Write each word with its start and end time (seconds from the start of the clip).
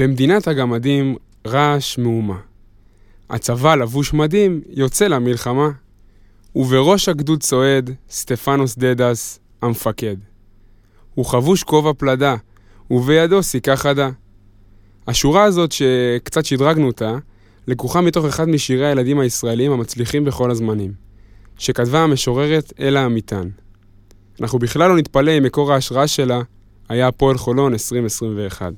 במדינת 0.00 0.48
הגמדים 0.48 1.16
רעש 1.46 1.98
מהומה. 1.98 2.38
הצבא 3.30 3.74
לבוש 3.74 4.12
מדים 4.12 4.60
יוצא 4.68 5.06
למלחמה, 5.06 5.70
ובראש 6.54 7.08
הגדוד 7.08 7.42
צועד 7.42 7.90
סטפנוס 8.10 8.78
דדס, 8.78 9.40
המפקד. 9.62 10.16
הוא 11.14 11.26
חבוש 11.26 11.62
כובע 11.62 11.92
פלדה, 11.98 12.36
ובידו 12.90 13.42
סיכה 13.42 13.76
חדה. 13.76 14.10
השורה 15.06 15.44
הזאת, 15.44 15.72
שקצת 15.72 16.44
שדרגנו 16.44 16.86
אותה, 16.86 17.16
לקוחה 17.66 18.00
מתוך 18.00 18.24
אחד 18.24 18.48
משירי 18.48 18.86
הילדים 18.86 19.20
הישראלים 19.20 19.72
המצליחים 19.72 20.24
בכל 20.24 20.50
הזמנים, 20.50 20.92
שכתבה 21.58 22.00
המשוררת 22.00 22.72
אלה 22.80 23.06
אמיתן. 23.06 23.48
אנחנו 24.40 24.58
בכלל 24.58 24.88
לא 24.88 24.96
נתפלא 24.96 25.38
אם 25.38 25.42
מקור 25.42 25.72
ההשראה 25.72 26.06
שלה 26.06 26.40
היה 26.88 27.08
הפועל 27.08 27.38
חולון 27.38 27.72
2021. 27.72 28.72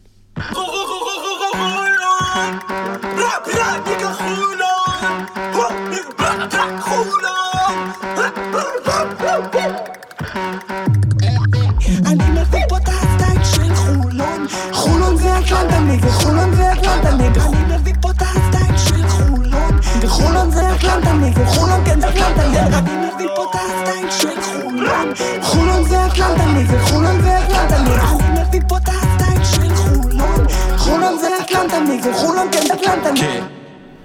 אני 12.06 12.30
מביא 12.30 12.60
פה 12.68 12.76
את 12.76 12.88
הסטייל 12.88 13.44
של 13.44 13.74
חולון 13.74 14.46
חולון 14.72 15.16
זה 15.16 15.38
אטלנטני 15.38 15.98
וחולון 16.02 16.54
זה 16.54 16.72
אטלנטני 16.72 17.28
אני 18.00 18.10
את 18.10 18.22
הסטייל 18.22 18.76
של 18.76 19.08
חולון 19.08 19.78
וחולון 20.00 20.50
זה 20.50 20.74
אטלנטני 20.74 21.32
וחולון 21.36 21.84
כן 21.84 22.00
זה 22.00 22.08
אטלנטני 22.08 23.26
אני 23.34 23.42
את 23.44 23.54
הסטייל 23.54 24.10
של 24.10 24.40
חולון 24.42 25.12
חולון 25.42 25.84
זה 25.84 26.06
אטלנטני 26.06 26.64
וחולון 26.68 27.22
זה 27.22 27.38
אטלנטני 27.38 27.51
אטלנטני 31.92 32.10
וחולון 32.10 32.48
כן 32.52 32.60
זה 32.66 32.74
אטלנטני 32.74 33.40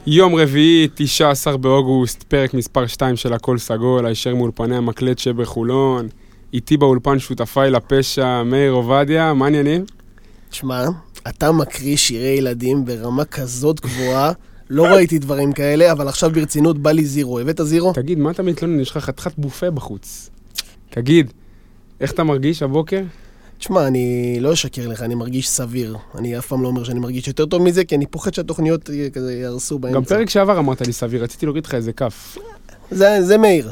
יום 0.08 0.36
רביעי, 0.36 0.88
19 0.95 1.58
באוגוסט, 1.58 2.23
פרק 2.23 2.53
מספר 2.53 2.88
2 2.88 3.16
של 3.16 3.34
הכל 3.34 3.58
סגול, 3.58 4.06
הישר 4.06 4.36
מאולפני 4.36 4.75
המקלט 4.78 5.17
שבחולון. 5.17 6.08
איתי 6.53 6.78
באולפן 6.78 7.20
שותפיי 7.20 7.72
לפשע, 7.72 8.44
מאיר 8.44 8.72
עובדיה, 8.72 9.34
מה 9.34 9.45
העניינים? 9.45 9.86
שמע, 10.52 10.86
אתה 11.28 11.52
מקריא 11.52 11.98
שירי 11.98 12.28
ילדים 12.28 12.86
ברמה 12.86 13.26
כזאת 13.26 13.81
גבוהה, 13.81 14.31
לא 14.70 14.83
ראיתי 14.83 15.20
דברים 15.20 15.54
כאלה, 15.54 15.92
אבל 15.92 16.08
עכשיו 16.08 16.31
ברצינות 16.31 16.78
בא 16.78 16.92
לי 16.92 17.06
זירו. 17.06 17.39
הבאת 17.39 17.61
זירו? 17.64 17.94
תגיד, 17.94 18.20
מה 18.20 18.31
אתה 18.31 18.44
מתלונן? 18.44 18.80
יש 18.80 18.92
לך 18.92 18.98
חתיכת 18.98 19.33
בופה 19.38 19.72
בחוץ. 19.72 20.30
תגיד, 20.89 21.33
איך 22.02 22.11
אתה 22.11 22.23
מרגיש 22.23 22.64
הבוקר? 22.64 23.02
תשמע, 23.58 23.88
אני 23.88 24.38
לא 24.39 24.53
אשקר 24.53 24.88
לך, 24.88 25.02
אני 25.02 25.16
מרגיש 25.16 25.50
סביר. 25.50 25.97
אני 26.17 26.38
אף 26.38 26.47
פעם 26.47 26.63
לא 26.63 26.67
אומר 26.67 26.83
שאני 26.83 27.00
מרגיש 27.00 27.27
יותר 27.27 27.45
טוב 27.45 27.61
מזה, 27.61 27.86
כי 27.86 27.95
אני 27.95 28.05
פוחד 28.05 28.33
שהתוכניות 28.33 28.89
אה, 28.89 29.09
כזה 29.14 29.33
יהרסו 29.33 29.80
באמצע. 29.80 29.95
גם 29.95 30.03
פרק 30.03 30.30
שעבר 30.30 30.59
אמרת 30.59 30.81
לי 30.81 30.94
סביר, 30.94 31.23
רציתי 31.23 31.45
להוריד 31.45 31.66
לך 31.66 31.75
איזה 31.75 31.94
כף. 31.94 32.38
זה, 32.91 33.17
זה 33.22 33.38
מאיר. 33.38 33.72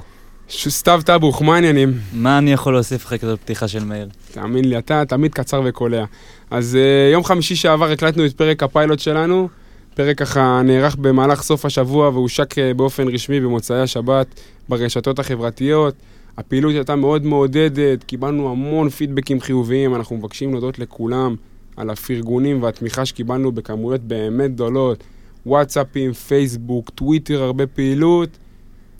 סתיו 0.50 1.02
טבוך, 1.05 1.42
מה 1.42 1.55
העניינים? 1.55 1.94
מה 2.14 2.38
אני 2.38 2.53
יכול 2.53 2.73
להוסיף 2.73 3.05
לך 3.05 3.22
כזאת 3.22 3.39
פתיחה 3.39 3.67
של 3.67 3.83
מאיר? 3.83 4.09
תאמין 4.31 4.66
לי, 4.66 4.77
אתה 4.77 5.03
תמיד 5.08 5.33
קצר 5.33 5.61
וקולע. 5.66 6.05
אז 6.52 6.77
uh, 6.77 7.14
יום 7.14 7.23
חמישי 7.23 7.55
שעבר 7.55 7.92
הקלטנו 7.92 8.25
את 8.25 8.33
פרק 8.33 8.64
הפיילוט 8.64 8.99
שלנו. 8.99 9.49
פרק 9.95 10.17
ככה 10.17 10.61
נערך 10.66 10.95
במהלך 10.95 11.44
סוף 11.44 11.66
השבוע 11.66 12.09
והושק 12.09 12.53
uh, 12.53 12.58
באופן 12.75 13.08
רשמי 13.08 13.39
במוצאי 13.39 13.81
השבת 13.81 14.27
ברשתות 14.70 15.20
החברתיות. 15.20 15.95
הפעילות 16.38 16.73
הייתה 16.73 16.95
מאוד 16.95 17.25
מעודדת, 17.25 18.03
קיבלנו 18.03 18.52
המון 18.52 18.89
פידבקים 18.89 19.41
חיוביים, 19.41 19.95
אנחנו 19.95 20.17
מבקשים 20.17 20.52
להודות 20.52 20.80
לכולם 20.80 21.36
על 21.77 21.89
הפרגונים 21.89 22.64
והתמיכה 22.64 23.05
שקיבלנו 23.05 23.52
בכמויות 23.52 24.02
באמת 24.02 24.53
גדולות. 24.53 25.03
וואטסאפים, 25.45 26.14
פייסבוק, 26.14 26.89
טוויטר, 26.89 27.44
הרבה 27.44 27.67
פעילות. 27.67 28.30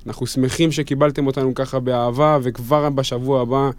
אנחנו 0.08 0.28
שמחים 0.28 0.72
שקיבלתם 0.72 1.28
אותנו 1.28 1.56
ככה 1.56 1.80
באהבה, 1.80 2.38
וכבר 2.42 2.90
בשבוע 2.90 3.42
הבא 3.42 3.70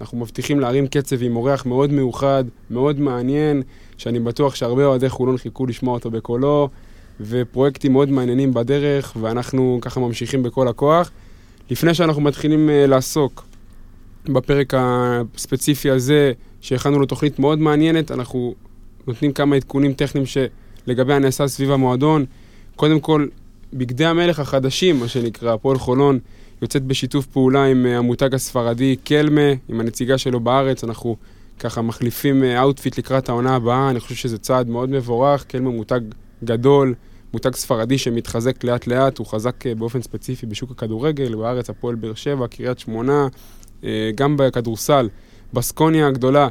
אנחנו 0.00 0.18
מבטיחים 0.18 0.60
להרים 0.60 0.86
קצב 0.86 1.22
עם 1.22 1.36
אורח 1.36 1.66
מאוד 1.66 1.92
מיוחד, 1.92 2.44
מאוד 2.70 3.00
מעניין, 3.00 3.62
שאני 3.96 4.20
בטוח 4.20 4.54
שהרבה 4.54 4.84
אוהדי 4.84 5.08
חולון 5.08 5.36
חיכו 5.36 5.66
לשמוע 5.66 5.94
אותו 5.94 6.10
בקולו, 6.10 6.68
ופרויקטים 7.20 7.92
מאוד 7.92 8.10
מעניינים 8.10 8.54
בדרך, 8.54 9.16
ואנחנו 9.20 9.78
ככה 9.80 10.00
ממשיכים 10.00 10.42
בכל 10.42 10.68
הכוח. 10.68 11.10
לפני 11.70 11.94
שאנחנו 11.94 12.22
מתחילים 12.22 12.68
אה, 12.68 12.88
לעסוק 12.90 13.44
בפרק 14.24 14.74
הספציפי 14.76 15.90
הזה, 15.90 16.32
שהכנו 16.60 16.98
לו 16.98 17.06
תוכנית 17.06 17.38
מאוד 17.38 17.58
מעניינת, 17.58 18.10
אנחנו 18.10 18.54
נותנים 19.06 19.32
כמה 19.32 19.56
עדכונים 19.56 19.92
טכניים 19.92 20.26
שלגבי 20.26 21.14
הנעשה 21.14 21.48
סביב 21.48 21.70
המועדון. 21.70 22.24
קודם 22.76 23.00
כל, 23.00 23.26
בגדי 23.72 24.04
המלך 24.04 24.38
החדשים, 24.38 25.00
מה 25.00 25.08
שנקרא, 25.08 25.54
הפועל 25.54 25.78
חולון, 25.78 26.18
יוצאת 26.62 26.82
בשיתוף 26.82 27.26
פעולה 27.26 27.64
עם 27.64 27.86
אה, 27.86 27.98
המותג 27.98 28.34
הספרדי 28.34 28.96
Kelme, 28.96 29.50
עם 29.68 29.80
הנציגה 29.80 30.18
שלו 30.18 30.40
בארץ, 30.40 30.84
אנחנו 30.84 31.16
ככה 31.58 31.82
מחליפים 31.82 32.44
outfit 32.44 32.98
לקראת 32.98 33.28
העונה 33.28 33.56
הבאה, 33.56 33.90
אני 33.90 34.00
חושב 34.00 34.14
שזה 34.14 34.38
צעד 34.38 34.68
מאוד 34.68 34.90
מבורך, 34.90 35.44
Kelme 35.44 35.70
מותג 35.70 36.00
גדול, 36.44 36.94
מותג 37.34 37.54
ספרדי 37.54 37.98
שמתחזק 37.98 38.64
לאט 38.64 38.86
לאט, 38.86 39.18
הוא 39.18 39.26
חזק 39.26 39.66
אה, 39.66 39.74
באופן 39.74 40.02
ספציפי 40.02 40.46
בשוק 40.46 40.70
הכדורגל, 40.70 41.34
בארץ 41.34 41.70
הפועל 41.70 41.94
באר 41.94 42.14
שבע, 42.14 42.46
קריית 42.46 42.78
שמונה, 42.78 43.28
אה, 43.84 44.10
גם 44.14 44.36
בכדורסל, 44.36 45.08
בסקוניה 45.52 46.06
הגדולה. 46.06 46.48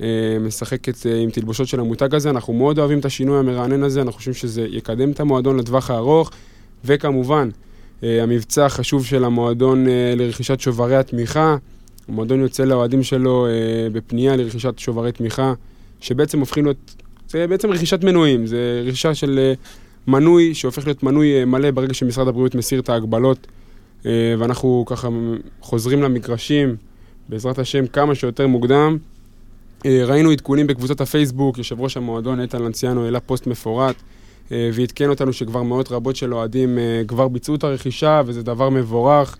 אה, 0.00 0.06
משחקת 0.40 1.06
עם 1.22 1.30
תלבושות 1.30 1.68
של 1.68 1.80
המותג 1.80 2.14
הזה, 2.14 2.30
אנחנו 2.30 2.52
מאוד 2.52 2.78
אוהבים 2.78 2.98
את 2.98 3.04
השינוי 3.04 3.38
המרענן 3.38 3.82
הזה, 3.82 4.00
אנחנו 4.02 4.12
חושבים 4.12 4.34
שזה 4.34 4.66
יקדם 4.70 5.10
את 5.10 5.20
המועדון 5.20 5.56
לטווח 5.56 5.90
הארוך, 5.90 6.30
וכמובן, 6.84 7.48
המבצע 8.02 8.66
החשוב 8.66 9.04
של 9.04 9.24
המועדון 9.24 9.86
לרכישת 10.16 10.60
שוברי 10.60 10.96
התמיכה, 10.96 11.56
המועדון 12.08 12.40
יוצא 12.40 12.64
לאוהדים 12.64 13.02
שלו 13.02 13.46
בפנייה 13.92 14.36
לרכישת 14.36 14.78
שוברי 14.78 15.12
תמיכה, 15.12 15.52
שבעצם 16.00 16.40
הופכים 16.40 16.64
להיות, 16.64 16.94
זה 17.28 17.46
בעצם 17.46 17.70
רכישת 17.70 18.04
מנויים, 18.04 18.46
זה 18.46 18.82
רכישה 18.86 19.14
של 19.14 19.54
מנוי 20.06 20.54
שהופך 20.54 20.86
להיות 20.86 21.02
מנוי 21.02 21.40
אה, 21.40 21.44
מלא 21.44 21.70
ברגע 21.70 21.94
שמשרד 21.94 22.28
הבריאות 22.28 22.54
מסיר 22.54 22.80
את 22.80 22.88
ההגבלות, 22.88 23.46
אה, 24.06 24.34
ואנחנו 24.38 24.84
ככה 24.86 25.08
חוזרים 25.60 26.02
למגרשים, 26.02 26.76
בעזרת 27.28 27.58
השם, 27.58 27.86
כמה 27.86 28.14
שיותר 28.14 28.46
מוקדם. 28.46 28.96
אה, 29.86 30.04
ראינו 30.04 30.30
עדכונים 30.30 30.66
בקבוצת 30.66 31.00
הפייסבוק, 31.00 31.58
יושב 31.58 31.80
ראש 31.80 31.96
המועדון 31.96 32.40
איתן 32.40 32.62
לנציאנו 32.62 33.04
העלה 33.04 33.20
פוסט 33.20 33.46
מפורט 33.46 33.96
ועדכן 34.50 35.08
אותנו 35.08 35.32
שכבר 35.32 35.62
מאות 35.62 35.92
רבות 35.92 36.16
של 36.16 36.34
אוהדים 36.34 36.78
כבר 37.08 37.28
ביצעו 37.28 37.54
את 37.54 37.64
הרכישה 37.64 38.22
וזה 38.26 38.42
דבר 38.42 38.70
מבורך. 38.70 39.36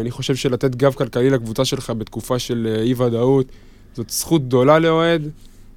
אני 0.00 0.10
חושב 0.10 0.36
שלתת 0.36 0.74
גב 0.74 0.92
כלכלי 0.92 1.30
לקבוצה 1.30 1.64
שלך 1.64 1.90
בתקופה 1.90 2.38
של 2.38 2.68
אה, 2.70 2.82
אי-ודאות 2.82 3.46
זאת 3.94 4.10
זכות 4.10 4.46
גדולה 4.46 4.78
לאוהד. 4.78 5.30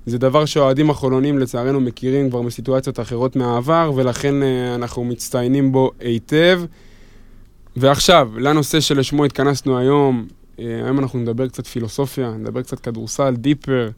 זה 0.10 0.18
דבר 0.18 0.46
שהאוהדים 0.46 0.90
החולונים 0.90 1.40
לצערנו 1.40 1.80
מכירים 1.80 2.30
כבר 2.30 2.42
מסיטואציות 2.42 3.00
אחרות 3.00 3.36
מהעבר 3.36 3.92
ולכן 3.96 4.44
אה, 4.44 4.76
אנחנו 4.76 5.04
מצטיינים 5.04 5.72
בו 5.72 5.92
היטב. 6.00 6.62
ועכשיו, 7.76 8.32
לנושא 8.38 8.80
שלשמו 8.80 9.26
התכנסנו 9.26 9.78
היום, 9.78 10.28
אה, 10.60 10.82
היום 10.84 11.00
אנחנו 11.00 11.20
נדבר 11.20 11.48
קצת 11.48 11.68
פילוסופיה, 11.68 12.32
נדבר 12.32 12.62
קצת 12.62 12.80
כדורסל, 12.80 13.36
דיפר. 13.36 13.90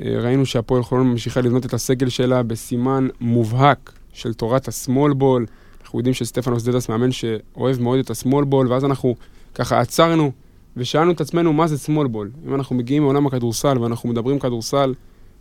אה, 0.00 0.20
ראינו 0.20 0.46
שהפועל 0.46 0.82
חולון 0.82 1.06
ממשיכה 1.06 1.40
לבנות 1.40 1.66
את 1.66 1.74
הסגל 1.74 2.08
שלה 2.08 2.42
בסימן 2.42 3.08
מובהק 3.20 3.92
של 4.12 4.34
תורת 4.34 4.68
הסמול 4.68 5.12
בול. 5.12 5.46
אנחנו 5.82 5.98
יודעים 5.98 6.14
שסטפנוס 6.14 6.62
דדס 6.62 6.88
מאמן 6.88 7.12
שאוהב 7.12 7.80
מאוד 7.80 7.98
את 7.98 8.10
הסמול 8.10 8.44
בול, 8.44 8.72
ואז 8.72 8.84
אנחנו 8.84 9.14
ככה 9.54 9.80
עצרנו 9.80 10.32
ושאלנו 10.76 11.12
את 11.12 11.20
עצמנו 11.20 11.52
מה 11.52 11.66
זה 11.66 11.78
small 11.78 12.06
ball. 12.06 12.30
אם 12.46 12.54
אנחנו 12.54 12.76
מגיעים 12.76 13.02
מעולם 13.02 13.26
הכדורסל 13.26 13.78
ואנחנו 13.78 14.08
מדברים 14.08 14.38
כדורסל, 14.38 14.94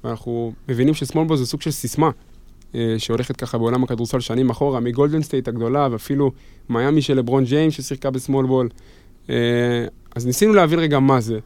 ואנחנו 0.03 0.53
מבינים 0.69 0.93
ש 0.94 1.03
small 1.03 1.27
ball 1.27 1.38
זה 1.37 1.45
סוג 1.45 1.61
של 1.61 1.71
סיסמה. 1.71 2.09
אה, 2.75 2.95
שהולכת 2.97 3.35
ככה 3.35 3.57
בעולם 3.57 3.83
הכדורסל 3.83 4.19
שנים 4.19 4.50
אחורה, 4.50 4.79
מגולדן 4.79 5.21
סטייט 5.21 5.47
הגדולה, 5.47 5.88
ואפילו 5.91 6.31
מיאמי 6.69 7.01
של 7.01 7.18
לברון 7.18 7.44
ג'יימס 7.44 7.74
ששיחקה 7.74 8.12
ב 8.12 8.17
small 8.17 8.45
ball. 8.45 8.69
אה, 9.29 9.35
אז 10.15 10.25
ניסינו 10.25 10.53
להבין 10.53 10.79
רגע 10.79 11.00
מה 11.00 11.21
זה. 11.21 11.39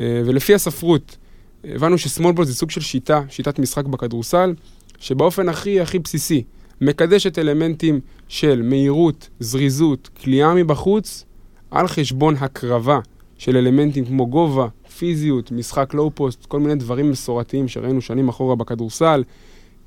אה, 0.00 0.22
ולפי 0.26 0.54
הספרות, 0.54 1.16
הבנו 1.64 1.98
ש 1.98 2.08
small 2.08 2.32
ball 2.32 2.44
זה 2.44 2.54
סוג 2.54 2.70
של 2.70 2.80
שיטה, 2.80 3.22
שיטת 3.28 3.58
משחק 3.58 3.84
בכדורסל, 3.84 4.54
שבאופן 4.98 5.48
הכי 5.48 5.80
הכי 5.80 5.98
בסיסי, 5.98 6.44
מקדשת 6.80 7.38
אלמנטים 7.38 8.00
של 8.28 8.62
מהירות, 8.62 9.28
זריזות, 9.40 10.10
כליאה 10.22 10.54
מבחוץ, 10.54 11.24
על 11.70 11.88
חשבון 11.88 12.34
הקרבה 12.40 12.98
של 13.38 13.56
אלמנטים 13.56 14.04
כמו 14.04 14.26
גובה, 14.26 14.66
פיזיות, 15.02 15.52
משחק 15.52 15.94
לואו 15.94 16.10
פוסט, 16.14 16.46
כל 16.46 16.60
מיני 16.60 16.74
דברים 16.74 17.10
מסורתיים 17.10 17.68
שראינו 17.68 18.00
שנים 18.00 18.28
אחורה 18.28 18.56
בכדורסל, 18.56 19.24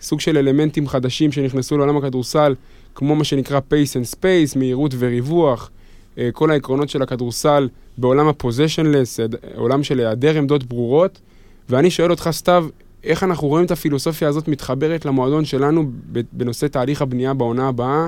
סוג 0.01 0.19
של 0.19 0.37
אלמנטים 0.37 0.87
חדשים 0.87 1.31
שנכנסו 1.31 1.77
לעולם 1.77 1.97
הכדורסל, 1.97 2.55
כמו 2.95 3.15
מה 3.15 3.23
שנקרא 3.23 3.59
pace 3.69 3.93
and 3.93 4.15
space, 4.15 4.59
מהירות 4.59 4.93
וריווח, 4.97 5.71
אה, 6.17 6.29
כל 6.33 6.51
העקרונות 6.51 6.89
של 6.89 7.01
הכדורסל 7.01 7.69
בעולם 7.97 8.27
ה-possessionless, 8.27 9.35
עולם 9.55 9.83
של 9.83 9.99
היעדר 9.99 10.37
עמדות 10.37 10.63
ברורות, 10.63 11.21
ואני 11.69 11.91
שואל 11.91 12.11
אותך, 12.11 12.29
סתיו, 12.31 12.67
איך 13.03 13.23
אנחנו 13.23 13.47
רואים 13.47 13.65
את 13.65 13.71
הפילוסופיה 13.71 14.27
הזאת 14.27 14.47
מתחברת 14.47 15.05
למועדון 15.05 15.45
שלנו 15.45 15.91
בנושא 16.33 16.67
תהליך 16.67 17.01
הבנייה 17.01 17.33
בעונה 17.33 17.67
הבאה, 17.67 18.07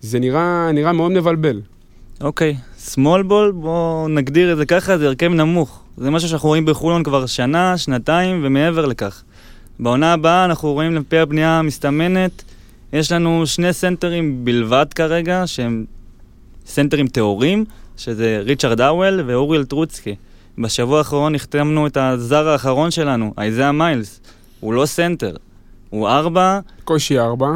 זה 0.00 0.18
נראה, 0.18 0.72
נראה 0.72 0.92
מאוד 0.92 1.12
מבלבל. 1.12 1.60
אוקיי, 2.20 2.56
small 2.86 3.22
ball, 3.28 3.52
בואו 3.54 4.08
נגדיר 4.08 4.52
את 4.52 4.56
זה 4.56 4.66
ככה, 4.66 4.98
זה 4.98 5.06
הרכב 5.06 5.28
נמוך. 5.28 5.83
זה 5.96 6.10
משהו 6.10 6.28
שאנחנו 6.28 6.48
רואים 6.48 6.64
בחולון 6.64 7.02
כבר 7.02 7.26
שנה, 7.26 7.78
שנתיים 7.78 8.40
ומעבר 8.44 8.86
לכך. 8.86 9.22
בעונה 9.80 10.12
הבאה 10.12 10.44
אנחנו 10.44 10.72
רואים 10.72 10.94
לפי 10.94 11.18
הבנייה 11.18 11.58
המסתמנת, 11.58 12.42
יש 12.92 13.12
לנו 13.12 13.46
שני 13.46 13.72
סנטרים 13.72 14.44
בלבד 14.44 14.86
כרגע, 14.94 15.42
שהם 15.46 15.84
סנטרים 16.66 17.06
טהורים, 17.08 17.64
שזה 17.96 18.40
ריצ'רד 18.44 18.80
האוול 18.80 19.22
ואוריאל 19.26 19.64
טרוצקי. 19.64 20.14
בשבוע 20.58 20.98
האחרון 20.98 21.34
החתמנו 21.34 21.86
את 21.86 21.96
הזר 21.96 22.48
האחרון 22.48 22.90
שלנו, 22.90 23.34
אייזאה 23.38 23.72
מיילס. 23.72 24.20
הוא 24.60 24.74
לא 24.74 24.86
סנטר, 24.86 25.36
הוא 25.90 26.08
ארבע, 26.08 26.60
קושי 26.84 27.18
ארבע. 27.18 27.50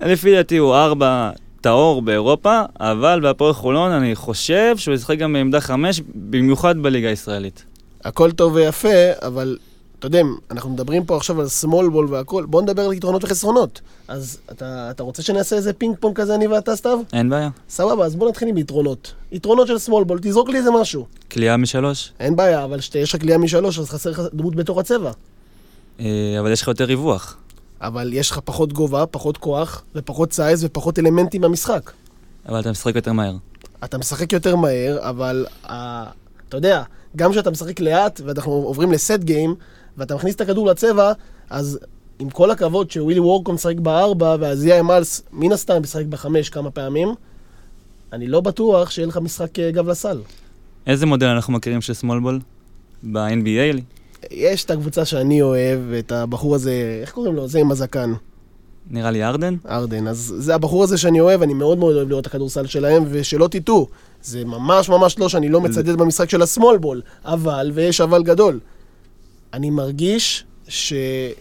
לפי 0.00 0.34
דעתי 0.34 0.56
הוא 0.56 0.74
ארבע 0.74 1.30
טהור 1.64 2.02
באירופה, 2.02 2.60
אבל 2.80 3.20
בהפועל 3.22 3.52
חולון 3.52 3.92
אני 3.92 4.14
חושב 4.14 4.76
שהוא 4.76 4.94
ישחק 4.94 5.18
גם 5.18 5.32
בעמדה 5.32 5.60
חמש, 5.60 6.00
במיוחד 6.14 6.78
בליגה 6.78 7.08
הישראלית. 7.08 7.64
הכל 8.04 8.32
טוב 8.32 8.54
ויפה, 8.54 8.88
אבל 9.22 9.58
אתה 9.98 10.06
יודע, 10.06 10.20
אנחנו 10.50 10.70
מדברים 10.70 11.04
פה 11.04 11.16
עכשיו 11.16 11.40
על 11.40 11.46
small 11.46 11.94
ball 11.94 12.10
והכל, 12.10 12.44
בוא 12.44 12.62
נדבר 12.62 12.82
על 12.82 12.92
יתרונות 12.92 13.24
וחסרונות. 13.24 13.80
אז 14.08 14.38
אתה, 14.52 14.90
אתה 14.90 15.02
רוצה 15.02 15.22
שנעשה 15.22 15.56
איזה 15.56 15.72
פינג 15.72 15.96
פונג 16.00 16.16
כזה 16.16 16.34
אני 16.34 16.46
ואתה, 16.46 16.76
סתיו? 16.76 16.98
אין 17.12 17.30
בעיה. 17.30 17.50
סבבה, 17.68 18.04
אז 18.04 18.16
בוא 18.16 18.28
נתחיל 18.28 18.48
עם 18.48 18.58
יתרונות. 18.58 19.12
יתרונות 19.32 19.66
של 19.66 19.76
small 19.76 20.10
ball, 20.10 20.18
תזרוק 20.22 20.48
לי 20.48 20.58
איזה 20.58 20.70
משהו. 20.70 21.06
קליעה 21.30 21.56
משלוש, 21.56 22.12
אין 22.20 22.36
בעיה, 22.36 22.64
אבל 22.64 22.80
שיש 22.80 23.14
לך 23.14 23.20
קליעה 23.20 23.38
משלוש, 23.38 23.78
אז 23.78 23.90
חסר 23.90 24.10
לך 24.10 24.22
דמות 24.34 24.56
בתוך 24.56 24.78
הצבע. 24.78 25.10
אה, 26.00 26.36
אבל 26.40 26.52
יש 26.52 26.62
לך 26.62 26.68
יותר 26.68 26.84
ריווח. 26.84 27.36
אבל 27.86 28.12
יש 28.12 28.30
לך 28.30 28.38
פחות 28.44 28.72
גובה, 28.72 29.06
פחות 29.06 29.36
כוח, 29.36 29.84
ופחות 29.94 30.32
סייז 30.32 30.64
ופחות 30.64 30.98
אלמנטים 30.98 31.40
במשחק. 31.40 31.90
אבל 32.48 32.60
אתה 32.60 32.70
משחק 32.70 32.96
יותר 32.96 33.12
מהר. 33.12 33.36
אתה 33.84 33.98
משחק 33.98 34.32
יותר 34.32 34.56
מהר, 34.56 34.98
אבל 35.00 35.46
uh, 35.64 35.68
אתה 36.48 36.56
יודע, 36.56 36.82
גם 37.16 37.32
כשאתה 37.32 37.50
משחק 37.50 37.80
לאט, 37.80 38.20
ואנחנו 38.24 38.52
עוברים 38.52 38.92
לסט 38.92 39.18
גיים, 39.18 39.54
ואתה 39.96 40.14
מכניס 40.14 40.34
את 40.34 40.40
הכדור 40.40 40.66
לצבע, 40.66 41.12
אז 41.50 41.78
עם 42.18 42.30
כל 42.30 42.50
הכבוד 42.50 42.90
שווילי 42.90 43.20
וורקו 43.20 43.52
משחק 43.52 43.76
בארבע, 43.76 44.36
והזיה 44.40 44.80
אמלס 44.80 45.22
מן 45.32 45.52
הסתם 45.52 45.82
משחק 45.82 46.04
בחמש 46.04 46.48
כמה 46.48 46.70
פעמים, 46.70 47.14
אני 48.12 48.26
לא 48.26 48.40
בטוח 48.40 48.90
שיהיה 48.90 49.08
לך 49.08 49.16
משחק 49.16 49.58
אה, 49.58 49.70
גב 49.70 49.88
לסל. 49.88 50.20
איזה 50.86 51.06
מודל 51.06 51.26
אנחנו 51.26 51.52
מכירים 51.52 51.80
של 51.80 51.92
ball? 51.92 52.40
ב-NBA? 53.02 53.80
יש 54.30 54.64
את 54.64 54.70
הקבוצה 54.70 55.04
שאני 55.04 55.42
אוהב, 55.42 55.92
את 55.98 56.12
הבחור 56.12 56.54
הזה, 56.54 56.98
איך 57.00 57.12
קוראים 57.12 57.34
לו? 57.34 57.48
זה 57.48 57.58
עם 57.58 57.70
הזקן, 57.70 58.12
נראה 58.90 59.10
לי 59.10 59.24
ארדן? 59.24 59.56
ארדן. 59.68 60.08
אז 60.08 60.34
זה 60.38 60.54
הבחור 60.54 60.82
הזה 60.82 60.98
שאני 60.98 61.20
אוהב, 61.20 61.42
אני 61.42 61.54
מאוד 61.54 61.78
מאוד 61.78 61.96
אוהב 61.96 62.08
לראות 62.08 62.22
את 62.22 62.26
הכדורסל 62.26 62.66
שלהם, 62.66 63.04
ושלא 63.10 63.48
תטעו, 63.48 63.88
זה 64.22 64.44
ממש 64.44 64.88
ממש 64.88 65.18
לא 65.18 65.28
שאני 65.28 65.48
לא 65.48 65.60
מצדד 65.60 65.96
במשחק 65.96 66.30
של 66.30 66.42
השמאל 66.42 66.78
בול, 66.78 67.02
אבל, 67.24 67.70
ויש 67.74 68.00
אבל 68.00 68.22
גדול. 68.22 68.60
אני 69.52 69.70
מרגיש 69.70 70.44
ש... 70.68 70.92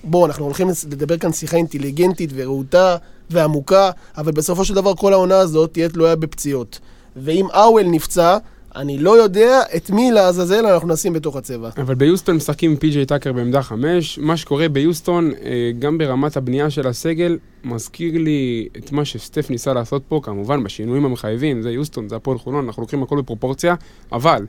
בואו, 0.03 0.25
אנחנו 0.25 0.45
הולכים 0.45 0.69
לדבר 0.91 1.18
כאן 1.18 1.33
שיחה 1.33 1.57
אינטליגנטית 1.57 2.29
ורהוטה 2.33 2.97
ועמוקה, 3.29 3.91
אבל 4.18 4.31
בסופו 4.31 4.65
של 4.65 4.74
דבר 4.74 4.95
כל 4.95 5.13
העונה 5.13 5.38
הזאת 5.38 5.74
תהיה 5.74 5.89
תלויה 5.89 6.15
בפציעות. 6.15 6.79
ואם 7.15 7.47
אוול 7.53 7.83
נפצע, 7.83 8.38
אני 8.75 8.98
לא 8.98 9.24
יודע 9.24 9.62
את 9.75 9.90
מי 9.90 10.12
לעזאזל 10.12 10.66
אנחנו 10.66 10.88
נשים 10.88 11.14
בתוך 11.14 11.36
הצבע. 11.36 11.70
אבל 11.78 11.96
ביוסטון 11.96 12.36
משחקים 12.36 12.72
עם 12.72 12.78
פי.ג'יי 12.78 13.06
טאקר 13.06 13.34
בעמדה 13.34 13.62
חמש. 13.62 14.20
מה 14.20 14.38
שקורה 14.38 14.70
ביוסטון, 14.70 15.31
אה, 15.44 15.72
גם 15.80 15.98
ברמת 15.98 16.38
הבנייה 16.38 16.70
של 16.70 16.88
הסגל, 16.88 17.38
מזכיר 17.64 18.18
לי 18.18 18.68
את 18.78 18.92
מה 18.92 19.06
שסטף 19.06 19.50
ניסה 19.50 19.74
לעשות 19.74 20.04
פה, 20.08 20.20
כמובן 20.24 20.64
בשינויים 20.64 21.06
המחייבים, 21.06 21.62
זה 21.62 21.72
יוסטון, 21.72 22.10
זה 22.10 22.16
הפועל 22.16 22.38
חולון, 22.38 22.66
אנחנו 22.66 22.81
לוקחים 22.81 23.04
הכל 23.04 23.18
בפרופורציה, 23.18 23.75
אבל 24.12 24.46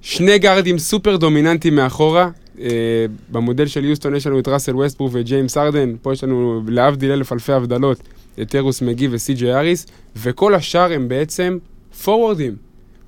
שני 0.00 0.38
גארדים 0.38 0.78
סופר 0.78 1.16
דומיננטיים 1.16 1.74
מאחורה. 1.74 2.30
אה, 2.60 3.06
במודל 3.32 3.66
של 3.66 3.84
יוסטון 3.84 4.14
יש 4.14 4.26
לנו 4.26 4.38
את 4.38 4.48
ראסל 4.48 4.76
ווסטברוק 4.76 5.10
וג'יימס 5.14 5.56
ארדן, 5.56 5.94
פה 6.02 6.12
יש 6.12 6.24
לנו 6.24 6.62
להבדיל 6.68 7.12
אלף 7.12 7.32
אלפי 7.32 7.52
הבדלות, 7.52 7.98
את 8.42 8.54
טיירוס 8.54 8.82
מגי 8.82 9.08
וסי.ג'יי 9.10 9.54
אריס, 9.54 9.86
וכל 10.16 10.54
השאר 10.54 10.92
הם 10.92 11.08
בעצם 11.08 11.58
פורוורדים. 12.04 12.65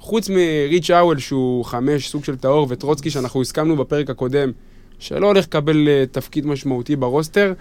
חוץ 0.09 0.29
מריץ' 0.29 0.91
האוול 0.91 1.19
שהוא 1.19 1.65
חמש, 1.65 2.09
סוג 2.09 2.25
של 2.25 2.37
טהור, 2.37 2.67
וטרוצקי 2.71 3.11
שאנחנו 3.11 3.41
הסכמנו 3.43 3.77
בפרק 3.77 4.11
הקודם, 4.11 4.51
שלא 4.99 5.27
הולך 5.27 5.45
לקבל 5.45 5.89
אה, 5.89 6.15
תפקיד 6.15 6.47
משמעותי 6.47 6.97
ב 6.97 7.04
roster, 7.04 7.53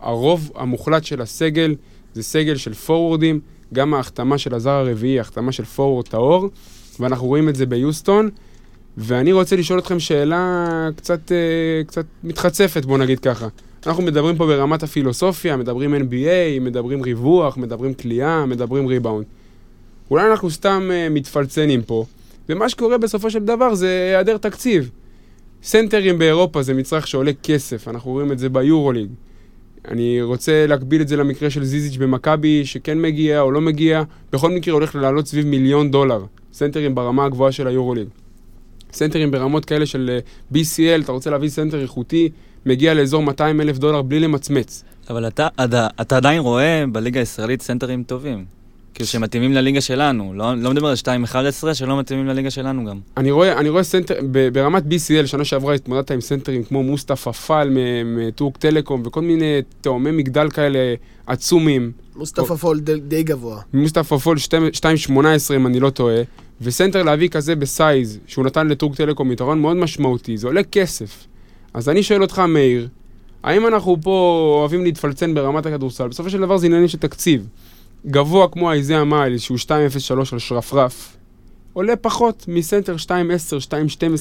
הרוב 0.00 0.50
המוחלט 0.54 1.04
של 1.04 1.22
הסגל 1.22 1.74
זה 2.14 2.22
סגל 2.22 2.56
של 2.56 2.74
פורוורדים, 2.74 3.40
גם 3.72 3.94
ההחתמה 3.94 4.38
של 4.38 4.54
הזר 4.54 4.70
הרביעי, 4.70 5.20
החתמה 5.20 5.52
של 5.52 5.64
פורוורד 5.64 6.08
טהור, 6.08 6.48
ואנחנו 7.00 7.26
רואים 7.26 7.48
את 7.48 7.56
זה 7.56 7.66
ביוסטון. 7.66 8.30
ואני 8.96 9.32
רוצה 9.32 9.56
לשאול 9.56 9.78
אתכם 9.78 10.00
שאלה 10.00 10.66
קצת, 10.96 11.20
uh, 11.28 11.86
קצת 11.86 12.04
מתחצפת, 12.24 12.84
בוא 12.84 12.98
נגיד 12.98 13.18
ככה. 13.18 13.48
אנחנו 13.86 14.02
מדברים 14.02 14.36
פה 14.36 14.46
ברמת 14.46 14.82
הפילוסופיה, 14.82 15.56
מדברים 15.56 15.94
NBA, 15.94 16.60
מדברים 16.60 17.02
ריווח, 17.02 17.56
מדברים 17.56 17.94
כליאה, 17.94 18.46
מדברים 18.46 18.86
ריבאונד. 18.86 19.26
אולי 20.10 20.30
אנחנו 20.30 20.50
סתם 20.50 20.90
uh, 20.90 21.12
מתפלצנים 21.12 21.82
פה, 21.82 22.04
ומה 22.48 22.68
שקורה 22.68 22.98
בסופו 22.98 23.30
של 23.30 23.38
דבר 23.38 23.74
זה 23.74 23.88
היעדר 23.88 24.36
תקציב. 24.36 24.90
סנטרים 25.62 26.18
באירופה 26.18 26.62
זה 26.62 26.74
מצרך 26.74 27.06
שעולה 27.06 27.32
כסף, 27.42 27.88
אנחנו 27.88 28.10
רואים 28.10 28.32
את 28.32 28.38
זה 28.38 28.48
ביורוליג. 28.48 29.10
אני 29.88 30.22
רוצה 30.22 30.66
להקביל 30.66 31.02
את 31.02 31.08
זה 31.08 31.16
למקרה 31.16 31.50
של 31.50 31.64
זיזיץ' 31.64 31.96
במכבי, 31.96 32.64
שכן 32.64 33.02
מגיע 33.02 33.40
או 33.40 33.50
לא 33.50 33.60
מגיע, 33.60 34.02
בכל 34.32 34.50
מקרה 34.50 34.74
הולך 34.74 34.94
לעלות 34.94 35.26
סביב 35.26 35.46
מיליון 35.46 35.90
דולר. 35.90 36.24
סנטרים 36.52 36.94
ברמה 36.94 37.24
הגבוהה 37.24 37.52
של 37.52 37.66
היורוליג. 37.66 38.08
סנטרים 38.92 39.30
ברמות 39.30 39.64
כאלה 39.64 39.86
של 39.86 40.10
אה, 40.10 40.18
BCL, 40.52 41.04
אתה 41.04 41.12
רוצה 41.12 41.30
להביא 41.30 41.48
סנטר 41.48 41.82
איכותי, 41.82 42.28
מגיע 42.66 42.94
לאזור 42.94 43.22
200 43.22 43.60
אלף 43.60 43.78
דולר 43.78 44.02
בלי 44.02 44.20
למצמץ. 44.20 44.84
אבל 45.10 45.28
אתה, 45.28 45.48
אתה, 45.64 45.86
אתה 46.00 46.16
עדיין 46.16 46.40
רואה 46.40 46.84
בליגה 46.92 47.20
הישראלית 47.20 47.62
סנטרים 47.62 48.02
טובים. 48.02 48.59
כאילו 49.00 49.08
שמתאימים 49.08 49.52
לליגה 49.52 49.80
שלנו, 49.80 50.32
לא, 50.34 50.54
לא 50.56 50.70
מדבר 50.70 50.88
על 50.88 50.94
2-11 51.64 51.74
שלא 51.74 51.98
מתאימים 51.98 52.26
לליגה 52.26 52.50
שלנו 52.50 52.84
גם. 52.84 52.98
אני 53.16 53.30
רואה, 53.30 53.58
אני 53.58 53.68
רואה 53.68 53.82
סנטר, 53.82 54.14
ב- 54.30 54.48
ברמת 54.48 54.82
BCL, 54.86 55.26
שנה 55.26 55.44
שעברה 55.44 55.74
התמודדת 55.74 56.10
עם 56.10 56.20
סנטרים 56.20 56.64
כמו 56.64 56.82
מוסטפא 56.82 57.32
פול 57.32 57.70
מ- 57.70 58.26
מטורק 58.26 58.56
טלקום 58.56 59.02
וכל 59.06 59.20
מיני 59.20 59.44
תאומי 59.80 60.10
מגדל 60.10 60.50
כאלה 60.50 60.78
עצומים. 61.26 61.92
מוסטפא 62.16 62.54
פול 62.54 62.80
די, 62.80 63.00
די 63.00 63.22
גבוה. 63.22 63.60
מוסטפא 63.74 64.16
פול 64.16 64.36
2.18 64.36 65.16
אם 65.56 65.66
אני 65.66 65.80
לא 65.80 65.90
טועה, 65.90 66.22
וסנטר 66.60 67.02
להביא 67.02 67.28
כזה 67.28 67.56
ב 67.56 67.66
size, 67.66 68.18
שהוא 68.26 68.44
נתן 68.44 68.68
לטורק 68.68 68.96
טלקום 68.96 69.32
יתרון 69.32 69.60
מאוד 69.60 69.76
משמעותי, 69.76 70.36
זה 70.36 70.46
עולה 70.46 70.62
כסף. 70.62 71.26
אז 71.74 71.88
אני 71.88 72.02
שואל 72.02 72.22
אותך, 72.22 72.38
מאיר, 72.38 72.88
האם 73.42 73.66
אנחנו 73.66 73.96
פה 74.02 74.40
אוהבים 74.60 74.84
להתפלצן 74.84 75.34
ברמת 75.34 75.66
הכדורסל? 75.66 76.08
בסופו 76.08 76.30
של 76.30 76.40
דבר 76.40 76.56
זה 76.56 76.66
עניינים 76.66 76.88
של 76.88 76.98
תקציב. 76.98 77.46
גבוה 78.06 78.48
כמו 78.48 78.70
אייזאה 78.70 79.04
מיילס, 79.04 79.40
שהוא 79.40 79.58
2.03 79.58 79.72
על 80.32 80.38
שרפרף, 80.38 81.16
עולה 81.72 81.96
פחות 81.96 82.44
מסנטר 82.48 82.96
2.10, 82.96 83.08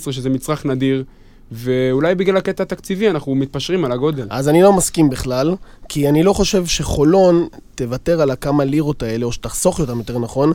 2.12, 0.07 0.12
שזה 0.12 0.29
מצרך 0.29 0.65
נדיר, 0.65 1.03
ואולי 1.51 2.15
בגלל 2.15 2.38
הקטע 2.38 2.63
התקציבי 2.63 3.09
אנחנו 3.09 3.36
מתפשרים 3.36 3.86
על 3.86 3.91
הגודל. 3.91 4.27
אז 4.29 4.50
אני 4.50 4.62
לא 4.62 4.74
מסכים 4.74 5.09
בכלל, 5.09 5.55
כי 5.89 6.09
אני 6.09 6.24
לא 6.24 6.33
חושב 6.33 6.65
שחולון 6.65 7.48
תוותר 7.75 8.21
על 8.21 8.31
הכמה 8.31 8.63
לירות 8.63 9.03
האלה, 9.03 9.25
או 9.25 9.31
שתחסוך 9.31 9.79
אותם 9.79 9.98
יותר 9.98 10.19
נכון, 10.19 10.53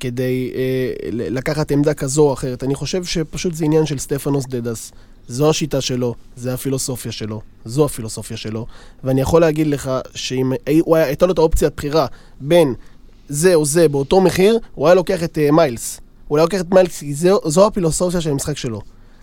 כדי 0.00 0.50
אה, 0.54 1.08
לקחת 1.12 1.70
עמדה 1.70 1.94
כזו 1.94 2.22
או 2.22 2.32
אחרת. 2.32 2.64
אני 2.64 2.74
חושב 2.74 3.04
שפשוט 3.04 3.54
זה 3.54 3.64
עניין 3.64 3.86
של 3.86 3.98
סטפנוס 3.98 4.46
דדס. 4.46 4.92
זו 5.28 5.50
השיטה 5.50 5.80
שלו, 5.80 6.14
זה 6.36 6.54
הפילוסופיה 6.54 7.12
שלו, 7.12 7.40
זו 7.64 7.84
הפילוסופיה 7.84 8.36
שלו. 8.36 8.66
ואני 9.04 9.20
יכול 9.20 9.40
להגיד 9.40 9.66
לך 9.66 9.90
שאם 10.14 10.52
הייתה 10.86 11.26
לו 11.26 11.32
את 11.32 11.38
האופציית 11.38 11.72
בחירה 11.76 12.06
בין 12.40 12.74
זה 13.28 13.54
או 13.54 13.64
זה 13.64 13.88
באותו 13.88 14.20
מחיר, 14.20 14.58
הוא 14.74 14.86
היה 14.86 14.94
לוקח 14.94 15.22
את 15.22 15.38
uh, 15.38 15.52
מיילס. 15.52 16.00
הוא 16.28 16.38
היה 16.38 16.44
לוקח 16.44 16.60
את 16.60 16.70
מיילס, 16.74 17.00
כי 17.00 17.14
זו 17.44 17.66
הפילוסופיה 17.66 18.20
של 18.20 18.30
המשחק 18.30 18.56
שלו. 18.56 18.80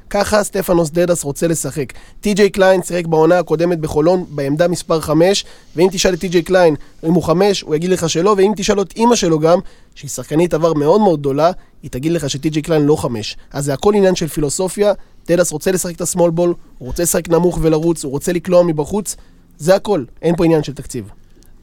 ככה 0.10 0.44
סטפנוס 0.44 0.90
דדס 0.90 1.24
רוצה 1.24 1.48
לשחק. 1.48 1.94
טי.ג'יי 2.22 2.50
קליין 2.50 2.84
שיחק 2.84 3.06
בעונה 3.06 3.40
הקודמת 3.40 3.80
בחולון 3.80 4.26
בעמדה 4.30 4.68
מספר 4.68 5.02
5, 5.02 5.46
ואם 5.76 5.88
תשאל 5.92 6.14
את 6.14 6.20
טי.ג'יי 6.20 6.42
קליין 6.42 6.76
אם 7.04 7.14
הוא 7.14 7.24
5, 7.24 7.62
הוא 7.62 7.76
יגיד 7.76 7.90
לך 7.90 8.10
שלא, 8.10 8.36
ואם 8.38 8.52
תשאל 8.56 8.82
את 8.82 8.94
אימא 8.96 9.16
שלו 9.16 9.40
גם, 9.40 9.60
שהיא 9.96 10.10
שחקנית 10.10 10.54
עבר 10.54 10.74
מאוד 10.74 11.02
מאוד 11.02 11.20
גדולה, 11.20 11.52
היא 11.84 11.92
תגיד 11.92 12.12
לך 12.12 12.30
שטי.ג'יי 12.30 12.62
קליין 12.62 12.82
לא 12.82 12.96
5. 12.96 13.38
אז 13.52 13.66
זה 13.66 13.74
הכל 13.74 13.94
עניין 13.96 14.16
של 14.16 14.28
פילוסופיה, 14.28 14.94
דדס 15.28 15.52
רוצה 15.52 15.72
לשחק 15.72 15.96
את 15.96 16.02
ה 16.02 16.07
small 16.07 16.32
ball, 16.32 16.54
הוא 16.78 16.88
רוצה 16.88 17.04
לשחק 17.04 17.30
נמוך 17.30 17.60
ולרוץ, 17.62 18.04
הוא 18.04 18.12
רוצה 18.12 18.34
לקלוע 18.34 18.64
מבחוץ, 18.64 19.16
זה 19.58 19.76
הכל, 19.76 20.04
אין 20.22 20.36
פה 20.36 20.46
עניין 20.46 20.64
של 20.64 20.74
תקציב. 20.74 21.10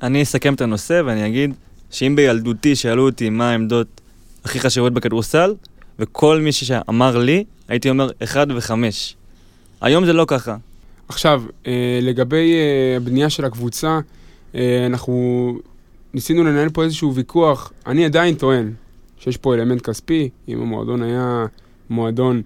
אני 0.03 0.23
אסכם 0.23 0.55
את 0.55 0.61
הנושא 0.61 1.03
ואני 1.07 1.27
אגיד 1.27 1.55
שאם 1.91 2.17
בילדותי 2.17 2.77
שאלו 2.77 3.07
אותי 3.07 3.31
מה 3.31 3.51
העמדות 3.51 4.01
הכי 4.45 4.61
חשובות 4.61 4.93
בכדורסל, 4.93 5.55
וכל 5.99 6.41
מי 6.41 6.53
שאמר 6.53 7.19
לי, 7.19 7.45
הייתי 7.69 7.91
אומר 7.91 8.11
1 8.25 8.49
ו-5. 8.51 8.73
היום 9.81 10.07
זה 10.07 10.13
לא 10.13 10.25
ככה. 10.29 10.57
עכשיו, 11.09 11.43
אה, 11.67 11.99
לגבי 12.03 12.53
אה, 12.53 12.97
הבנייה 12.97 13.31
של 13.31 13.45
הקבוצה, 13.45 14.01
אה, 14.55 14.87
אנחנו 14.87 15.59
ניסינו 16.15 16.45
לנהל 16.45 16.69
פה 16.69 16.85
איזשהו 16.85 17.15
ויכוח. 17.15 17.73
אני 17.87 18.05
עדיין 18.05 18.35
טוען 18.35 18.73
שיש 19.19 19.37
פה 19.37 19.55
אלמנט 19.55 19.83
כספי, 19.83 20.29
אם 20.49 20.63
המועדון 20.63 21.03
היה 21.03 21.47
מועדון 21.91 22.43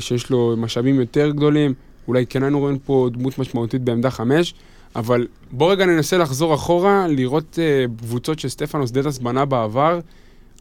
שיש 0.00 0.30
לו 0.30 0.54
משאבים 0.58 1.00
יותר 1.00 1.30
גדולים, 1.30 1.74
אולי 2.08 2.26
כן 2.26 2.42
היינו 2.42 2.58
רואים 2.58 2.78
פה 2.78 3.08
דמות 3.12 3.38
משמעותית 3.38 3.82
בעמדה 3.82 4.10
חמש, 4.10 4.54
אבל 4.96 5.26
בוא 5.50 5.72
רגע 5.72 5.86
ננסה 5.86 6.18
לחזור 6.18 6.54
אחורה, 6.54 7.06
לראות 7.08 7.58
קבוצות 7.98 8.38
שסטפנוס 8.38 8.90
דדס 8.90 9.18
בנה 9.18 9.44
בעבר, 9.44 10.00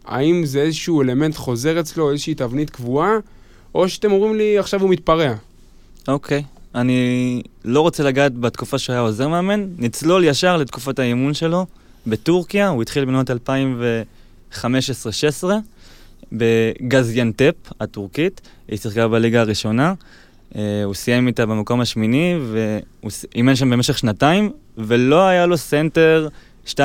האם 0.05 0.45
זה 0.45 0.61
איזשהו 0.61 1.01
אלמנט 1.01 1.35
חוזר 1.35 1.79
אצלו, 1.79 2.11
איזושהי 2.11 2.35
תבנית 2.35 2.69
קבועה, 2.69 3.17
או 3.75 3.89
שאתם 3.89 4.11
אומרים 4.11 4.35
לי 4.35 4.57
עכשיו 4.57 4.81
הוא 4.81 4.89
מתפרע. 4.89 5.33
אוקיי. 6.07 6.43
אני 6.75 7.41
לא 7.65 7.81
רוצה 7.81 8.03
לגעת 8.03 8.37
בתקופה 8.37 8.77
שהוא 8.77 8.93
היה 8.93 9.01
עוזר 9.01 9.27
מאמן, 9.27 9.67
נצלול 9.77 10.23
ישר 10.23 10.57
לתקופת 10.57 10.99
האימון 10.99 11.33
שלו 11.33 11.65
בטורקיה, 12.07 12.67
הוא 12.67 12.81
התחיל 12.81 13.05
בנות 13.05 13.29
2015-2016 14.53 14.63
בגזיאנטפ 16.31 17.55
הטורקית, 17.79 18.41
היא 18.67 18.77
שיחקה 18.77 19.07
בליגה 19.07 19.41
הראשונה, 19.41 19.93
אה, 20.55 20.83
הוא 20.85 20.93
סיים 20.93 21.27
איתה 21.27 21.45
במקום 21.45 21.81
השמיני 21.81 22.39
והוא 22.51 23.11
אימן 23.35 23.55
שם 23.55 23.69
במשך 23.69 23.97
שנתיים, 23.97 24.51
ולא 24.77 25.27
היה 25.27 25.45
לו 25.45 25.57
סנטר 25.57 26.27
2-10, 26.65 26.77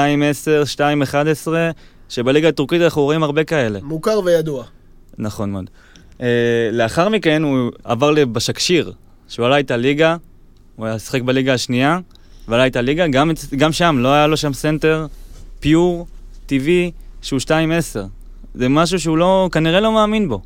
2-11, 0.75 1.49
שבליגה 2.09 2.49
הטורקית 2.49 2.83
אנחנו 2.83 3.03
רואים 3.03 3.23
הרבה 3.23 3.45
כאלה. 3.45 3.79
מוכר 3.83 4.21
וידוע. 4.25 4.65
נכון 5.19 5.51
מאוד. 5.51 5.71
אה, 6.19 6.23
לאחר 6.73 7.09
מכן 7.09 7.43
הוא 7.43 7.71
עבר 7.85 8.11
לבשקשיר, 8.11 8.93
שהוא 9.29 9.47
עלה 9.47 9.57
איתה 9.57 9.77
ליגה, 9.77 10.17
הוא 10.77 10.87
היה 10.87 10.99
שיחק 10.99 11.23
בליגה 11.23 11.55
השנייה, 11.55 11.99
ועלה 12.49 12.65
איתה 12.65 12.81
ליגה, 12.81 13.09
גם, 13.09 13.31
גם 13.57 13.73
שם 13.73 13.97
לא 13.99 14.09
היה 14.09 14.27
לו 14.27 14.37
שם 14.37 14.53
סנטר 14.53 15.07
pure, 15.61 16.07
טבעי, 16.47 16.91
שהוא 17.23 17.41
2-10. 17.41 17.51
זה 18.55 18.69
משהו 18.69 19.01
שהוא 19.01 19.19
לא, 19.19 19.49
כנראה 19.53 19.81
לא 19.81 19.93
מאמין 19.93 20.29
בו. 20.29 20.41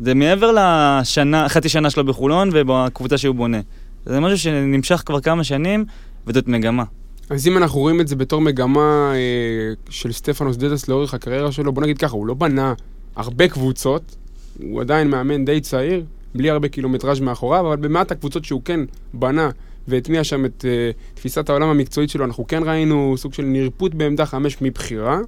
זה 0.00 0.14
מעבר 0.14 0.52
לשנה, 0.52 1.48
חצי 1.48 1.68
שנה 1.68 1.90
שלו 1.90 2.04
בחולון 2.04 2.50
ובקבוצה 2.52 3.18
שהוא 3.18 3.34
בונה. 3.34 3.60
זה 4.06 4.20
משהו 4.20 4.38
שנמשך 4.38 5.02
כבר 5.06 5.20
כמה 5.20 5.44
שנים, 5.44 5.84
וזאת 6.26 6.48
מגמה. 6.48 6.84
אז 7.30 7.46
אם 7.46 7.56
אנחנו 7.56 7.80
רואים 7.80 8.00
את 8.00 8.08
זה 8.08 8.16
בתור 8.16 8.40
מגמה 8.40 9.12
אה, 9.14 9.72
של 9.90 10.12
סטפנוס 10.12 10.56
דדס 10.56 10.88
לאורך 10.88 11.14
הקריירה 11.14 11.52
שלו, 11.52 11.72
בוא 11.72 11.82
נגיד 11.82 11.98
ככה, 11.98 12.16
הוא 12.16 12.26
לא 12.26 12.34
בנה 12.34 12.74
הרבה 13.16 13.48
קבוצות, 13.48 14.16
הוא 14.62 14.80
עדיין 14.80 15.08
מאמן 15.08 15.44
די 15.44 15.60
צעיר, 15.60 16.04
בלי 16.34 16.50
הרבה 16.50 16.68
קילומטראז' 16.68 17.20
מאחוריו, 17.20 17.66
אבל 17.66 17.76
במעט 17.76 18.12
הקבוצות 18.12 18.44
שהוא 18.44 18.62
כן 18.64 18.80
בנה 19.14 19.50
והטמיע 19.88 20.24
שם 20.24 20.44
את 20.44 20.64
אה, 20.68 20.90
תפיסת 21.14 21.50
העולם 21.50 21.68
המקצועית 21.68 22.10
שלו, 22.10 22.24
אנחנו 22.24 22.46
כן 22.46 22.62
ראינו 22.62 23.14
סוג 23.16 23.34
של 23.34 23.42
נרפות 23.42 23.94
בעמדה 23.94 24.26
חמש 24.26 24.56
מבחירה. 24.62 25.18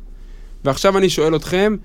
ועכשיו 0.65 0.99
אני 0.99 1.09
שואל 1.09 1.37
אתכם, 1.37 1.77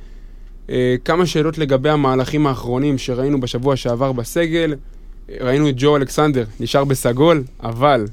אה, 0.70 0.96
כמה 1.06 1.26
שאלות 1.26 1.58
לגבי 1.58 1.90
המהלכים 1.90 2.48
האחרונים 2.48 2.98
שראינו 2.98 3.40
בשבוע 3.40 3.76
שעבר 3.76 4.12
בסגל. 4.12 4.76
ראינו 5.42 5.70
את 5.70 5.74
ג'ו 5.78 5.96
אלכסנדר, 5.96 6.46
נשאר 6.60 6.84
בסגול, 6.84 7.44
אבל 7.64 8.06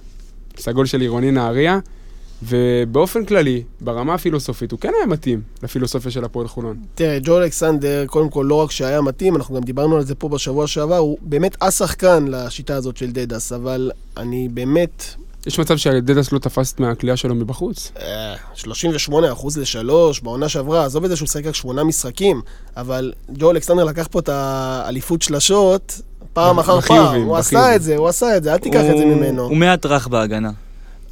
סגול 0.57 0.87
של 0.87 1.01
עירוני 1.01 1.31
נהריה, 1.31 1.79
ובאופן 2.43 3.25
כללי, 3.25 3.63
ברמה 3.81 4.15
הפילוסופית, 4.15 4.73
הוא 4.73 4.81
כן 4.81 4.91
היה 4.99 5.07
מתאים 5.07 5.43
לפילוסופיה 5.63 6.11
של 6.11 6.25
הפועל 6.25 6.49
חולון. 6.49 6.77
תראה, 6.95 7.19
ג'ו 7.23 7.39
אלכסנדר, 7.39 8.07
קודם 8.07 8.31
כל, 8.31 8.47
לא 8.49 8.55
רק 8.55 8.71
שהיה 8.71 9.01
מתאים, 9.01 9.37
אנחנו 9.37 9.55
גם 9.55 9.63
דיברנו 9.63 9.97
על 9.97 10.05
זה 10.05 10.15
פה 10.15 10.29
בשבוע 10.29 10.67
שעבר, 10.67 10.97
הוא 10.97 11.19
באמת 11.23 11.57
השחקן 11.61 12.25
לשיטה 12.29 12.77
הזאת 12.77 12.97
של 12.97 13.11
דדס, 13.11 13.53
אבל 13.53 13.91
אני 14.17 14.49
באמת... 14.49 15.05
יש 15.47 15.59
מצב 15.59 15.77
שדדס 15.77 16.33
לא 16.33 16.39
תפס 16.39 16.75
מהכלייה 16.79 17.17
שלו 17.17 17.35
מבחוץ? 17.35 17.93
אה, 18.01 18.35
38 18.55 19.33
אחוז 19.33 19.59
לשלוש, 19.59 20.21
בעונה 20.21 20.49
שעברה, 20.49 20.85
עזוב 20.85 21.05
את 21.05 21.11
זה 21.11 21.17
שהוא 21.17 21.29
שיחק 21.29 21.47
רק 21.47 21.55
שמונה 21.55 21.85
משחקים, 21.85 22.41
אבל 22.77 23.13
ג'ו 23.33 23.51
אלכסנדר 23.51 23.85
לקח 23.85 24.09
פה 24.11 24.19
את 24.19 24.29
האליפות 24.29 25.23
שלשות 25.23 26.01
פעם 26.33 26.59
אחר 26.59 26.81
פעם, 26.81 27.23
הוא. 27.23 27.37
עשה 27.37 27.77
את 27.77 27.83
זה, 27.83 27.97
הוא 27.97 28.09
עשה 28.09 28.37
את 28.37 28.43
זה, 28.43 28.53
אל 28.53 28.59
תיקח 28.59 28.81
את 28.91 28.99
זה 28.99 29.05
ממנו. 29.05 29.43
הוא 29.43 29.57
מעט 29.57 29.87
רך 29.87 30.09
בהגנה. 30.09 30.51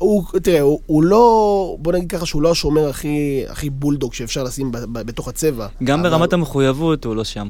הוא, 0.01 0.25
תראה, 0.43 0.61
הוא, 0.61 0.81
הוא 0.87 1.03
לא, 1.05 1.77
בוא 1.79 1.93
נגיד 1.93 2.11
ככה 2.11 2.27
שהוא 2.27 2.43
לא 2.43 2.51
השומר 2.51 2.89
הכי, 2.89 3.45
הכי 3.49 3.71
בולדוג 3.71 4.15
שאפשר 4.15 4.43
לשים 4.43 4.73
ב, 4.73 4.77
ב, 4.79 5.03
בתוך 5.03 5.29
הצבע. 5.29 5.67
גם 5.85 6.01
אבל 6.01 6.11
ברמת 6.11 6.33
המחויבות 6.33 7.05
הוא 7.05 7.17
לא 7.17 7.25
שם. 7.25 7.49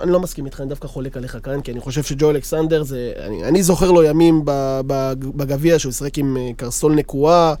אני 0.00 0.10
לא 0.12 0.20
מסכים 0.20 0.46
איתך, 0.46 0.60
אני 0.60 0.68
דווקא 0.68 0.88
חולק 0.88 1.16
עליך 1.16 1.38
כאן, 1.42 1.60
כי 1.60 1.72
אני 1.72 1.80
חושב 1.80 2.02
שג'ו 2.02 2.30
אלכסנדר 2.30 2.82
זה... 2.82 3.12
אני, 3.26 3.44
אני 3.44 3.62
זוכר 3.62 3.90
לו 3.90 4.02
ימים 4.02 4.42
ב- 4.44 4.80
ב- 4.86 5.12
בגביע 5.36 5.78
שהוא 5.78 5.92
שיחק 5.92 6.18
עם 6.18 6.36
אה, 6.36 6.50
קרסול 6.56 6.92
נקואה, 6.94 7.54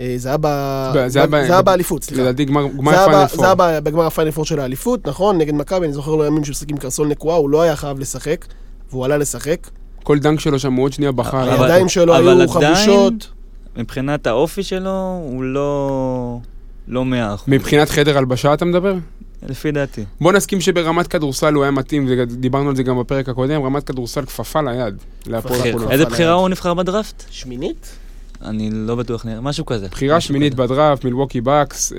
אה, 0.00 0.14
זה 0.16 0.28
היה 0.28 0.38
ב- 0.40 0.92
זה 1.06 1.18
היה 1.18 1.26
ב- 1.26 1.30
זה 1.46 1.52
היה 1.52 1.62
באליפות, 1.62 2.04
סליחה. 2.04 2.22
לדעתי 2.22 2.44
גמר 2.44 2.62
זה 2.62 2.78
גמר 2.78 2.92
היה 2.92 3.04
פיינל 3.08 3.24
ב- 3.24 3.28
פור. 3.28 3.40
זה 3.40 3.46
היה 3.46 3.54
ב- 3.54 3.84
בגמר 3.84 4.06
הפיינל 4.06 4.30
פור 4.30 4.44
של 4.44 4.60
האליפות, 4.60 5.08
נכון? 5.08 5.38
נגד 5.38 5.54
מכבי, 5.54 5.86
אני 5.86 5.92
זוכר 5.92 6.14
לו 6.14 6.24
ימים 6.24 6.44
שהוא 6.44 6.54
שיחק 6.54 6.70
עם 6.70 6.76
קרסול 6.76 7.08
נקוע, 7.08 7.36
הוא 7.36 7.50
לא 7.50 7.62
היה 7.62 7.76
חייב 7.76 7.98
לשחק, 7.98 8.46
והוא 8.90 9.04
עלה 9.04 9.16
לשחק. 9.16 9.70
כל 10.02 10.18
dunk 10.18 10.40
שלו 10.40 10.58
שם 10.58 10.72
הוא 10.72 10.84
עוד 10.84 10.92
שנייה. 10.92 11.10
אבל- 11.10 11.48
הידיים 11.48 11.88
שלו 11.88 12.16
אבל 12.16 12.28
היו 12.28 12.56
עדיין- 12.56 12.74
חבושות. 12.74 13.28
מבחינת 13.76 14.26
האופי 14.26 14.62
שלו, 14.62 14.90
הוא 15.24 15.42
לא... 15.44 16.38
לא 16.88 17.04
מאה 17.04 17.34
אחוז. 17.34 17.48
מבחינת 17.48 17.88
חדר 17.90 18.18
הלבשה 18.18 18.54
אתה 18.54 18.64
מדבר? 18.64 18.94
לפי 19.48 19.70
דעתי. 19.72 20.04
בוא 20.20 20.32
נסכים 20.32 20.60
שברמת 20.60 21.06
כדורסל 21.06 21.54
הוא 21.54 21.62
היה 21.62 21.70
מתאים, 21.70 22.06
ודיברנו 22.08 22.68
על 22.70 22.76
זה 22.76 22.82
גם 22.82 22.98
בפרק 23.00 23.28
הקודם, 23.28 23.62
רמת 23.62 23.84
כדורסל 23.84 24.24
כפפה 24.24 24.60
ליד. 24.62 24.94
איזה 25.90 26.04
בחירה. 26.04 26.32
הוא 26.32 26.48
נבחר 26.48 26.74
בדראפט? 26.74 27.24
שמינית? 27.30 27.96
אני 28.44 28.70
לא 28.72 28.94
בטוח, 28.94 29.24
נראה- 29.26 29.40
משהו 29.40 29.66
כזה. 29.66 29.88
בחירה 29.88 30.16
משהו 30.16 30.28
שמינית. 30.28 30.54
בדראפט, 30.54 31.04
מילווקי 31.04 31.40
בקס. 31.40 31.92
אה, 31.92 31.98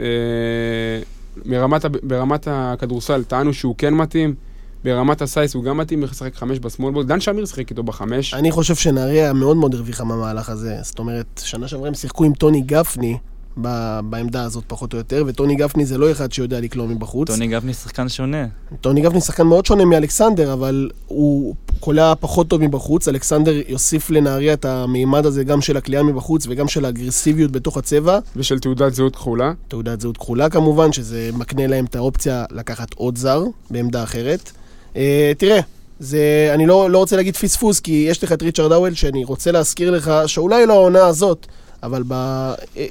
ברמת 2.04 2.48
הכדורסל 2.52 3.24
טענו 3.24 3.54
שהוא 3.54 3.76
כן 3.78 3.94
מתאים, 3.94 4.36
ברמת 4.84 5.22
ה 5.22 5.28
size 5.28 5.54
הוא 5.54 5.64
גם 5.64 5.78
מתאים, 5.78 6.04
לשחק 6.04 6.36
חמש 6.36 6.60
ב 6.60 6.64
small 6.64 6.85
ball. 6.85 7.06
דן 7.06 7.20
שמיר 7.20 7.46
שיחק 7.46 7.70
איתו 7.70 7.84
בחמש. 7.84 8.34
אני 8.34 8.52
חושב 8.52 8.76
שנהריה 8.76 9.34
מאוד 9.34 9.58
מאוד 9.58 9.76
הרוויחה 9.76 10.04
מהמהלך 10.04 10.50
הזה. 10.50 10.78
זאת 10.82 11.00
אומרת, 11.00 11.42
שנה 11.44 11.68
שעברה 11.68 11.88
הם 11.88 11.94
שיחקו 11.94 12.24
עם 12.24 12.34
טוני 12.34 12.62
גפני 12.62 13.18
ב- 13.62 14.00
בעמדה 14.04 14.44
הזאת 14.44 14.64
פחות 14.68 14.94
או 14.94 14.98
יותר, 14.98 15.24
וטוני 15.28 15.56
גפני 15.56 15.86
זה 15.86 15.98
לא 15.98 16.12
אחד 16.12 16.32
שיודע 16.32 16.60
לקלוע 16.60 16.88
מבחוץ. 16.88 17.28
טוני 17.28 17.48
גפני 17.48 17.74
שחקן 17.74 18.10
שונה. 18.10 18.46
טוני 18.82 19.02
גפני 19.02 19.22
שחקן 19.22 19.44
מאוד 19.44 19.66
שונה 19.66 19.86
מאלכסנדר, 19.86 20.54
אבל 20.54 20.90
הוא 21.08 21.56
קולע 21.80 22.14
פחות 22.20 22.48
טוב 22.48 22.62
מבחוץ. 22.62 23.08
אלכסנדר 23.08 23.54
יוסיף 23.68 24.10
לנהריה 24.10 24.54
את 24.54 24.66
המימד 24.66 25.26
הזה 25.26 25.44
גם 25.44 25.62
של 25.62 25.78
הקליעה 25.78 26.04
מבחוץ 26.04 26.48
וגם 26.50 26.68
של 26.68 26.86
האגרסיביות 26.86 27.52
בתוך 27.52 27.78
הצבע. 27.78 28.20
ושל 28.36 28.60
תעודת 28.60 28.94
זהות 28.94 29.16
כחולה. 29.16 29.54
תעודת 29.68 30.02
זהות 30.02 30.18
כחולה 30.18 30.50
כמובן, 30.50 30.92
שזה 30.92 31.30
מקנה 31.34 31.68
להם 31.68 31.86
את 31.86 31.96
האופציה 31.96 32.46
לקחת 32.52 32.94
עוד 32.94 33.18
זר 33.18 33.44
בעמדה 33.72 34.04
אחרת. 34.04 34.52
Uh, 34.94 34.98
תראה, 35.38 35.60
זה, 36.00 36.52
אני 36.54 36.66
לא, 36.66 36.90
לא 36.90 36.98
רוצה 36.98 37.16
להגיד 37.16 37.36
פספוס, 37.36 37.80
כי 37.80 38.06
יש 38.10 38.24
לך 38.24 38.32
את 38.32 38.42
ריצ'רד 38.42 38.72
האוול, 38.72 38.94
שאני 38.94 39.24
רוצה 39.26 39.52
להזכיר 39.52 39.92
לך 39.92 40.12
שאולי 40.28 40.66
לא 40.66 40.74
העונה 40.74 41.06
הזאת, 41.06 41.48
אבל 41.84 42.04
ב... 42.08 42.14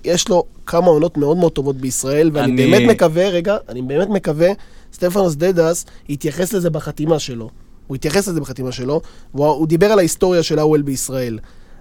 יש 0.05 0.29
לו 0.29 0.45
כמה 0.67 0.87
עונות 0.87 1.17
מאוד 1.17 1.37
מאוד 1.37 1.53
טובות 1.53 1.77
בישראל, 1.77 2.31
ואני 2.33 2.53
אני- 2.53 2.71
באמת 2.71 2.91
מקווה, 2.91 3.29
רגע, 3.29 3.57
אני 3.69 3.83
באמת 3.83 4.09
מקווה, 4.09 4.49
סטפנוס 4.93 5.35
דדס 5.35 5.85
יתייחס 6.09 6.53
לזה 6.53 6.71
בחתימה 6.71 7.19
שלו. 7.19 7.51
הוא 7.87 7.95
התייחס 7.95 8.29
לזה 8.29 8.41
בחתימה 8.41 8.73
שלו, 8.73 9.01
והוא 9.35 9.47
הוא 9.47 9.67
דיבר 9.67 9.87
על 9.87 9.99
ההיסטוריה 9.99 10.43
של 10.43 10.59
האוול 10.59 10.83
בישראל. 10.83 11.39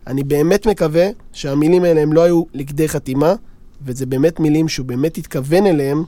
אני 0.07 0.23
באמת 0.23 0.65
מקווה 0.65 1.07
שהמילים 1.33 1.83
האלה 1.83 2.01
הם 2.01 2.13
לא 2.13 2.21
היו 2.23 2.43
לכדי 2.53 2.89
חתימה, 2.89 3.33
וזה 3.85 4.05
באמת 4.05 4.39
מילים 4.39 4.67
שהוא 4.67 4.85
באמת 4.85 5.17
התכוון 5.17 5.65
אליהם 5.67 6.03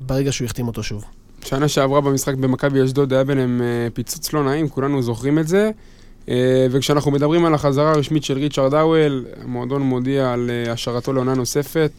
ברגע 0.00 0.32
שהוא 0.32 0.46
החתים 0.46 0.66
אותו 0.66 0.82
שוב. 0.82 1.04
שנה 1.44 1.68
שעברה 1.68 2.00
במשחק 2.00 2.34
במכבי 2.34 2.84
אשדוד 2.84 3.12
היה 3.12 3.24
ביניהם 3.24 3.62
אה, 3.62 3.90
פיצוץ 3.94 4.32
לא 4.32 4.44
נעים, 4.44 4.68
כולנו 4.68 5.02
זוכרים 5.02 5.38
את 5.38 5.48
זה. 5.48 5.70
אה, 6.28 6.66
וכשאנחנו 6.70 7.10
מדברים 7.10 7.44
על 7.44 7.54
החזרה 7.54 7.90
הרשמית 7.92 8.24
של 8.24 8.34
ריצ'רד 8.38 8.74
האוול, 8.74 9.24
המועדון 9.42 9.82
מודיע 9.82 10.32
על 10.32 10.50
אה, 10.50 10.72
השארתו 10.72 11.12
לעונה 11.12 11.34
נוספת. 11.34 11.90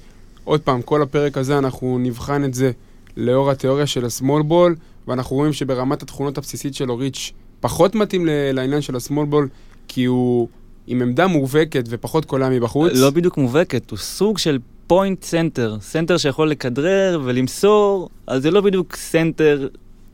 עוד 0.43 0.61
פעם, 0.61 0.81
כל 0.81 1.01
הפרק 1.01 1.37
הזה 1.37 1.57
אנחנו 1.57 1.97
נבחן 1.99 2.43
את 2.43 2.53
זה 2.53 2.71
לאור 3.17 3.51
התיאוריה 3.51 3.87
של 3.87 4.05
בול, 4.47 4.75
ואנחנו 5.07 5.35
רואים 5.35 5.53
שברמת 5.53 6.03
התכונות 6.03 6.37
הבסיסית 6.37 6.75
שלו 6.75 6.97
ריץ' 6.97 7.31
פחות 7.59 7.95
מתאים 7.95 8.25
לעניין 8.53 8.81
של 8.81 8.95
בול, 9.29 9.47
כי 9.87 10.05
הוא 10.05 10.47
עם 10.87 11.01
עמדה 11.01 11.27
מובהקת 11.27 11.83
ופחות 11.89 12.25
קולע 12.25 12.49
מבחוץ. 12.49 12.91
לא 12.95 13.09
בדיוק 13.09 13.37
מובהקת, 13.37 13.91
הוא 13.91 13.99
סוג 13.99 14.37
של 14.37 14.59
point 14.87 15.23
center. 15.23 15.77
סנטר 15.81 16.17
שיכול 16.17 16.49
לכדרר 16.49 17.21
ולמסור, 17.23 18.09
אז 18.27 18.41
זה 18.41 18.51
לא 18.51 18.61
בדיוק 18.61 18.95
סנטר 18.95 19.67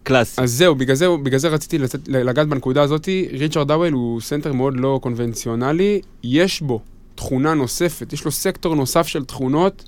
קלאסי. 0.03 0.41
אז 0.41 0.51
זהו, 0.51 0.75
בגלל 0.75 0.95
זה, 0.95 1.07
בגלל 1.23 1.39
זה 1.39 1.47
רציתי 1.47 1.77
לצאת, 1.77 2.07
לגעת 2.07 2.47
בנקודה 2.47 2.81
הזאת. 2.81 3.09
ריצ'רד 3.31 3.71
האוול 3.71 3.93
הוא 3.93 4.21
סנטר 4.21 4.53
מאוד 4.53 4.77
לא 4.77 4.99
קונבנציונלי, 5.03 6.01
יש 6.23 6.61
בו 6.61 6.79
תכונה 7.15 7.53
נוספת, 7.53 8.13
יש 8.13 8.25
לו 8.25 8.31
סקטור 8.31 8.75
נוסף 8.75 9.07
של 9.07 9.25
תכונות 9.25 9.83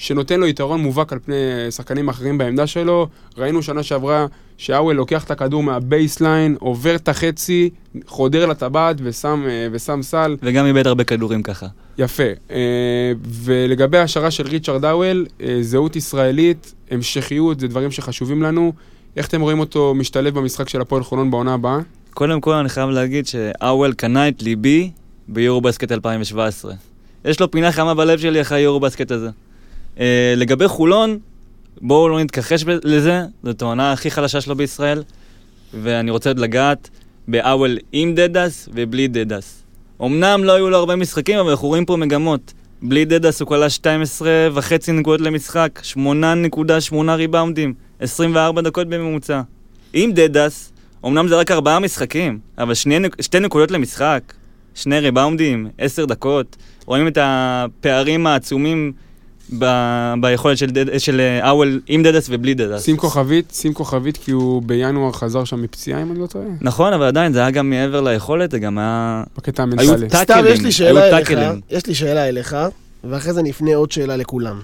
שנותן 0.00 0.40
לו 0.40 0.46
יתרון 0.46 0.80
מובהק 0.80 1.12
על 1.12 1.18
פני 1.18 1.34
שחקנים 1.70 2.08
אחרים 2.08 2.38
בעמדה 2.38 2.66
שלו. 2.66 3.08
ראינו 3.38 3.62
שנה 3.62 3.82
שעברה 3.82 4.26
שאוול 4.58 4.96
לוקח 4.96 5.24
את 5.24 5.30
הכדור 5.30 5.62
מה 5.62 5.79
baseline, 5.79 6.56
עובר 6.60 6.94
את 6.94 7.08
החצי, 7.08 7.70
חודר 8.06 8.46
לטבעת 8.46 8.96
ושם, 9.02 9.44
אה, 9.48 9.66
ושם 9.72 10.02
סל. 10.02 10.36
וגם 10.42 10.66
איבד 10.66 10.86
הרבה 10.86 11.04
כדורים 11.04 11.42
ככה. 11.42 11.66
יפה. 11.98 12.22
אה, 12.50 13.12
ולגבי 13.44 13.98
ההשערה 13.98 14.30
של 14.30 14.46
ריצ'רד 14.46 14.84
האוול, 14.84 15.26
אה, 15.42 15.58
זהות 15.60 15.96
ישראלית, 15.96 16.74
המשכיות, 16.90 17.60
זה 17.60 17.68
דברים 17.68 17.90
שחשובים 17.90 18.42
לנו. 18.42 18.72
איך 19.16 19.28
אתם 19.28 19.40
רואים 19.40 19.60
אותו 19.60 19.94
משתלב 19.94 20.34
במשחק 20.34 20.68
של 20.68 20.80
הפועל 20.80 21.02
חולון 21.02 21.30
בעונה 21.30 21.54
הבאה? 21.54 21.78
קודם 22.14 22.40
כל 22.40 22.54
אני 22.54 22.68
חייב 22.68 22.90
להגיד 22.90 23.26
שאוול 23.26 23.92
קנה 23.92 24.28
את 24.28 24.42
ליבי 24.42 24.90
ביורו 25.28 25.60
בסקט 25.60 25.92
2017. 25.92 26.74
יש 27.24 27.40
לו 27.40 27.50
פינה 27.50 27.72
חמה 27.72 27.94
בלב 27.94 28.18
שלי 28.18 28.40
אחרי 28.40 28.58
היורו 28.58 28.80
בסקט 28.80 29.10
הזה. 29.10 29.30
Uh, 30.00 30.02
לגבי 30.36 30.68
חולון, 30.68 31.18
בואו 31.80 32.08
לא 32.08 32.20
נתכחש 32.20 32.64
לזה, 32.66 33.22
זאת 33.42 33.62
העונה 33.62 33.92
הכי 33.92 34.10
חלשה 34.10 34.40
שלו 34.40 34.54
בישראל, 34.54 35.02
ואני 35.74 36.10
רוצה 36.10 36.32
לגעת 36.32 36.90
באוול 37.28 37.78
עם 37.92 38.14
דדס 38.14 38.68
ובלי 38.74 39.08
דדס. 39.08 39.62
אמנם 40.02 40.44
לא 40.44 40.52
היו 40.52 40.70
לו 40.70 40.76
הרבה 40.76 40.96
משחקים, 40.96 41.38
אבל 41.38 41.50
אנחנו 41.50 41.68
רואים 41.68 41.84
פה 41.84 41.96
מגמות. 41.96 42.52
בלי 42.82 43.04
דדס 43.04 43.40
הוא 43.40 43.48
קלע 43.48 43.70
12 43.70 44.30
וחצי 44.52 44.92
נקודות 44.92 45.20
למשחק, 45.20 45.80
8.8 45.94 47.10
ריבאונדים, 47.14 47.74
24 48.00 48.62
דקות 48.62 48.88
בממוצע. 48.88 49.40
עם 49.92 50.12
דדס, 50.12 50.72
אמנם 51.06 51.28
זה 51.28 51.36
רק 51.36 51.50
ארבעה 51.50 51.80
משחקים, 51.80 52.38
אבל 52.58 52.74
שני, 52.74 52.98
שתי 53.20 53.40
נקודות 53.40 53.70
למשחק, 53.70 54.32
שני 54.74 55.00
ריבאונדים, 55.00 55.68
עשר 55.78 56.04
דקות. 56.04 56.56
רואים 56.86 57.08
את 57.08 57.18
הפערים 57.20 58.26
העצומים 58.26 58.92
ב- 59.58 60.14
ביכולת 60.20 60.58
של, 60.58 60.66
דד, 60.70 60.98
של 60.98 61.20
אה, 61.20 61.50
אוול 61.50 61.80
עם 61.86 62.02
דדס 62.02 62.26
ובלי 62.30 62.54
דדס. 62.54 62.84
שים 62.84 62.96
כוכבית, 62.96 63.52
שים 63.54 63.74
כוכבית 63.74 64.16
כי 64.16 64.30
הוא 64.30 64.62
בינואר 64.62 65.12
חזר 65.12 65.44
שם 65.44 65.62
מפציעה, 65.62 66.02
אם 66.02 66.10
אני 66.10 66.18
לא 66.20 66.26
טועה, 66.26 66.44
נכון, 66.60 66.92
אבל 66.92 67.04
עדיין 67.06 67.32
זה 67.32 67.38
היה 67.38 67.50
גם 67.50 67.70
מעבר 67.70 68.00
ליכולת, 68.00 68.50
זה 68.50 68.58
גם 68.58 68.78
היה... 68.78 69.24
בקטע 69.36 69.62
היו 69.62 69.72
המנטלי. 69.72 70.08
סתיו, 70.08 70.24
טאקלים, 70.26 70.54
יש 70.54 70.60
לי 70.60 70.72
שאלה 70.72 71.02
היו 71.02 71.14
אליך, 71.16 71.28
טאקלים. 71.28 71.60
יש 71.70 71.86
לי 71.86 71.94
שאלה 71.94 72.28
אליך, 72.28 72.56
ואחרי 73.04 73.32
זה 73.32 73.42
נפנה 73.42 73.74
עוד 73.74 73.90
שאלה 73.92 74.16
לכולם. 74.16 74.60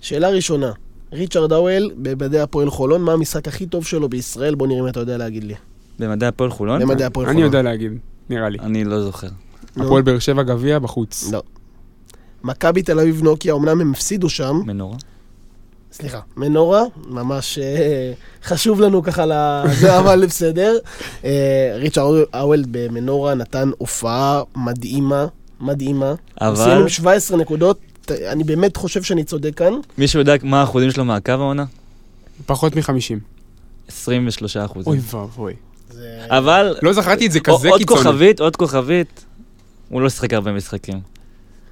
שאלה 0.00 0.28
ראשונה, 0.28 0.72
ריצ'רד 1.12 1.52
האוול 1.52 1.90
במדעי 1.96 2.40
הפועל 2.40 2.70
חולון, 2.70 3.02
מה 3.02 3.12
המשחק 3.12 3.48
הכי 3.48 3.66
טוב 3.66 3.84
שלו 3.86 4.08
בישראל? 4.08 4.54
בוא 4.54 4.66
נראה 4.66 4.80
אם 4.80 4.88
אתה 4.88 5.00
יודע 5.00 5.16
להגיד 5.16 5.44
לי. 5.44 5.54
במדעי 5.98 6.28
הפועל 6.28 6.50
חולון? 6.50 6.82
במדעי 6.82 7.06
הפועל 7.06 7.26
חולון. 7.26 7.36
אני 7.36 7.46
יודע 7.46 7.62
להגיד, 7.62 7.92
נראה 8.30 8.48
לי. 8.48 8.58
אני 8.58 8.84
לא 8.84 9.02
זוכר. 9.02 9.28
הפועל 9.76 10.02
באר 10.02 10.18
שבע 10.18 10.42
גביע 10.42 10.78
בחוץ. 10.78 11.30
לא. 11.32 11.42
מכבי 12.46 12.82
תל 12.82 13.00
אביב 13.00 13.22
נוקיה, 13.22 13.54
אמנם 13.54 13.80
הם 13.80 13.92
הפסידו 13.92 14.28
שם, 14.28 14.60
מנורה? 14.64 14.96
סליחה, 15.92 16.20
מנורה, 16.36 16.82
ממש 17.06 17.58
אה, 17.58 18.12
חשוב 18.44 18.80
לנו 18.80 19.02
ככה 19.02 19.26
לזה, 19.26 19.96
אבל 20.00 20.26
בסדר. 20.26 20.78
אה, 21.24 21.72
ריצ'רד 21.74 22.24
האוול 22.32 22.64
במנורה 22.70 23.34
נתן 23.34 23.70
הופעה 23.78 24.42
מדהימה, 24.56 25.26
מדהימה. 25.60 26.14
הוא 26.40 26.56
סיים 26.56 26.70
אבל 26.70 26.80
עם 26.80 26.88
17 26.88 27.38
נקודות, 27.38 27.78
אני 28.10 28.44
באמת 28.44 28.76
חושב 28.76 29.02
שאני 29.02 29.24
צודק 29.24 29.54
כאן. 29.56 29.72
מישהו 29.98 30.18
יודע 30.18 30.34
מה 30.42 30.60
האחוזים 30.60 30.90
שלו 30.90 31.04
מהקו 31.04 31.32
העונה? 31.32 31.64
פחות 32.46 32.76
מחמישים. 32.76 33.18
23 33.88 34.56
אחוזים. 34.56 34.92
אוי 34.92 34.98
ואבוי. 35.10 35.54
אבל... 36.28 36.76
לא 36.82 36.92
זכרתי 36.92 37.26
את 37.26 37.32
זה 37.32 37.40
כזה 37.40 37.68
עוד 37.68 37.78
קיצוני. 37.78 38.02
כוכבית, 38.02 38.40
עוד 38.40 38.56
כוכבית. 38.56 39.24
הוא 39.88 40.00
לא 40.00 40.08
שיחק 40.08 40.32
הרבה 40.32 40.52
משחקים. 40.52 41.15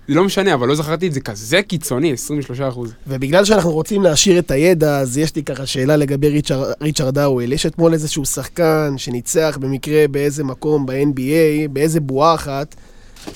זה 0.08 0.14
לא 0.14 0.24
משנה, 0.24 0.54
אבל 0.54 0.68
לא 0.68 0.74
זכרתי 0.74 1.08
את 1.08 1.12
זה 1.12 1.20
כזה 1.20 1.62
קיצוני, 1.62 2.12
23 2.12 2.60
אחוז. 2.60 2.92
ובגלל 3.06 3.44
שאנחנו 3.44 3.70
רוצים 3.70 4.02
להשאיר 4.02 4.38
את 4.38 4.50
הידע, 4.50 4.98
אז 4.98 5.18
יש 5.18 5.36
לי 5.36 5.42
ככה 5.42 5.66
שאלה 5.66 5.96
לגבי 5.96 6.28
ריצ'ר, 6.28 6.72
ריצ'רד 6.80 7.18
האוול. 7.18 7.52
יש 7.52 7.66
אתמול 7.66 7.92
איזשהו 7.92 8.24
שחקן 8.24 8.94
שניצח 8.96 9.58
במקרה 9.60 10.08
באיזה 10.08 10.44
מקום 10.44 10.86
ב-NBA, 10.86 11.68
באיזה 11.72 12.00
בועה 12.00 12.34
אחת, 12.34 12.74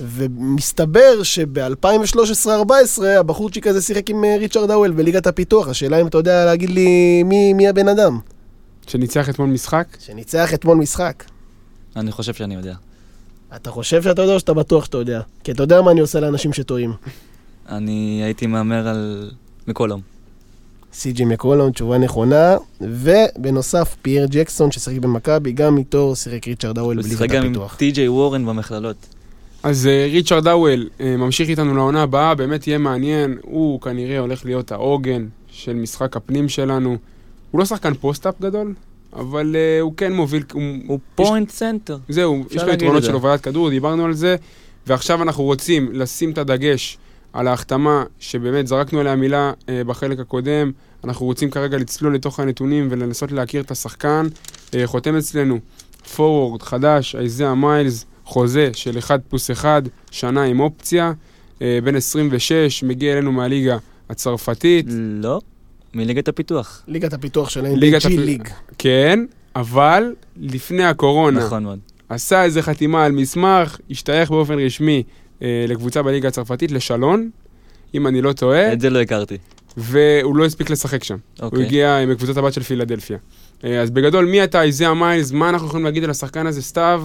ומסתבר 0.00 1.22
שב-2013-2014 1.22 3.04
הבחורצ'יק 3.04 3.66
הזה 3.66 3.82
שיחק 3.82 4.10
עם 4.10 4.24
אה, 4.24 4.36
ריצ'רד 4.36 4.70
האוול 4.70 4.90
בליגת 4.90 5.26
הפיתוח. 5.26 5.68
השאלה 5.68 6.00
אם 6.00 6.06
אתה 6.06 6.18
יודע 6.18 6.44
להגיד 6.44 6.70
לי 6.70 7.22
מי, 7.22 7.52
מי 7.52 7.68
הבן 7.68 7.88
אדם 7.88 8.18
שניצח 8.86 9.28
אתמול 9.28 9.48
משחק? 9.48 9.86
שניצח 10.00 10.54
אתמול 10.54 10.76
משחק. 10.76 11.24
אני 11.96 12.12
חושב 12.12 12.34
שאני 12.34 12.54
יודע. 12.54 12.74
אתה 13.56 13.70
חושב 13.70 14.02
שאתה 14.02 14.22
יודע 14.22 14.34
או 14.34 14.40
שאתה 14.40 14.54
בטוח 14.54 14.84
שאתה 14.84 14.98
יודע? 14.98 15.20
כי 15.44 15.52
אתה 15.52 15.62
יודע 15.62 15.82
מה 15.82 15.90
אני 15.90 16.00
עושה 16.00 16.20
לאנשים 16.20 16.52
שטועים. 16.52 16.92
אני 17.68 18.20
הייתי 18.24 18.46
מהמר 18.46 18.88
על 18.88 19.30
מקולום. 19.68 20.00
סי.ג'י 20.92 21.24
מקולון, 21.24 21.72
תשובה 21.72 21.98
נכונה, 21.98 22.56
ובנוסף 22.80 23.96
פייר 24.02 24.26
ג'קסון 24.30 24.70
ששיחק 24.70 24.98
במכבי, 24.98 25.52
גם 25.52 25.78
איתו 25.78 26.16
שיחק 26.16 26.48
ריצ'רד 26.48 26.78
האוול 26.78 26.96
הוא 26.96 27.02
בליגת 27.02 27.18
שיחק 27.18 27.30
גם 27.30 27.42
עם 27.42 27.50
הפיתוח. 27.50 27.76
טי.ג'יי 27.76 28.08
וורן 28.08 28.46
במכללות. 28.46 28.96
אז 29.62 29.86
אה, 29.86 30.08
ריצ'רד 30.12 30.46
האוול 30.46 30.88
אה, 31.00 31.16
ממשיך 31.16 31.48
איתנו 31.48 31.74
לעונה 31.74 32.02
הבאה, 32.02 32.34
באמת 32.34 32.66
יהיה 32.66 32.78
מעניין. 32.78 33.38
הוא 33.42 33.80
כנראה 33.80 34.18
הולך 34.18 34.44
להיות 34.44 34.72
העוגן 34.72 35.26
של 35.50 35.74
משחק 35.74 36.16
הפנים 36.16 36.48
שלנו. 36.48 36.96
הוא 37.50 37.58
לא 37.58 37.64
שחקן 37.64 37.94
post-up 37.94 38.34
גדול, 38.40 38.74
אבל 39.18 39.56
אה, 39.56 39.80
הוא 39.80 39.92
כן 39.96 40.12
מוביל, 40.12 40.42
הוא, 40.52 40.62
הוא 40.86 40.98
point 41.14 41.50
center. 41.50 41.98
זהו, 42.08 42.44
יש 42.50 42.62
לו 42.62 42.72
יתרונות. 42.72 43.04
של 43.04 43.12
הובלת 43.12 43.40
כדור, 43.40 43.70
דיברנו 43.70 44.04
על 44.04 44.12
זה, 44.12 44.36
ועכשיו 44.86 45.22
אנחנו 45.22 45.44
רוצים 45.44 45.88
לשים 45.92 46.30
את 46.30 46.38
הדגש 46.38 46.98
על 47.32 47.48
ההחתמה, 47.48 48.04
שבאמת 48.18 48.66
זרקנו 48.66 49.00
עליה 49.00 49.16
מילה 49.16 49.52
אה, 49.68 49.84
בחלק 49.84 50.18
הקודם, 50.18 50.72
אנחנו 51.04 51.26
רוצים 51.26 51.50
כרגע 51.50 51.76
לצלול 51.76 52.14
לתוך 52.14 52.40
הנתונים 52.40 52.88
ולנסות 52.90 53.32
להכיר 53.32 53.62
את 53.62 53.70
השחקן. 53.70 54.26
אה, 54.74 54.86
חותם 54.86 55.16
אצלנו 55.16 55.58
פורוורד 56.16 56.62
חדש, 56.62 57.14
אייזאה 57.14 57.54
מיילס, 57.54 58.06
חוזה 58.24 58.70
של 58.72 58.98
1 58.98 59.20
פלוס 59.28 59.50
1, 59.50 59.82
שנה 60.10 60.42
עם 60.42 60.60
אופציה, 60.60 61.12
אה, 61.62 61.78
בן 61.84 61.96
26, 61.96 62.82
מגיע 62.82 63.12
אלינו 63.12 63.32
מהליגה 63.32 63.76
הצרפתית, 64.10 64.86
לא, 64.88 65.40
מליגת 65.94 66.28
הפיתוח. 66.28 66.82
ליגת 66.88 67.12
הפיתוח 67.12 67.56
ליגת 67.56 68.02
ג'י 68.06 68.14
הפ- 68.14 68.20
ליג. 68.24 68.48
כן, 68.78 69.24
אבל 69.56 70.14
לפני 70.36 70.84
הקורונה. 70.84 71.40
נכון 71.40 71.62
מאוד. 71.62 71.78
עשה 72.08 72.44
איזה 72.44 72.62
חתימה 72.62 73.04
על 73.04 73.12
מסמך, 73.12 73.78
השתייך 73.90 74.30
באופן 74.30 74.58
רשמי 74.58 75.02
אה, 75.42 75.64
לקבוצה 75.68 76.02
בליגה 76.02 76.28
הצרפתית, 76.28 76.70
לשלון, 76.72 77.30
אם 77.94 78.06
אני 78.06 78.22
לא 78.22 78.32
טועה, 78.32 78.72
את 78.72 78.80
זה 78.80 78.90
לא 78.90 79.00
הכרתי. 79.00 79.36
והוא 79.76 80.36
לא 80.36 80.44
הספיק 80.44 80.70
לשחק 80.70 81.04
שם. 81.04 81.16
הוא 81.40 81.44
אוקיי. 81.46 81.64
הגיע 81.64 81.96
עם 81.98 82.14
קבוצת 82.14 82.36
הבת 82.36 82.52
של 82.52 82.62
פילדלפיה. 82.62 83.18
אה, 83.64 83.80
אז 83.80 83.90
בגדול, 83.90 84.24
מי 84.24 84.44
אתה, 84.44 84.62
איזיה 84.62 84.94
מיילס, 84.94 85.32
מה 85.32 85.48
אנחנו 85.48 85.66
יכולים 85.66 85.84
להגיד 85.84 86.04
על 86.04 86.10
השחקן 86.10 86.46
הזה, 86.46 86.62
סתיו? 86.62 87.04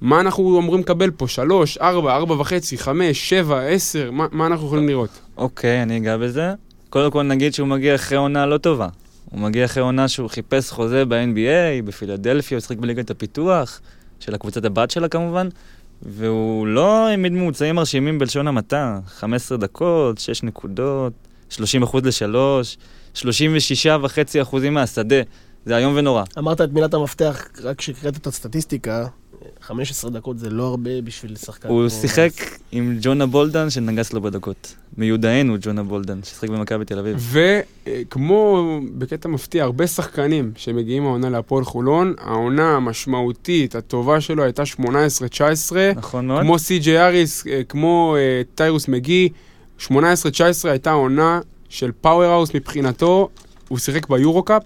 מה 0.00 0.20
אנחנו 0.20 0.58
אמורים 0.60 0.80
לקבל 0.80 1.10
פה? 1.10 1.28
שלוש, 1.28 1.78
ארבע, 1.78 2.16
ארבע 2.16 2.34
וחצי, 2.34 2.78
חמש, 2.78 3.28
שבע, 3.28 3.60
עשר, 3.60 4.10
מה, 4.10 4.26
מה 4.32 4.46
אנחנו 4.46 4.66
יכולים 4.66 4.88
לראות? 4.88 5.10
אוקיי, 5.36 5.82
אני 5.82 5.96
אגע 5.96 6.16
בזה. 6.16 6.52
קודם 6.90 7.10
כל 7.10 7.22
נגיד 7.22 7.54
שהוא 7.54 7.68
מגיע 7.68 7.94
אחרי 7.94 8.18
עונה 8.18 8.46
לא 8.46 8.58
טובה. 8.58 8.88
הוא 9.30 9.40
מגיע 9.40 9.64
אחרי 9.64 9.82
עונה 9.82 10.08
שהוא 10.08 10.28
חיפש 10.28 10.70
חוזה 10.70 11.04
ב-NBA, 11.04 11.82
בפילדלפיה, 11.84 12.56
הוא 12.56 12.60
שיחק 12.60 12.76
בליגת 12.76 13.10
הפיתוח, 13.10 13.80
של 14.20 14.34
הקבוצת 14.34 14.64
הבת 14.64 14.90
שלה 14.90 15.08
כמובן, 15.08 15.48
והוא 16.02 16.66
לא 16.66 17.06
העמיד 17.06 17.32
ממוצעים 17.32 17.74
מרשימים 17.74 18.18
בלשון 18.18 18.48
המעטה. 18.48 18.98
15 19.06 19.58
דקות, 19.58 20.18
6 20.18 20.42
נקודות, 20.42 21.12
30 21.50 21.82
אחוז 21.82 22.04
לשלוש, 22.04 22.76
36 23.14 23.86
וחצי 24.02 24.42
אחוזים 24.42 24.74
מהשדה. 24.74 25.16
זה 25.66 25.76
איום 25.76 25.94
ונורא. 25.96 26.24
אמרת 26.38 26.60
את 26.60 26.72
מילת 26.72 26.94
המפתח, 26.94 27.44
רק 27.62 27.78
כשקראת 27.78 28.16
את 28.16 28.26
הסטטיסטיקה, 28.26 29.06
15 29.60 30.10
דקות 30.10 30.38
זה 30.38 30.50
לא 30.50 30.66
הרבה 30.66 31.00
בשביל 31.04 31.36
שחקן. 31.36 31.68
הוא 31.68 31.88
שיחק 31.88 32.30
עם 32.72 32.98
ג'ונה 33.00 33.26
בולדן 33.26 33.70
שנגס 33.70 34.12
לו 34.12 34.20
בדקות. 34.20 34.74
מיודענו 34.98 35.56
ג'ונה 35.60 35.82
בולדן, 35.82 36.22
ששיחק 36.22 36.48
במכבי 36.48 36.84
תל 36.84 36.98
אביב. 36.98 37.34
וכמו 37.86 38.80
בקטע 38.98 39.28
מפתיע, 39.28 39.64
הרבה 39.64 39.86
שחקנים 39.86 40.52
שמגיעים 40.56 41.06
העונה 41.06 41.30
להפועל 41.30 41.64
חולון, 41.64 42.14
העונה 42.20 42.76
המשמעותית, 42.76 43.74
הטובה 43.74 44.20
שלו 44.20 44.42
הייתה 44.42 44.62
18-19. 44.62 44.82
נכון 45.96 46.26
מאוד. 46.26 46.42
כמו 46.42 46.58
סי.ג'יי 46.58 47.06
האריס, 47.06 47.46
אה, 47.46 47.60
כמו 47.68 48.16
אה, 48.18 48.42
טיירוס 48.54 48.88
מגי, 48.88 49.28
18-19 49.80 49.90
הייתה 50.64 50.92
עונה 50.92 51.40
של 51.68 51.90
powerhouse 52.00 52.54
מבחינתו, 52.54 53.28
הוא 53.68 53.78
שיחק 53.78 54.08
ביורו-קאפ, 54.08 54.62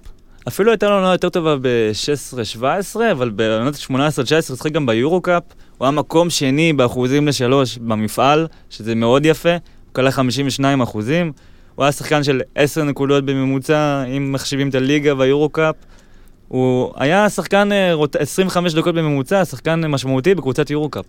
אפילו 0.49 0.71
הייתה 0.71 0.89
לו 0.89 0.95
עונה 0.95 1.13
יותר 1.13 1.29
טובה 1.29 1.57
ב-16-17, 1.57 2.97
אבל 3.13 3.31
בעונת 3.31 3.75
18-19 3.75 3.91
הוא 3.91 4.57
שיחק 4.57 4.73
גם 4.73 4.87
ביורו-קאפ. 4.87 5.43
הוא 5.79 5.87
היה 5.87 5.91
מקום 5.91 6.31
שני 6.31 6.73
באחוזים 6.73 7.29
לשלוש 7.29 7.79
במפעל, 7.79 8.47
שזה 8.71 8.95
מאוד 8.95 9.27
יפה. 9.27 9.57
הוא 9.93 9.97
כלל 9.97 10.11
52 10.11 10.81
אחוזים. 10.83 11.33
הוא 11.75 11.83
היה 11.85 11.93
שחקן 11.93 12.23
של 12.25 12.41
10 12.55 12.85
נקודות 12.85 13.25
בממוצע, 13.25 14.05
אם 14.17 14.33
מחשיבים 14.33 14.69
את 14.69 14.75
הליגה 14.75 15.15
והיורו-קאפ. 15.17 15.75
הוא 16.49 16.93
היה 16.97 17.29
שחקן 17.31 17.73
אה, 17.73 17.95
רוט- 17.95 18.17
25 18.17 18.75
דקות 18.75 18.95
בממוצע, 18.95 19.45
שחקן 19.45 19.87
משמעותי 19.87 20.35
בקבוצת 20.35 20.71
יורו-קאפ. 20.71 21.05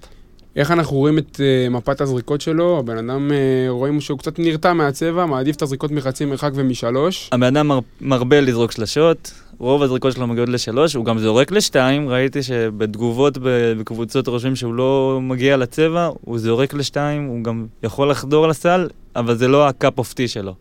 איך 0.55 0.71
אנחנו 0.71 0.97
רואים 0.97 1.17
את 1.17 1.35
uh, 1.35 1.69
מפת 1.69 2.01
הזריקות 2.01 2.41
שלו? 2.41 2.79
הבן 2.79 2.97
אדם, 3.09 3.31
uh, 3.31 3.33
רואים 3.69 4.01
שהוא 4.01 4.19
קצת 4.19 4.39
נרתע 4.39 4.73
מהצבע, 4.73 5.25
מעדיף 5.25 5.55
את 5.55 5.61
הזריקות 5.61 5.91
מחצי 5.91 6.25
מרחק 6.25 6.51
ומשלוש. 6.55 7.29
הבן 7.31 7.43
אדם 7.57 7.67
מר, 7.67 7.79
מרבה 8.01 8.41
לזרוק 8.41 8.71
שלשות, 8.71 9.31
רוב 9.57 9.83
הזריקות 9.83 10.13
שלו 10.13 10.27
מגיעות 10.27 10.49
לשלוש, 10.49 10.93
הוא 10.93 11.05
גם 11.05 11.19
זורק 11.19 11.51
לשתיים, 11.51 12.09
ראיתי 12.09 12.43
שבתגובות 12.43 13.37
בקבוצות 13.41 14.27
רושמים 14.27 14.55
שהוא 14.55 14.73
לא 14.73 15.19
מגיע 15.21 15.57
לצבע, 15.57 16.09
הוא 16.21 16.39
זורק 16.39 16.73
לשתיים, 16.73 17.25
הוא 17.25 17.43
גם 17.43 17.65
יכול 17.83 18.09
לחדור 18.11 18.47
לסל, 18.47 18.87
אבל 19.15 19.37
זה 19.37 19.47
לא 19.47 19.67
ה 19.67 19.75
cup 19.75 19.97
of 19.97 20.13
tea 20.13 20.27
שלו. 20.27 20.55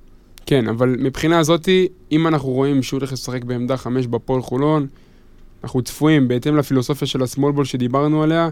כן, 0.47 0.69
אבל 0.69 0.97
מבחינה 0.99 1.39
הזאתי, 1.39 1.89
אם 2.13 2.27
אנחנו 2.27 2.49
רואים 2.49 2.83
שהוא 2.83 2.99
הולך 2.99 3.13
לשחק 3.13 3.45
בעמדה 3.45 3.77
חמש 3.77 4.07
בהפועל 4.07 4.43
חולון, 4.43 4.87
אנחנו 5.65 5.83
צפויים, 5.83 6.29
בהתאם 6.29 6.57
לפילוסופיה 6.57 7.09
של 7.09 7.23
ה 7.23 7.27
small 7.27 7.48
ball 7.48 7.65
שדיברנו 7.65 8.23
עליה, 8.23 8.49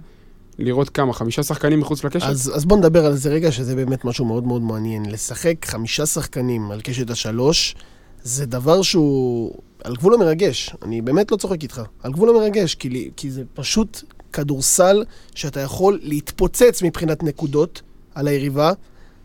לראות 0.58 0.90
כמה, 0.90 1.12
חמישה 1.12 1.42
שחקנים 1.42 1.80
מחוץ 1.80 2.04
לקשת? 2.04 2.26
אז, 2.26 2.52
אז 2.54 2.64
בוא 2.64 2.76
נדבר 2.76 3.06
על 3.06 3.14
זה 3.14 3.30
רגע, 3.30 3.52
שזה 3.52 3.76
באמת 3.76 4.04
משהו 4.04 4.24
מאוד 4.24 4.44
מאוד 4.44 4.62
מעניין. 4.62 5.10
לשחק 5.10 5.54
חמישה 5.64 6.06
שחקנים 6.06 6.70
על 6.70 6.80
קשת 6.80 7.10
השלוש, 7.10 7.74
זה 8.22 8.46
דבר 8.46 8.82
שהוא 8.82 9.54
על 9.84 9.94
גבול 9.96 10.14
המרגש. 10.14 10.70
אני 10.82 11.00
באמת 11.00 11.32
לא 11.32 11.36
צוחק 11.36 11.62
איתך. 11.62 11.82
על 12.02 12.12
גבול 12.12 12.28
המרגש, 12.36 12.74
כי, 12.74 12.88
לי- 12.88 13.10
כי 13.16 13.30
זה 13.30 13.42
פשוט 13.54 14.02
כדורסל 14.32 15.04
שאתה 15.34 15.60
יכול 15.60 15.98
להתפוצץ 16.02 16.82
מבחינת 16.82 17.22
נקודות 17.22 17.82
על 18.14 18.28
היריבה. 18.28 18.72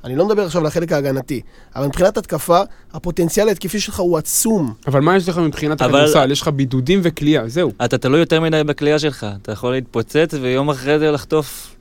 אני 0.03 0.15
לא 0.15 0.25
מדבר 0.25 0.45
עכשיו 0.45 0.61
על 0.61 0.67
החלק 0.67 0.91
ההגנתי, 0.91 1.41
אבל 1.75 1.85
מבחינת 1.87 2.17
התקפה, 2.17 2.61
הפוטנציאל 2.93 3.47
ההתקפי 3.47 3.79
שלך 3.79 3.99
הוא 3.99 4.17
עצום. 4.17 4.73
אבל 4.87 5.01
מה 5.01 5.17
יש 5.17 5.29
לך 5.29 5.37
מבחינת 5.37 5.81
אבל- 5.81 5.99
הכדורסל? 5.99 6.31
יש 6.31 6.41
לך 6.41 6.47
בידודים 6.47 6.99
וכליאה, 7.03 7.47
זהו. 7.49 7.71
אתה 7.85 7.97
תלוי 7.97 8.19
יותר 8.19 8.41
מדי 8.41 8.61
בכלייה 8.63 8.99
שלך, 8.99 9.25
אתה 9.41 9.51
יכול 9.51 9.71
להתפוצץ 9.71 10.33
ויום 10.41 10.69
אחרי 10.69 10.99
זה 10.99 11.11
לחטוף 11.11 11.74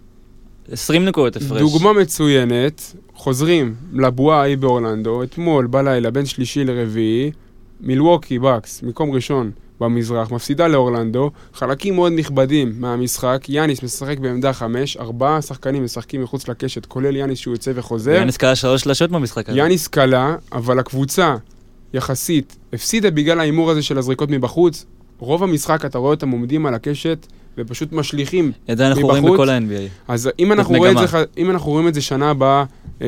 20 0.72 1.04
נקודות 1.04 1.36
הפרש. 1.36 1.60
דוגמה 1.60 1.92
מצוינת, 1.92 2.94
חוזרים 3.14 3.74
לבועה 3.92 4.40
ההיא 4.40 4.56
באורלנדו, 4.56 5.22
אתמול 5.22 5.66
בלילה, 5.66 6.10
בין 6.10 6.26
שלישי 6.26 6.64
לרביעי, 6.64 7.30
מילווקי 7.80 8.38
בקס, 8.38 8.82
מקום 8.82 9.10
ראשון 9.10 9.50
במזרח, 9.80 10.30
מפסידה 10.30 10.68
לאורלנדו, 10.68 11.30
חלקים 11.54 11.94
מאוד 11.94 12.12
נכבדים 12.16 12.72
מהמשחק, 12.78 13.44
יאניס 13.48 13.82
משחק 13.82 14.18
בעמדה 14.18 14.52
חמש, 14.52 14.96
ארבעה 14.96 15.42
שחקנים 15.42 15.84
משחקים 15.84 16.22
מחוץ 16.22 16.48
לקשת, 16.48 16.86
כולל 16.86 17.16
יאניס 17.16 17.38
שהוא 17.38 17.54
יוצא 17.54 17.72
וחוזר. 17.74 18.10
יאניס 18.14 18.36
קלע 18.36 18.54
שלוש 18.54 18.82
שלשות 18.82 19.10
במשחק 19.10 19.48
הזה. 19.48 19.58
יאניס 19.58 19.88
קלה, 19.88 20.36
אבל 20.52 20.78
הקבוצה 20.78 21.36
יחסית 21.94 22.56
הפסידה 22.72 23.10
בגלל 23.10 23.40
ההימור 23.40 23.70
הזה 23.70 23.82
של 23.82 23.98
הזריקות 23.98 24.30
מבחוץ. 24.30 24.84
רוב 25.18 25.42
המשחק 25.42 25.84
אתה 25.84 25.98
רואה 25.98 26.10
אותם 26.10 26.30
עומדים 26.30 26.66
על 26.66 26.74
הקשת 26.74 27.26
ופשוט 27.58 27.92
משליכים 27.92 28.52
את 28.70 28.78
זה 28.78 28.88
אנחנו 28.88 29.06
רואים 29.06 29.22
מבחוץ. 29.22 29.38
בכל 29.40 29.50
ה-NBA. 29.50 29.88
אז 30.08 30.30
אם 30.38 30.52
אנחנו, 30.52 30.90
את 30.90 31.08
זה, 31.10 31.24
אם 31.38 31.50
אנחנו 31.50 31.70
רואים 31.70 31.88
את 31.88 31.94
זה 31.94 32.00
שנה 32.00 32.30
הבאה 32.30 32.64
אה, 33.02 33.06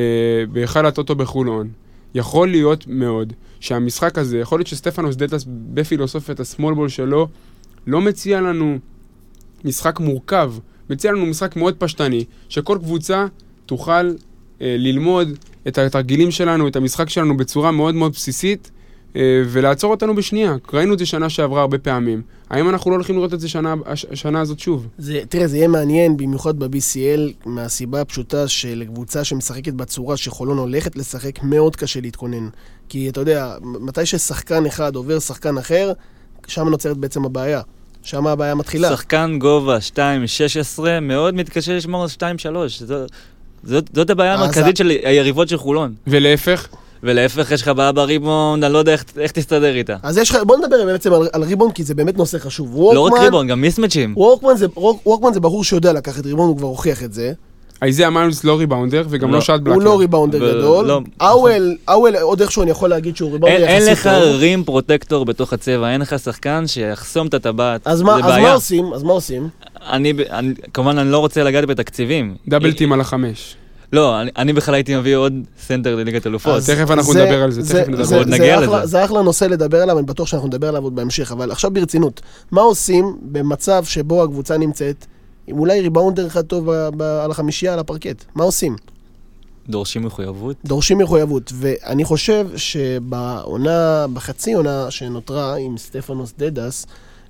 בהיכל 0.51 0.85
הטוטו 0.85 1.15
בחולון, 1.15 1.67
יכול 2.15 2.47
להיות 2.47 2.85
מאוד 2.87 3.33
שהמשחק 3.59 4.17
הזה, 4.17 4.37
יכול 4.37 4.59
להיות 4.59 4.67
שסטפנוס 4.67 5.15
דטס 5.15 5.45
בפילוסופיית 5.47 6.39
הסמולבול 6.39 6.89
שלו, 6.89 7.27
לא 7.87 8.01
מציע 8.01 8.41
לנו 8.41 8.77
משחק 9.65 9.99
מורכב, 9.99 10.53
מציע 10.89 11.11
לנו 11.11 11.25
משחק 11.25 11.55
מאוד 11.55 11.75
פשטני, 11.77 12.23
שכל 12.49 12.77
קבוצה 12.81 13.25
תוכל 13.65 13.91
אה, 14.61 14.75
ללמוד 14.79 15.29
את 15.67 15.77
התרגילים 15.77 16.31
שלנו, 16.31 16.67
את 16.67 16.75
המשחק 16.75 17.09
שלנו 17.09 17.37
בצורה 17.37 17.71
מאוד 17.71 17.95
מאוד 17.95 18.11
בסיסית, 18.11 18.71
ולעצור 19.45 19.91
אותנו 19.91 20.15
בשנייה. 20.15 20.55
ראינו 20.73 20.93
את 20.93 20.99
זה 20.99 21.05
שנה 21.05 21.29
שעברה 21.29 21.61
הרבה 21.61 21.77
פעמים. 21.77 22.21
האם 22.49 22.69
אנחנו 22.69 22.91
לא 22.91 22.95
הולכים 22.95 23.15
לראות 23.15 23.33
את 23.33 23.39
זה 23.39 23.49
שנה, 23.49 23.73
הש- 23.85 24.05
השנה 24.11 24.41
הזאת 24.41 24.59
שוב? 24.59 24.87
זה, 24.97 25.19
תראה, 25.29 25.47
זה 25.47 25.57
יהיה 25.57 25.67
מעניין, 25.67 26.17
במיוחד 26.17 26.59
ב-BCL, 26.59 27.19
מהסיבה 27.45 28.01
הפשוטה 28.01 28.47
שלקבוצה 28.47 29.23
שמשחקת 29.23 29.73
בצורה 29.73 30.17
שחולון 30.17 30.57
הולכת 30.57 30.95
לשחק, 30.95 31.43
מאוד 31.43 31.75
קשה 31.75 32.01
להתכונן. 32.01 32.49
כי 32.89 33.09
אתה 33.09 33.19
יודע, 33.19 33.55
מתי 33.61 34.05
ששחקן 34.05 34.65
אחד 34.65 34.95
עובר 34.95 35.19
שחקן 35.19 35.57
אחר, 35.57 35.91
שם 36.47 36.67
נוצרת 36.69 36.97
בעצם 36.97 37.25
הבעיה. 37.25 37.61
שם 38.03 38.27
הבעיה 38.27 38.55
מתחילה. 38.55 38.89
שחקן 38.89 39.35
גובה 39.39 39.77
2.16 39.95 39.99
מאוד 41.01 41.35
מתקשה 41.35 41.77
לשמור 41.77 42.03
על 42.03 42.09
2.3. 42.09 42.23
זו- 42.85 43.05
זאת, 43.63 43.89
זאת 43.93 44.09
הבעיה 44.09 44.33
המרכזית 44.33 44.77
של 44.77 44.87
היריבות 45.03 45.49
של 45.49 45.57
חולון. 45.57 45.93
ולהפך, 46.07 46.67
ולהפך, 47.03 47.51
יש 47.51 47.61
לך 47.61 47.67
בעיה 47.67 47.91
בריבונד, 47.91 48.63
אני 48.63 48.73
לא 48.73 48.77
יודע 48.77 48.91
איך, 48.91 49.03
איך 49.19 49.31
תסתדר 49.31 49.75
איתה. 49.75 49.95
אז 50.03 50.17
יש 50.17 50.29
לך, 50.31 50.37
בוא 50.47 50.57
נדבר 50.57 50.85
בעצם 50.85 51.13
על, 51.13 51.27
על 51.33 51.43
ריבון, 51.43 51.71
כי 51.71 51.83
זה 51.83 51.95
באמת 51.95 52.17
נושא 52.17 52.37
חשוב. 52.37 52.69
לא 52.75 53.01
רק 53.01 53.11
וורקמן- 53.11 53.23
ריבונד, 53.25 53.49
גם 53.49 53.61
מיסמאצ'ים. 53.61 54.13
וורקמן 54.17 54.55
זה, 54.55 54.65
וורק- 54.75 55.07
וורקמן 55.07 55.33
זה 55.33 55.39
בחור 55.39 55.63
שיודע 55.63 55.93
לקחת 55.93 56.25
ריבאונד, 56.25 56.47
הוא 56.47 56.57
כבר 56.57 56.67
הוכיח 56.67 57.03
את 57.03 57.13
זה. 57.13 57.33
איזיה 57.81 58.09
מיילס 58.09 58.43
לא 58.43 58.57
ריבאונדר 58.59 59.03
וגם 59.09 59.31
לא, 59.31 59.41
שעת 59.41 59.61
בלקר. 59.61 59.75
הוא 59.75 59.83
לא 59.83 59.99
ריבאונדר 59.99 60.37
גדול. 60.37 60.85
לא. 60.87 61.01
אאוול, 61.21 61.75
אאוול, 61.89 62.15
עוד 62.15 62.41
איכשהו 62.41 62.63
אני 62.63 62.71
יכול 62.71 62.89
להגיד 62.89 63.15
שהוא 63.17 63.31
ריבאונדר 63.31 63.57
אין, 63.57 63.67
אין 63.67 63.77
יחסית 63.91 63.91
לך. 64.05 64.07
rim 64.39 64.63
protector 64.63 65.25
בתוך 65.25 65.53
הצבע, 65.53 65.89
אין 65.91 66.01
לך 66.01 66.15
שחקן 66.23 66.63
שיחסום 66.67 67.27
את 67.27 67.33
הטבעת. 67.33 67.81
אז 67.87 68.01
מה. 68.01 68.51
עושים? 68.53 68.93
אז 68.93 69.03
מה 69.03 69.11
עושים? 69.13 69.49
אני, 69.89 70.13
כמובן, 70.73 70.97
אני 70.97 71.11
לא 71.11 71.17
רוצה 71.19 71.43
לגעת 71.43 71.65
בתקציבים. 71.65 72.35
double 72.47 72.71
team 72.73 72.91
על 72.91 73.01
החמש. 73.01 73.55
לא, 73.93 74.21
אני, 74.21 74.31
אני 74.37 74.53
בכלל 74.53 74.73
הייתי 74.73 74.95
מביא 74.95 75.15
עוד 75.15 75.33
סנטר 75.61 75.95
לליגת 75.95 76.27
אלופות. 76.27 76.63
תכף 76.63 76.91
אנחנו 76.91 77.13
נדבר 77.13 77.43
על 77.43 77.51
זה, 77.51 77.73
תכף 77.73 77.87
נדבר. 77.87 78.03
זה, 78.03 78.23
זה 78.23 78.25
נגיע 78.25 78.55
אחלה, 78.59 78.77
לזה. 78.77 78.87
זה 78.87 79.05
אחלה 79.05 79.21
נושא 79.21 79.45
לדבר 79.45 79.81
עליו, 79.81 79.97
אני 79.97 80.05
בטוח 80.05 80.27
שאנחנו 80.27 80.47
נדבר 80.47 80.67
עליו 80.67 80.83
עוד 80.83 80.95
בהמשך, 80.95 81.31
אבל 81.31 81.51
עכשיו 81.51 81.71
ברצינות, 81.71 82.21
מה 82.51 82.61
עושים 82.61 83.17
במצב 83.21 83.83
שבו 83.85 84.23
הקבוצה 84.23 84.57
נמצאת 84.57 85.05
עם 85.47 85.59
אולי 85.59 85.81
ריבאונדר 85.81 86.27
אחד 86.27 86.41
טוב 86.41 86.71
ב- 86.71 86.89
ב- 86.97 87.01
על 87.01 87.31
החמישייה, 87.31 87.73
על 87.73 87.79
הפרקט? 87.79 88.25
מה 88.35 88.43
עושים? 88.43 88.75
דורשים 89.69 90.05
מחויבות. 90.05 90.55
דורשים 90.65 90.97
מחויבות, 90.97 91.51
ואני 91.55 92.03
חושב 92.03 92.47
שבעונה, 92.55 94.05
בחצי 94.13 94.53
עונה 94.53 94.91
שנותרה 94.91 95.55
עם 95.55 95.77
סטפנוס 95.77 96.33
דדס, 96.37 96.85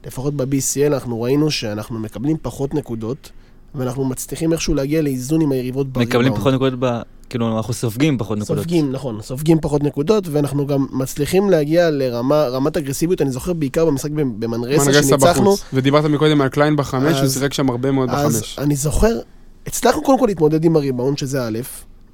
לפחות 0.08 0.34
ב-BCL 0.34 0.94
אנחנו 0.94 1.22
ראינו 1.22 1.52
שאנחנו 1.52 2.00
מקבלים 2.00 2.38
פחות 2.42 2.74
נקודות, 2.74 3.30
ואנחנו 3.76 4.06
מצליחים 4.06 4.54
איכשהו 4.54 4.74
להגיע 4.74 5.02
לאיזון 5.02 5.42
עם 5.42 5.52
היריבות 5.52 5.88
בריבאונד. 5.88 6.10
מקבלים 6.10 6.36
פחות 6.36 6.54
נקודות 6.54 6.80
ב... 6.80 7.02
כאילו, 7.30 7.58
אנחנו 7.58 7.74
סופגים 7.74 8.18
פחות 8.18 8.38
נקודות. 8.38 8.64
סופגים, 8.64 8.92
נכון, 8.92 9.22
סופגים 9.22 9.58
פחות 9.62 9.84
נקודות, 9.84 10.28
ואנחנו 10.32 10.68
גם 10.68 10.86
מצליחים 10.92 11.50
להגיע 11.50 11.90
לרמת 11.92 12.78
אגרסיביות, 12.78 13.22
אני 13.22 13.32
זוכר 13.32 13.54
בעיקר 13.54 13.86
במשחק 13.86 14.12
במנרסה 14.12 14.86
מנרסה 14.86 15.04
שניצחנו, 15.04 15.44
בחוץ. 15.44 15.64
ודיברת 15.74 16.06
מקודם 16.06 16.42
על 16.42 16.50
קליין 16.50 16.76
בחמש, 16.76 17.20
הוא 17.20 17.30
שיחק 17.30 17.54
שם 17.54 17.70
הרבה 17.70 17.92
מאוד 17.92 18.10
אז 18.10 18.36
בחמש. 18.36 18.60
אני 18.60 18.76
זוכר, 18.76 19.20
הצלחנו 19.68 20.04
קודם 20.04 20.20
כל 20.20 20.26
להתמודד 20.28 20.66
עם 20.66 20.76
הריבאונד, 20.76 21.18
שזה 21.18 21.48
א', 21.48 21.60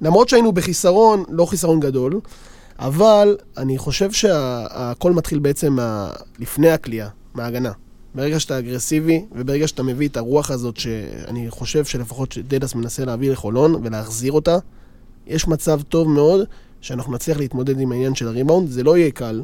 למרות 0.00 0.28
שהיינו 0.28 0.52
בחיסרון, 0.52 1.24
לא 1.28 1.46
חיסרון 1.46 1.80
גדול, 1.80 2.20
אבל 2.78 3.36
אני 3.56 3.78
חושב 3.78 4.12
שהכל 4.12 5.12
מתחיל 5.12 5.38
בעצם 5.38 5.72
מה, 5.72 6.10
לפני 6.38 6.70
הכלייה, 6.70 7.08
מההגנה. 7.34 7.72
ברגע 8.14 8.40
שאתה 8.40 8.58
אגרסיבי, 8.58 9.24
וברגע 9.32 9.68
שאתה 9.68 9.82
מביא 9.82 10.08
את 10.08 10.16
הרוח 10.16 10.50
הזאת, 10.50 10.76
שאני 10.76 11.50
חושב 11.50 11.84
שלפחות 11.84 12.32
שדדס 12.32 12.74
מנסה 12.74 13.04
להביא 13.04 13.30
לחולון 13.30 13.74
ולהחזיר 13.82 14.32
אותה, 14.32 14.58
יש 15.26 15.48
מצב 15.48 15.80
טוב 15.82 16.08
מאוד 16.08 16.40
שאנחנו 16.80 17.12
נצליח 17.12 17.38
להתמודד 17.38 17.80
עם 17.80 17.92
העניין 17.92 18.14
של 18.14 18.28
הריבאונד. 18.28 18.68
זה 18.68 18.82
לא 18.82 18.96
יהיה 18.96 19.10
קל, 19.10 19.42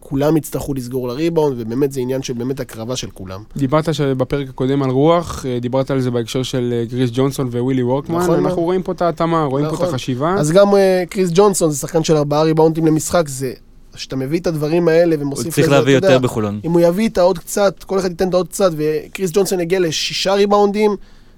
כולם 0.00 0.36
יצטרכו 0.36 0.74
לסגור 0.74 1.08
לריבאונד, 1.08 1.56
ובאמת 1.58 1.92
זה 1.92 2.00
עניין 2.00 2.22
של 2.22 2.32
באמת 2.32 2.60
הקרבה 2.60 2.96
של 2.96 3.10
כולם. 3.10 3.42
דיברת 3.56 3.88
בפרק 4.16 4.48
הקודם 4.48 4.82
על 4.82 4.90
רוח, 4.90 5.46
אה, 5.46 5.58
דיברת 5.60 5.90
על 5.90 6.00
זה 6.00 6.10
בהקשר 6.10 6.42
של 6.42 6.70
אה, 6.72 6.84
גריס 6.84 7.10
ג'ונסון 7.12 7.48
ווילי 7.48 7.82
וורקמן, 7.82 8.16
נכון 8.16 8.34
אנחנו 8.34 8.48
מאוד. 8.48 8.58
רואים 8.58 8.82
פה 8.82 8.92
את 8.92 9.02
ההתאמה, 9.02 9.44
רואים 9.44 9.66
פה 9.66 9.74
את 9.74 9.74
נכון. 9.74 9.88
החשיבה. 9.88 10.34
אז 10.38 10.52
גם 10.52 10.74
אה, 10.74 11.04
קריס 11.10 11.30
ג'ונסון 11.34 11.70
זה 11.70 11.76
שחקן 11.76 12.04
של 12.04 12.16
ארבעה 12.16 12.42
ריבאונדים 12.42 12.86
למשחק, 12.86 13.28
זה... 13.28 13.52
כשאתה 13.94 14.16
מביא 14.16 14.40
את 14.40 14.46
הדברים 14.46 14.88
האלה 14.88 15.14
הוא 15.14 15.22
ומוסיף 15.22 15.54
צריך 15.54 15.66
לזה, 15.66 15.76
להביא 15.76 15.98
אתה 15.98 16.06
יודע, 16.06 16.14
יותר 16.14 16.24
בחולון. 16.24 16.60
אם 16.64 16.70
הוא 16.70 16.80
יביא 16.80 17.08
את 17.08 17.18
העוד 17.18 17.38
קצת, 17.38 17.84
כל 17.84 17.98
אחד 17.98 18.10
ייתן 18.10 18.28
את 18.28 18.34
העוד 18.34 18.48
קצת, 18.48 18.70
וקריס 18.76 19.30
ג'ונסון 19.34 19.60
יגיע 19.60 19.80
לשישה 19.80 20.34
ריבאונדים, 20.34 20.96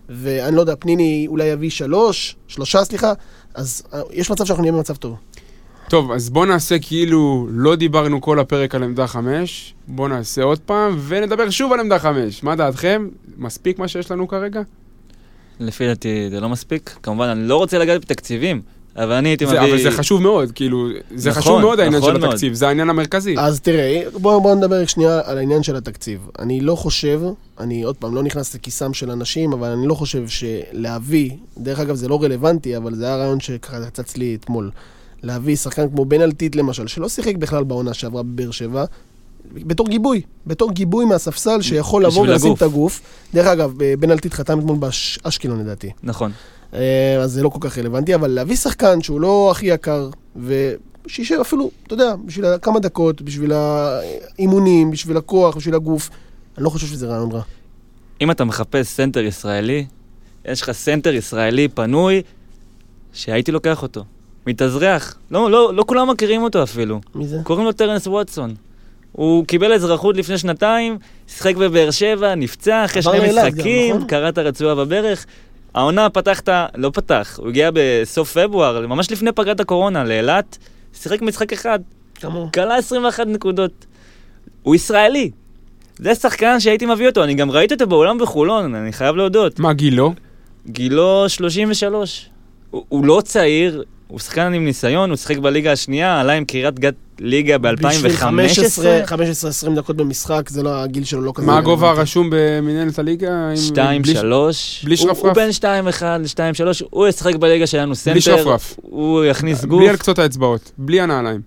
ואני 0.09 0.57
לא 0.57 0.61
יודע, 0.61 0.75
פניני 0.79 1.27
אולי 1.29 1.45
יביא 1.45 1.71
שלוש, 1.71 2.37
שלושה 2.49 2.85
סליחה, 2.85 3.12
אז 3.55 3.83
אה, 3.95 4.01
יש 4.11 4.31
מצב 4.31 4.45
שאנחנו 4.45 4.62
נהיה 4.62 4.73
במצב 4.73 4.97
טוב. 4.97 5.16
טוב, 5.88 6.12
אז 6.12 6.31
בוא 6.31 6.47
נעשה 6.47 6.79
כאילו 6.79 7.49
לא 7.51 7.77
דיברנו 7.77 8.21
כל 8.21 8.40
הפרק 8.40 8.75
על 8.75 8.83
עמדה 8.83 9.07
חמש, 9.07 9.75
בוא 9.87 10.09
נעשה 10.09 10.42
עוד 10.42 10.59
פעם, 10.59 10.99
ונדבר 11.07 11.51
שוב 11.51 11.73
על 11.73 11.81
עמדה 11.81 11.99
חמש. 11.99 12.42
מה 12.42 12.57
דעתכם? 12.57 13.09
מספיק 13.37 13.79
מה 13.79 13.88
שיש 13.88 14.11
לנו 14.11 14.29
כרגע? 14.29 14.62
לפי 15.61 15.87
דעתי 15.87 16.29
זה 16.31 16.40
לא 16.40 16.49
מספיק. 16.49 16.97
כמובן, 17.03 17.27
אני 17.29 17.49
לא 17.49 17.57
רוצה 17.57 17.79
לגעת 17.79 18.01
בתקציבים, 18.01 18.62
אבל 18.97 19.13
אני 19.13 19.29
הייתי 19.29 19.45
מביא... 19.45 19.61
אבל 19.61 19.83
זה 19.83 19.91
חשוב 19.91 20.23
מאוד, 20.23 20.53
כאילו, 20.53 20.89
זה 21.15 21.31
נכון, 21.31 21.43
חשוב 21.43 21.61
מאוד 21.61 21.81
העניין 21.81 22.03
נכון 22.03 22.15
של 22.15 22.21
מאוד. 22.21 22.31
התקציב, 22.31 22.55
זה 22.55 22.69
העניין 22.69 22.91
המרכזי. 22.91 23.35
אז 23.39 23.61
תראה, 23.61 24.03
בואו 24.13 24.41
בוא 24.41 24.55
נדבר 24.55 24.83
רק 24.83 24.89
שנייה 24.89 25.21
על 25.25 25.39
העניין 25.39 25.63
של 25.63 25.77
התקציב. 25.77 26.29
אני 26.39 26.61
לא 26.61 26.75
חושב, 26.75 27.21
אני 27.61 27.83
עוד 27.83 27.97
פעם 27.97 28.15
לא 28.15 28.23
נכנס 28.23 28.55
לכיסם 28.55 28.95
של 28.95 29.11
אנשים, 29.11 29.53
אבל 29.53 29.69
אני 29.69 29.87
לא 29.87 29.95
חושב 29.95 30.25
שלהביא, 30.29 31.31
דרך 31.59 31.81
אגב 31.81 31.95
זה 31.95 32.09
לא 32.09 32.23
רלוונטי, 32.23 32.77
אבל 32.77 32.95
זה 32.95 33.07
היה 33.07 33.17
רעיון 33.17 33.41
שככה 33.41 33.91
צץ 33.91 34.17
לי 34.17 34.37
אתמול, 34.41 34.71
להביא 35.23 35.57
שחקן 35.57 35.89
כמו 35.89 36.05
בן 36.05 36.21
אלטית 36.21 36.57
למשל, 36.57 36.87
שלא 36.87 37.09
שיחק 37.09 37.37
בכלל 37.37 37.65
בעונה 37.65 37.95
שעברה 37.95 38.23
בבאר 38.23 38.51
שבע, 38.51 38.85
בתור 39.55 39.89
גיבוי, 39.89 40.23
בתור 40.47 40.73
גיבוי 40.73 41.05
מהספסל 41.05 41.63
שיכול 41.63 42.05
לבוא 42.05 42.23
ולשים. 42.23 42.53
את 42.53 42.63
הגוף. 42.63 43.01
דרך 43.35 43.47
אגב, 43.47 43.73
בן 43.99 44.11
אלטית 44.11 44.35
חתם 44.35 44.59
אתמול 44.59 44.77
באשקלון 44.77 45.61
לדעתי. 45.61 45.91
נכון. 46.03 46.33
אה, 46.74 47.16
אז 47.20 47.33
זה 47.33 47.42
לא 47.42 47.48
כל 47.48 47.59
כך 47.61 47.79
רלוונטי, 47.79 48.14
אבל 48.14 48.31
להביא 48.31 48.57
שחקן 48.57 49.02
שהוא 49.02 49.20
לא 49.20 49.48
הכי 49.50 49.66
יקר, 49.66 50.11
ושישב 50.37 51.38
אפילו, 51.40 51.70
אתה 51.87 51.94
יודע, 51.94 52.14
בשביל 52.24 52.44
כמה 52.62 52.81
דקות, 52.81 53.22
בשביל 53.22 53.52
האימונים, 53.52 54.90
בשביל 54.90 55.16
הכוח, 55.16 55.57
בשביל 55.57 55.74
הגוף, 55.74 56.11
אני 56.57 56.64
לא 56.64 56.70
חושב 56.70 56.87
שזה 56.87 57.07
רעיון 57.07 57.33
רע. 57.33 57.42
אם 58.20 58.31
אתה 58.31 58.44
מחפש 58.44 58.87
סנטר 58.87 59.20
ישראלי, 59.20 59.87
יש 60.44 60.62
לך 60.62 60.72
סנטר 60.72 61.14
ישראלי 61.14 61.68
פנוי, 61.68 62.22
שהייתי 63.12 63.52
לוקח 63.52 63.83
אותו. 63.83 64.05
מתאזרח. 64.46 65.14
לא, 65.31 65.50
לא, 65.50 65.74
לא 65.74 65.85
כולם 65.87 66.11
מכירים 66.11 66.42
אותו 66.42 66.62
אפילו. 66.62 67.00
מי 67.14 67.26
זה? 67.26 67.38
קוראים 67.42 67.64
לו 67.64 67.72
טרנס 67.72 68.07
ווטסון. 68.07 68.55
הוא 69.12 69.46
קיבל 69.46 69.72
אזרחות 69.72 70.16
לפני 70.16 70.38
שנתיים, 70.38 70.98
שיחק 71.29 71.57
בבאר 71.57 71.90
שבע, 71.90 72.35
נפצע 72.35 72.85
אחרי 72.85 73.02
שני 73.02 73.18
משחקים, 73.29 73.96
נכון? 73.96 74.09
קרע 74.09 74.29
את 74.29 74.38
הרצועה 74.38 74.74
בברך. 74.74 75.26
העונה 75.77 76.11
פתח 76.11 76.41
את 76.41 76.49
ה... 76.49 76.67
לא 76.75 76.91
פתח, 76.95 77.39
הוא 77.43 77.49
הגיע 77.49 77.71
בסוף 77.75 78.39
פברואר, 78.39 78.87
ממש 78.87 79.11
לפני 79.11 79.33
פגרת 79.33 79.61
הקורונה, 79.61 80.05
לאילת, 80.05 80.59
שיחק 80.95 81.23
משחק 81.23 81.53
אחד, 81.53 81.79
כמוהו. 82.15 82.49
כלה 82.55 82.77
21 82.77 83.27
נקודות. 83.27 83.87
הוא 84.62 84.75
ישראלי. 84.75 85.31
זה 85.99 86.15
שחקן 86.15 86.61
שהייתי 86.61 86.87
מביא 86.87 87.07
אותו, 87.07 87.25
אני 87.25 87.35
גם 87.35 87.51
ראיתי 87.51 87.75
אותו 87.75 87.87
באולם 87.87 88.19
בחולון, 88.19 88.75
אני 88.75 88.93
חייב 88.93 89.17
להודות. 89.17 89.59
מה 89.59 89.73
גילו? 89.73 90.12
גילו 90.67 91.29
33. 91.29 92.29
הוא, 92.71 92.85
הוא 92.89 93.05
לא 93.05 93.21
צעיר, 93.25 93.85
הוא 94.09 94.19
שחקן 94.21 94.53
עם 94.55 94.64
ניסיון, 94.64 95.11
הוא 95.11 95.16
שיחק 95.16 95.38
בליגה 95.38 95.73
השנייה, 95.73 96.21
עלה 96.21 96.33
עם 96.33 96.45
קריית 96.45 96.79
גת 96.81 96.95
ליגה 97.21 97.59
בשביל 97.59 98.12
ב-2015. 98.12 99.09
15-20 99.66 99.77
דקות 99.77 99.97
במשחק, 99.97 100.49
זה 100.49 100.62
לא, 100.62 100.83
הגיל 100.83 101.05
שלו 101.05 101.21
לא 101.23 101.33
כזה. 101.35 101.47
מה 101.47 101.59
הגובה. 101.59 101.90
הרשום 101.90 102.31
במנהלת 102.33 102.99
הליגה? 102.99 103.49
עם- 103.51 103.57
2, 103.57 104.03
בלי- 104.03 104.14
3. 104.14 104.83
בלי 104.85 104.95
הוא, 104.95 105.03
שרפרף? 105.03 105.25
הוא 105.25 105.33
בין 105.33 105.53
2, 105.53 105.88
1 105.88 106.21
ל-2, 106.21 106.55
3, 106.55 106.83
הוא 106.90 107.07
ישחק 107.09 107.35
בליגה 107.35 107.66
שלנו 107.66 107.95
סנטר. 107.95 108.21
שרפרף. 108.21 108.77
הוא 108.83 109.25
יכניס 109.25 109.64
גוף. 109.64 109.81
בלי 109.81 109.88
על 109.88 109.97
קצות 109.97 110.19
האצבעות, 110.19 110.71
בלי 110.79 111.01
הנעליים. 111.01 111.40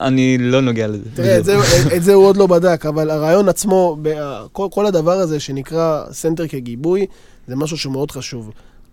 אני 0.00 0.38
לא 0.40 0.60
נוגע 0.60 0.86
לזה. 0.86 1.04
תראה, 1.14 1.38
את 1.38 1.44
זה, 1.44 1.56
את 1.96 2.02
זה 2.02 2.14
הוא 2.14 2.26
עוד 2.26 2.36
לא 2.36 2.46
בדק, 2.46 2.86
אבל 2.86 3.10
הרעיון 3.10 3.48
עצמו, 3.48 3.96
ב- 4.02 4.14
כל, 4.52 4.66
כל 4.72 4.86
הדבר 4.86 5.12
הזה 5.12 5.40
שנקרא 5.40 6.02
סנטר 6.12 6.46
כגיבוי, 6.46 7.06
זה 7.48 7.56
משהו 7.56 7.78
שמאוד 7.78 8.10
חשוב. 8.10 8.50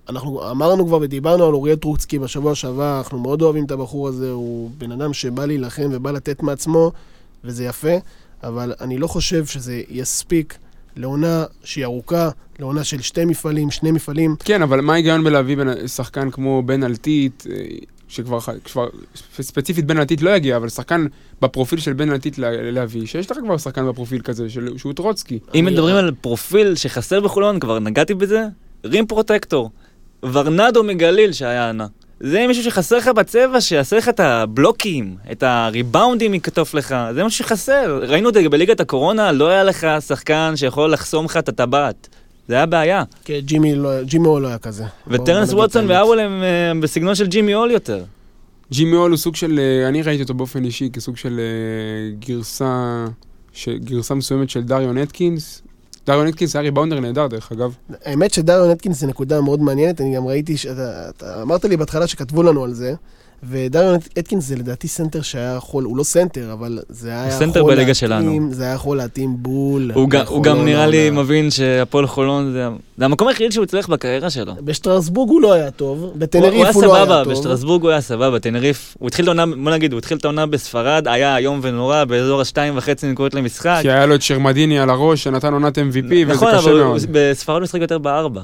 אנחנו 0.10 0.52
אמרנו 0.52 0.88
כבר 0.88 1.00
ודיברנו 1.02 1.46
על 1.46 1.54
אוריאל 1.54 1.76
טרוצקי 1.76 2.20
בשבוע 2.20 2.56
שעבר, 2.56 2.98
אנחנו 2.98 3.20
מאוד 3.20 3.42
אוהבים 3.42 3.66
את 3.66 3.72
הבחור 3.72 4.08
הזה, 4.08 4.32
הוא 4.32 4.70
בן 4.78 4.92
אדם 4.92 5.14
שבא 5.14 5.46
להילחם 5.46 5.90
ובא 5.92 6.12
לתת 6.12 6.44
מעצמו, 6.44 6.92
וזה 7.44 7.64
יפה, 7.66 7.94
אבל 8.44 8.74
אני 8.82 8.98
לא 8.98 9.08
חושב 9.08 9.46
שזה 9.46 9.82
יספיק 9.90 10.58
לעונה 10.98 11.44
שהיא 11.64 11.86
ארוכה, 11.86 12.30
לעונה 12.60 12.84
של 12.84 13.02
שתי 13.02 13.26
מפעלים, 13.26 13.72
שני 13.72 13.92
מפעלים. 13.92 14.36
כן, 14.40 14.62
אבל 14.62 14.82
מה 14.82 14.94
ההיגיון 14.94 15.24
בלהביא 15.24 15.58
בן- 15.58 15.88
שחקן 15.88 16.32
כמו 16.32 16.64
בן 16.66 16.84
אלטית, 16.84 17.44
אה, 17.50 17.56
שכבר 18.08 18.40
כבר 18.66 18.88
ספציפית 19.42 19.86
בן 19.86 19.98
אלטית 19.98 20.22
לא 20.22 20.30
יגיע, 20.30 20.58
אבל 20.58 20.70
שחקן 20.70 21.06
בפרופיל 21.42 21.80
של 21.80 21.94
בן 21.94 22.12
אלטית 22.12 22.38
לה- 22.38 22.72
להביא, 22.72 23.06
שיש 23.06 23.32
לך 23.32 23.38
כבר 23.46 23.58
שחקן 23.58 23.88
בפרופיל 23.88 24.22
כזה, 24.22 24.50
של- 24.50 24.78
שהוא 24.78 24.94
טרוצקי. 24.94 25.40
אם 25.56 25.68
אני- 25.68 25.76
מדברים 25.76 25.96
על 25.96 26.12
פרופיל 26.22 26.76
שחסר 26.76 27.20
בחולון, 27.22 27.60
כבר 27.60 27.80
נגעתי 27.80 28.14
בזה, 28.14 28.46
רים 28.86 29.06
פרוטקטור. 29.08 29.70
ורנדו 30.24 30.84
מגליל 30.84 31.32
שהיה 31.34 31.70
ענה. 31.70 31.88
זה 32.20 32.46
מישהו 32.48 32.64
שחסר 32.64 32.98
לך 32.98 33.08
בצבע, 33.08 33.62
שיעשה 33.62 33.98
לך 33.98 34.10
את 34.10 34.20
הבלוקים, 34.20 35.16
את 35.32 35.44
הריבאונדים 35.44 36.34
יקטוף 36.34 36.74
לך, 36.74 36.96
זה 37.14 37.24
משהו 37.24 37.46
שחסר. 37.46 38.00
ראינו 38.08 38.30
את 38.30 38.34
זה 38.34 38.50
בליגת 38.50 38.80
הקורונה, 38.80 39.32
לא 39.32 39.48
היה 39.48 39.64
לך 39.64 39.88
שחקן 40.08 40.54
שיכול 40.56 40.92
לחסום 40.94 41.26
לך 41.26 41.38
את 41.38 41.50
הטבעת. 41.50 42.08
זה 42.48 42.56
היה 42.56 42.66
בעיה. 42.66 43.04
כן, 43.26 43.40
ג'ימי 43.40 43.76
לא, 43.76 44.04
ג'ימי 44.04 44.28
אול 44.28 44.42
לא 44.42 44.48
היה 44.48 44.58
כזה. 44.58 44.84
וטרנס 45.08 45.54
ווטסון 45.54 45.92
האמת. 45.92 46.02
ואוול 46.02 46.20
הם 46.20 46.44
אה, 46.44 46.80
בסגנון 46.82 47.16
של 47.16 47.28
ג'ימי 47.28 47.56
אול 47.56 47.72
יותר. 47.72 48.04
ג'ימי 48.72 48.96
אול 48.96 49.12
הוא 49.12 49.18
סוג 49.18 49.36
של, 49.36 49.60
אה, 49.60 49.88
אני 49.90 50.02
ראיתי 50.02 50.24
אותו 50.24 50.34
באופן 50.34 50.66
אישי 50.66 50.90
כסוג 50.94 51.18
של 51.18 51.40
אה, 51.40 52.16
גרסה, 52.28 53.06
ש- 53.54 53.70
גרסה 53.70 54.16
מסוימת 54.16 54.50
של 54.50 54.62
דריון 54.62 54.98
אטקינס. 54.98 55.61
דריון 56.06 56.28
אטקינס 56.28 56.56
היה 56.56 56.64
ריבאונדר 56.64 57.00
נהדר 57.00 57.28
דרך 57.28 57.52
אגב. 57.52 57.76
האמת 58.06 58.34
שדריון 58.34 58.72
אטקינס 58.72 59.00
זה 59.00 59.08
נקודה 59.08 59.42
מאוד 59.42 59.62
מעניינת, 59.62 60.02
אני 60.02 60.16
גם 60.16 60.28
ראיתי, 60.28 60.58
שאתה, 60.58 61.10
אתה 61.10 61.42
אמרת 61.42 61.66
לי 61.66 61.78
בהתחלה 61.78 62.08
שכתבו 62.08 62.44
לנו 62.44 62.64
על 62.64 62.74
זה, 62.74 62.94
ודריון 63.50 63.96
אטקינס 64.20 64.46
זה 64.48 64.56
לדעתי 64.56 64.88
סנטר 64.88 65.22
שהיה 65.22 65.54
יכול, 65.58 65.84
הוא 65.84 65.98
לא 65.98 66.04
סנטר, 66.04 66.54
אבל 66.54 66.80
זה 66.90 67.10
היה 67.10 67.28
יכול 67.28 67.40
סנטר 67.40 67.64
בליגה 67.64 67.80
להתאים, 67.82 67.94
שלנו. 67.94 68.50
זה 68.54 68.64
היה 68.64 68.74
יכול 68.74 68.98
להתאים 68.98 69.36
בול. 69.40 69.92
הוא 69.94 70.10
גם- 70.10 70.26
הוא 70.28 70.44
גם 70.44 70.66
נראה 70.66 70.88
לי. 70.88 71.10
מבין 71.10 71.52
שהפועל 71.52 72.08
חולון 72.08 72.52
זה- 72.52 72.68
זה 72.98 73.06
המקום 73.06 73.28
היחיד 73.28 73.52
שהוא 73.52 73.64
הצליח 73.64 73.88
בקריירה 73.88 74.30
שלו. 74.30 74.54
בשטרסבורג 74.64 75.30
הוא 75.30 75.42
לא 75.42 75.54
היה 75.54 75.72
טוב, 75.72 76.00
הוא 76.00 76.08
הוא 76.10 76.18
בטנריף 76.18 76.54
היה 76.54 76.72
הוא 76.74 76.84
לא 76.84 76.96
היה 76.96 77.06
סבבה, 77.06 77.24
טוב. 77.24 77.34
בשטרסבורג 77.34 77.82
הוא 77.82 77.92
היה 77.92 78.02
סבבה, 78.02 78.32
בטנריף, 78.32 78.96
הוא 79.00 79.08
התחיל 79.08 79.24
את 79.26 79.38
העונה, 79.38 79.56
בוא 79.64 79.72
נגיד, 79.72 79.92
הוא 79.94 80.00
התחיל 80.00 80.18
את 80.18 80.26
העונה 80.26 80.46
בספרד, 80.46 81.08
היה 81.08 81.38
איום 81.38 81.60
ונורא, 81.64 82.04
באזור 82.04 82.42
השתיים 82.42 82.78
וחצי 82.78 83.08
נקודות 83.12 83.34
למשחק. 83.34 83.80
כי 83.82 83.92
היה 83.92 84.06
לו 84.06 84.16
את 84.16 84.22
שרמדיני 84.22 84.80
על 84.80 84.90
הראש 84.90 85.24
שנתן 85.24 85.54
עונת 85.54 85.78
MVP 85.78 85.82
וזה 86.28 86.34
נכון, 86.34 86.48
קשה 86.52 86.60
אבל 86.60 86.72
הוא- 86.80 86.80
מאוד. 86.88 87.02
בספרד 87.12 87.56
הוא 87.56 87.64
משחק 87.64 87.82
יותר 87.82 87.98
בארבע, 87.98 88.42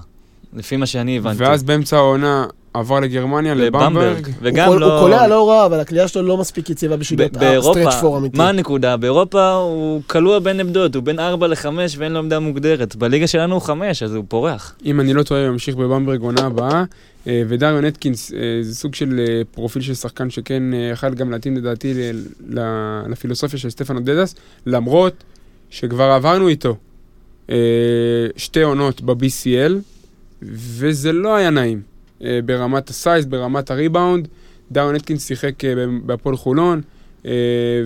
לפי 0.53 0.77
מה 0.77 0.85
שאני 0.85 1.17
הבנתי. 1.17 1.43
ואז 1.43 1.63
באמצע 1.63 1.97
העונה 1.97 2.45
עבר 2.73 2.99
לגרמניה, 2.99 3.53
לבמברג. 3.53 4.25
הוא 4.25 4.33
וגם 4.41 4.67
קול- 4.67 4.79
לא... 4.79 4.93
הוא 4.93 5.01
קולע 5.01 5.27
לא 5.27 5.49
רע, 5.49 5.65
אבל 5.65 5.79
הקליעה 5.79 6.07
שלו 6.07 6.21
לא 6.21 6.37
מספיק 6.37 6.69
יציבה 6.69 6.97
בשביל 6.97 7.19
להיות 7.19 7.37
באירופה, 7.37 7.81
stretch 7.81 8.01
four 8.01 8.17
אמיתי. 8.17 8.37
מה 8.37 8.49
הנקודה? 8.49 8.97
באירופה 8.97 9.51
הוא 9.51 10.01
כלוא 10.07 10.39
בין 10.39 10.59
עמדות, 10.59 10.95
הוא 10.95 11.03
בין 11.03 11.19
4 11.19 11.47
ל-5 11.47 11.65
ואין 11.97 12.11
לו 12.11 12.19
עמדה 12.19 12.39
מוגדרת. 12.39 12.95
בליגה 12.95 13.27
שלנו 13.27 13.53
הוא 13.53 13.61
5, 13.61 14.03
אז 14.03 14.15
הוא 14.15 14.23
פורח. 14.27 14.75
אם 14.85 14.99
אני 14.99 15.13
לא 15.13 15.23
טועה, 15.23 15.41
הוא 15.41 15.47
ימשיך 15.49 15.75
בבמברג 15.75 16.21
עונה 16.21 16.41
הבאה. 16.45 16.83
אה, 17.27 17.41
ודריון 17.47 17.85
אטקינס 17.85 18.33
אה, 18.33 18.37
זה 18.61 18.75
סוג 18.75 18.95
של 18.95 19.19
אה, 19.27 19.41
פרופיל 19.51 19.81
של 19.81 19.93
שחקן 19.93 20.29
שכן 20.29 20.63
יכל 20.93 21.13
גם 21.13 21.31
להתאים 21.31 21.57
לדעתי 21.57 21.93
לפילוסופיה 23.09 23.59
של 23.59 23.69
סטפנוס 23.69 23.99
דדס, 23.99 24.35
למרות 24.65 25.23
שכבר 25.69 26.03
עברנו 26.03 26.47
איתו 26.47 26.75
שתי 28.37 28.61
עונות 28.61 29.01
ב-BCL, 29.01 29.73
וזה 30.41 31.11
לא 31.11 31.35
היה 31.35 31.49
נעים 31.49 31.81
אה, 32.23 32.39
ברמת 32.45 32.89
ה 32.89 32.95
size, 32.95 33.25
ברמת 33.25 33.71
הריבאונד. 33.71 34.27
דריון 34.71 34.95
אטקינס 34.95 35.27
שיחק 35.27 35.65
ב- 35.65 36.07
בהפועל 36.07 36.37
חולון. 36.37 36.81
אה, 37.25 37.31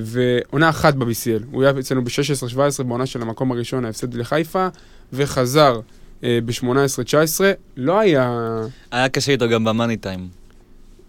ועונה 0.03 0.69
אחת 0.69 0.93
ב-BCL, 0.93 1.43
הוא 1.51 1.63
היה 1.63 1.73
אצלנו 1.79 2.03
ב-16-17 2.03 2.83
בעונה 2.83 3.05
של 3.05 3.21
המקום 3.21 3.51
הראשון, 3.51 3.85
ההפסד 3.85 4.13
לחיפה, 4.13 4.67
וחזר 5.13 5.79
אה, 6.23 6.39
ב-18-19, 6.45 7.41
לא 7.77 7.99
היה, 7.99 8.59
היה 8.91 9.09
קשה 9.09 9.31
איתו 9.31 9.49
גם 9.49 9.63
במאני 9.63 9.97
טיים. 9.97 10.27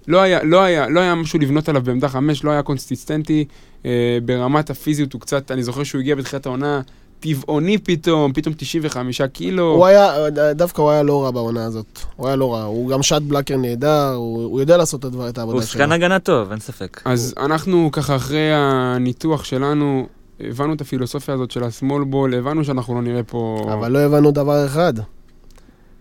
לא 0.09 0.21
היה, 0.21 0.43
לא 0.43 0.63
היה, 0.63 0.89
לא 0.89 1.01
היה 1.01 1.15
משהו 1.15 1.39
לבנות 1.39 1.69
עליו 1.69 1.83
בעמדה 1.83 2.09
חמש, 2.09 2.45
לא 2.45 2.51
היה 2.51 2.63
קונסיסטנטי, 2.63 3.45
אה, 3.87 4.19
ברמת 4.25 4.71
הפיזיות 4.71 5.13
הוא 5.13 5.21
קצת, 5.21 5.51
אני 5.51 5.63
זוכר 5.63 5.85
שהוא 5.85 6.01
הגיע 6.01 6.15
בתחילת 6.15 6.47
העונה, 6.47 6.81
טבעוני 7.23 7.79
פתאום, 7.79 8.33
פתאום 8.33 8.55
95 8.59 9.23
קילו. 9.23 9.75
הוא 9.75 9.87
היה, 9.87 10.13
דווקא 10.55 10.83
הוא 10.83 10.91
היה 10.91 11.03
לא 11.03 11.25
רע 11.25 11.31
בעונה 11.31 11.65
הזאת. 11.65 11.99
הוא 12.17 12.27
היה 12.27 12.37
לא 12.37 12.55
רע. 12.55 12.63
הוא 12.63 12.89
גם 12.91 13.03
שט 13.03 13.23
בלקר 13.23 13.57
נהדר, 13.57 14.13
הוא 14.15 14.45
הוא 14.45 14.61
יודע 14.61 14.77
לעשות 14.77 15.01
את 15.01 15.05
הדבר- 15.05 15.29
את 15.29 15.39
העבודה 15.39 15.55
הוא 15.57 15.63
שלו. 15.63 15.71
שחקן 15.71 15.93
הגנה 15.93 16.19
טוב, 16.19 16.51
אין 16.51 16.61
ספק. 16.61 17.01
אז 17.05 17.35
אנחנו 17.39 17.89
ככה 17.93 18.17
אחרי 18.17 18.51
הניתוח 18.55 19.45
שלנו, 19.45 20.07
הבנו 20.41 20.75
את 20.75 20.81
הפילוסופיה 20.81 21.35
הזאת 21.35 21.51
של 21.51 21.65
ה 21.65 21.71
small 21.71 22.05
ball, 22.05 22.35
הבנו 22.35 22.65
שאנחנו 22.65 22.95
לא 22.95 23.03
נראה 23.03 23.23
פה... 23.23 23.71
אבל 23.73 23.93
לא 23.93 23.99
הבנו 23.99 24.31
דבר 24.31 24.67
אחד. 24.67 24.93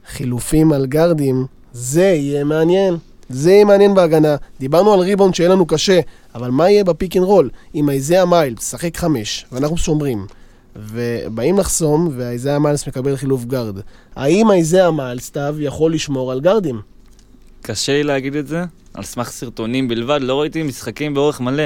חילופים 0.08 0.72
על 0.74 0.86
גרדים, 0.86 1.46
זה 1.74 2.04
יהיה 2.04 2.44
מעניין. 2.44 2.98
זה 3.30 3.52
יהיה 3.52 3.66
מעניין 3.66 3.94
בהגנה. 3.94 4.36
דיברנו 4.60 4.94
על 4.94 5.00
ריבאונד 5.00 5.36
שיהיה 5.36 5.50
לנו 5.50 5.66
קשה, 5.66 6.00
אבל 6.36 6.50
מה 6.50 6.70
יהיה 6.70 6.84
ב 6.84 6.91
pick 6.91 7.18
and 7.18 7.24
roll? 7.26 7.50
אם 7.76 7.90
איזאה 7.90 8.26
מיילס 8.26 8.72
משחק 8.72 8.98
חמש, 8.98 9.46
ואנחנו 9.52 9.78
שומרים, 9.78 10.26
ובאים 10.76 11.58
לחסום, 11.58 12.10
ואיזאה 12.16 12.60
מיילס 12.60 12.88
מקבל 12.88 13.16
חילוף 13.16 13.46
גרד. 13.46 13.76
האם 14.16 14.52
איזאה 14.52 14.92
מיילס, 14.92 15.26
סתיו, 15.26 15.56
יכול 15.60 15.94
לשמור 15.94 16.32
על 16.32 16.40
גרדים? 16.40 16.82
קשה 17.62 17.92
לי 17.94 18.04
להגיד 18.04 18.36
את 18.36 18.48
זה, 18.48 18.64
על 18.94 19.04
סמך 19.04 19.30
סרטונים 19.30 19.88
בלבד, 19.88 20.20
לא 20.22 20.42
ראיתי 20.42 20.64
משחקים 20.64 21.14
באורך 21.14 21.42
מלא. 21.42 21.64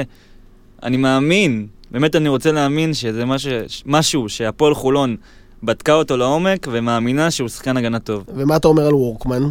אני 0.82 0.96
מאמין, 0.96 1.66
באמת 1.90 2.16
אני 2.16 2.28
רוצה 2.28 2.52
להאמין 2.52 2.94
שזה 2.94 3.24
משהו, 3.24 3.50
משהו 3.86 4.28
שהפועל 4.28 4.74
חולון 4.74 5.16
בדקה 5.62 5.92
אותו 5.92 6.16
לעומק 6.16 6.66
ומאמינה 6.70 7.30
שהוא 7.30 7.48
שחקן 7.48 7.76
הגנה 7.76 7.98
טוב. 7.98 8.24
ומה 8.34 8.56
אתה 8.56 8.68
אומר 8.68 8.86
על 8.86 8.94
וורקמן? 8.94 9.42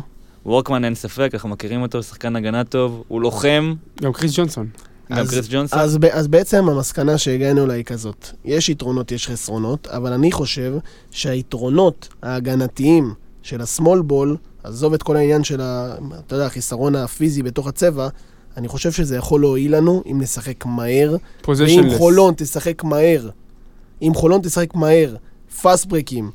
וורקמן 0.46 0.86
אין 0.86 0.96
ספק, 0.96 1.30
אנחנו 1.34 1.50
מכירים 1.50 1.82
אותו, 1.82 2.04
שחקן 2.04 2.36
הגנה 2.36 2.64
טוב, 2.64 3.04
הוא 3.08 3.22
לוחם, 3.22 3.74
גם 4.02 4.14
קריס 4.14 4.32
ג'ונסון. 4.38 4.68
גם 5.12 5.18
אז- 5.18 5.30
קריס 5.30 5.48
ג'ונסון. 5.50 5.80
אז, 5.80 5.98
אז 6.12 6.28
בעצם 6.28 6.70
המסקנה 6.70 7.18
שהגענו 7.18 7.64
אליה 7.66 7.76
היא 7.76 7.86
כזאת. 7.86 8.28
יש 8.46 8.70
יתרונות, 8.70 9.12
יש 9.12 9.28
חסרונות, 9.28 9.88
אבל 9.88 10.14
אני 10.14 10.32
חושב 10.32 10.74
שהיתרונות 11.12 12.08
ההגנתיים 12.22 13.14
של 13.42 13.62
הסמול 13.62 14.02
בול, 14.02 14.38
עזוב 14.64 14.94
את 14.94 15.04
כל 15.04 15.16
העניין 15.16 15.44
של 15.44 15.62
ה... 15.62 15.96
אתה 16.28 16.36
יודע, 16.36 16.46
החיסרון 16.46 16.96
הפיזי 16.96 17.44
בתוך 17.44 17.68
הצבע, 17.68 18.08
אני 18.58 18.68
חושב 18.68 18.92
שזה 18.92 19.16
יכול 19.16 19.42
להועיל 19.42 19.76
לנו 19.76 20.04
אם 20.12 20.22
נשחק 20.22 20.66
מהר, 20.66 21.16
ואם. 21.48 21.98
חולון 21.98 22.34
תשחק 22.38 22.84
מהר 22.84 23.30
אם 24.02 24.12
חולון 24.16 24.42
תשחק 24.42 24.76
מהר, 24.76 25.16
פאסט 25.62 25.86
ברקים, 25.86 26.32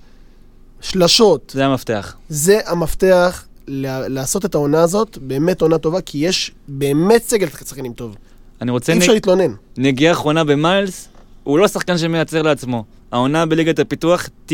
שלשות, 0.80 1.52
זה 1.54 1.66
המפתח. 1.66 2.16
זה 2.28 2.58
המפתח 2.66 3.44
ל- 3.68 4.06
לעשות 4.08 4.44
את 4.44 4.54
העונה 4.54 4.82
הזאת, 4.82 5.18
באמת 5.22 5.62
עונה 5.62 5.78
טובה, 5.78 6.00
כי 6.00 6.18
יש 6.18 6.52
באמת 6.68 7.22
סגל 7.28 7.48
שחקנים 7.48 7.92
טוב. 7.92 8.16
אני 8.60 8.70
רוצה 8.70 8.92
אי. 8.92 8.98
אפשר 8.98 9.12
להתלונן. 9.12 9.52
נגיעה 9.76 10.12
אחרונה 10.12 10.44
במיילס, 10.44 11.08
הוא 11.44 11.58
לא 11.58 11.68
שחקן 11.68 11.98
שמייצר 11.98 12.42
לעצמו. 12.42 12.84
העונה 13.12 13.46
בליגת 13.46 13.78
הפיתוח, 13.78 14.28
90% 14.48 14.52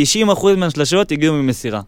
מהשלשות 0.56 1.12
הגיעו 1.12 1.34
ממסירה. 1.34 1.80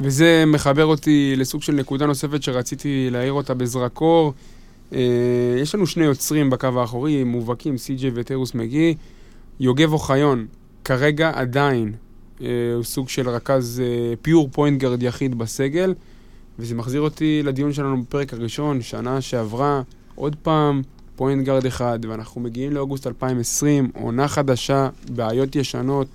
וזה 0.00 0.44
מחבר 0.46 0.84
אותי 0.84 1.34
לסוג 1.36 1.62
של 1.62 1.72
נקודה 1.72 2.06
נוספת 2.06 2.42
שרציתי 2.42 3.08
להעיר 3.10 3.32
אותה 3.32 3.54
בזרקור. 3.54 4.32
אה, 4.92 4.98
יש 5.62 5.74
לנו 5.74 5.86
שני 5.86 6.04
יוצרים 6.04 6.50
בקו 6.50 6.68
האחורי, 6.76 7.24
מובהקים, 7.24 7.78
סי.ג'יי 7.78 8.10
וטרוס 8.14 8.54
מגי. 8.54 8.94
יוגב 9.60 9.92
אוחיון, 9.92 10.46
כרגע 10.84 11.32
עדיין, 11.34 11.92
אה, 12.40 12.46
הוא 12.74 12.84
סוג 12.84 13.08
של 13.08 13.28
רכז 13.28 13.82
פיור 14.22 14.48
פוינט 14.52 14.80
גרד 14.80 15.02
יחיד 15.02 15.38
בסגל, 15.38 15.94
וזה 16.58 16.74
מחזיר 16.74 17.00
אותי 17.00 17.42
לדיון 17.44 17.72
שלנו 17.72 18.02
בפרק 18.02 18.32
הראשון, 18.32 18.82
שנה 18.82 19.20
שעברה, 19.20 19.82
עוד 20.14 20.36
פעם, 20.42 20.82
פוינט 21.16 21.46
גרד 21.46 21.66
אחד, 21.66 21.98
ואנחנו 22.08 22.40
מגיעים 22.40 22.72
לאוגוסט 22.72 23.06
2020, 23.06 23.90
עונה 23.94 24.28
חדשה, 24.28 24.88
בעיות 25.10 25.56
ישנות, 25.56 26.06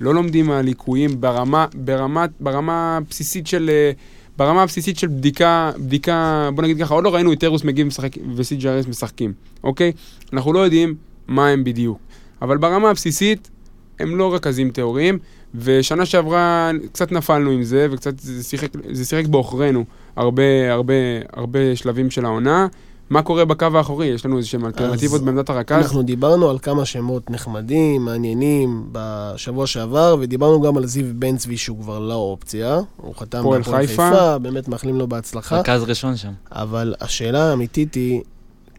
לא 0.00 0.14
לומדים 0.14 0.46
מהליקויים 0.46 1.20
ברמה, 1.20 1.66
ברמה, 1.74 2.26
ברמה 2.40 2.96
הבסיסית 2.96 3.46
של... 3.46 3.70
אה, 3.72 3.92
ברמה 4.38 4.62
הבסיסית 4.62 4.98
של 4.98 5.06
בדיקה, 5.06 5.70
בדיקה, 5.78 6.50
בוא 6.54 6.62
נגיד 6.62 6.78
ככה, 6.78 6.94
עוד 6.94 7.04
לא 7.04 7.14
ראינו 7.14 7.32
את 7.32 7.40
טרוס 7.40 7.64
מגיב 7.64 7.86
משחק 7.86 8.12
וסי.ג'י.ארס 8.36 8.86
משחקים, 8.86 9.32
אוקיי? 9.64 9.92
אנחנו 10.32 10.52
לא 10.52 10.58
יודעים 10.58 10.94
מה 11.28 11.48
הם 11.48 11.64
בדיוק. 11.64 11.98
אבל 12.42 12.56
ברמה 12.56 12.90
הבסיסית, 12.90 13.50
הם 13.98 14.16
לא 14.16 14.34
רכזים 14.34 14.70
טהוריים, 14.70 15.18
ושנה 15.54 16.06
שעברה 16.06 16.70
קצת 16.92 17.12
נפלנו 17.12 17.50
עם 17.50 17.62
זה, 17.62 17.86
וקצת 17.90 18.18
זה 18.20 18.44
שיחק, 18.44 18.68
זה 18.92 19.04
שיחק 19.04 19.26
בעוכרינו 19.26 19.84
הרבה, 20.16 20.72
הרבה, 20.72 20.94
הרבה 21.32 21.76
שלבים 21.76 22.10
של 22.10 22.24
העונה. 22.24 22.66
מה 23.10 23.22
קורה 23.22 23.44
בקו 23.44 23.66
האחורי? 23.74 24.06
יש 24.06 24.26
לנו 24.26 24.38
איזשהם 24.38 24.64
אלטרנטיבות 24.64 25.22
בעמדת 25.22 25.50
הרכז? 25.50 25.84
אנחנו 25.84 26.02
דיברנו 26.02 26.50
על 26.50 26.58
כמה 26.58 26.84
שמות 26.84 27.30
נחמדים, 27.30 28.04
מעניינים, 28.04 28.88
בשבוע 28.92 29.66
שעבר, 29.66 30.16
ודיברנו 30.20 30.60
גם 30.60 30.76
על 30.76 30.86
זיו 30.86 31.04
בן 31.14 31.36
צבי 31.36 31.56
שהוא 31.56 31.78
כבר 31.80 31.98
לא 31.98 32.14
אופציה. 32.14 32.80
הוא 32.96 33.14
חתם 33.14 33.42
פועל 33.42 33.60
בהפועל 33.60 33.86
חיפה. 33.86 34.38
באמת 34.38 34.68
מאחלים 34.68 34.98
לו 34.98 35.06
בהצלחה. 35.06 35.60
רכז 35.60 35.82
ראשון 35.82 36.16
שם. 36.16 36.32
אבל 36.52 36.94
השאלה 37.00 37.50
האמיתית 37.50 37.94
היא, 37.94 38.22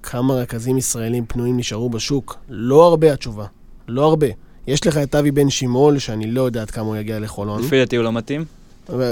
כמה 0.04 0.34
רכזים 0.34 0.78
ישראלים 0.78 1.26
פנויים 1.26 1.58
נשארו 1.58 1.90
בשוק? 1.90 2.38
לא 2.50 2.88
הרבה 2.88 3.14
התשובה. 3.14 3.46
לא 3.88 4.06
הרבה. 4.06 4.28
יש 4.68 4.88
לך 4.88 4.98
את 4.98 5.16
אבי 5.16 5.32
בן 5.32 5.50
שימול, 5.50 6.00
שאני 6.00 6.32
לא 6.32 6.42
יודע 6.42 6.62
עד 6.62 6.72
כמה 6.72 6.86
הוא 6.86 6.96
יגיע 6.96 7.20
לחולון. 7.20 7.62
לפי 7.64 7.80
דעתי 7.80 7.96
הוא 7.96 8.04
לא 8.04 8.12
מתאים. 8.12 8.46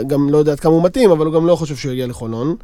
גם 0.07 0.29
לא 0.29 0.37
יודע 0.37 0.51
עד 0.51 0.59
כמה 0.59 0.73
הוא 0.73 0.83
מתאים, 0.83 1.11
אבל 1.11 1.25
הוא 1.25 1.33
גם 1.33 1.47
לא 1.47 1.55
חושב 1.55 1.75
שהוא 1.75 1.91
יגיע 1.91 2.07
לחולון. 2.07 2.55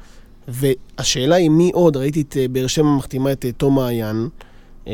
והשאלה 0.47 1.35
היא 1.35 1.49
מי 1.49 1.71
עוד, 1.73 1.97
ראיתי 1.97 2.21
את 2.21 2.37
אה, 2.37 2.47
באר 2.47 2.67
שבע 2.67 2.85
מחתימה 2.97 3.31
את 3.31 3.45
אה, 3.45 3.51
תום 3.51 3.75
מעיין. 3.75 4.29
אה, 4.87 4.93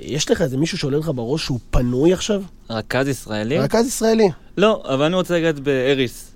יש 0.00 0.30
לך 0.30 0.42
איזה 0.42 0.56
מישהו 0.56 0.78
שעולה 0.78 0.98
לך 0.98 1.10
בראש 1.14 1.44
שהוא 1.44 1.58
פנוי 1.70 2.12
עכשיו? 2.12 2.42
רכז 2.70 3.08
ישראלי? 3.08 3.58
רכז 3.58 3.86
ישראלי. 3.86 4.28
לא, 4.56 4.82
אבל 4.88 5.04
אני 5.04 5.14
רוצה 5.14 5.38
לגעת 5.38 5.60
בהאריס. 5.60 6.30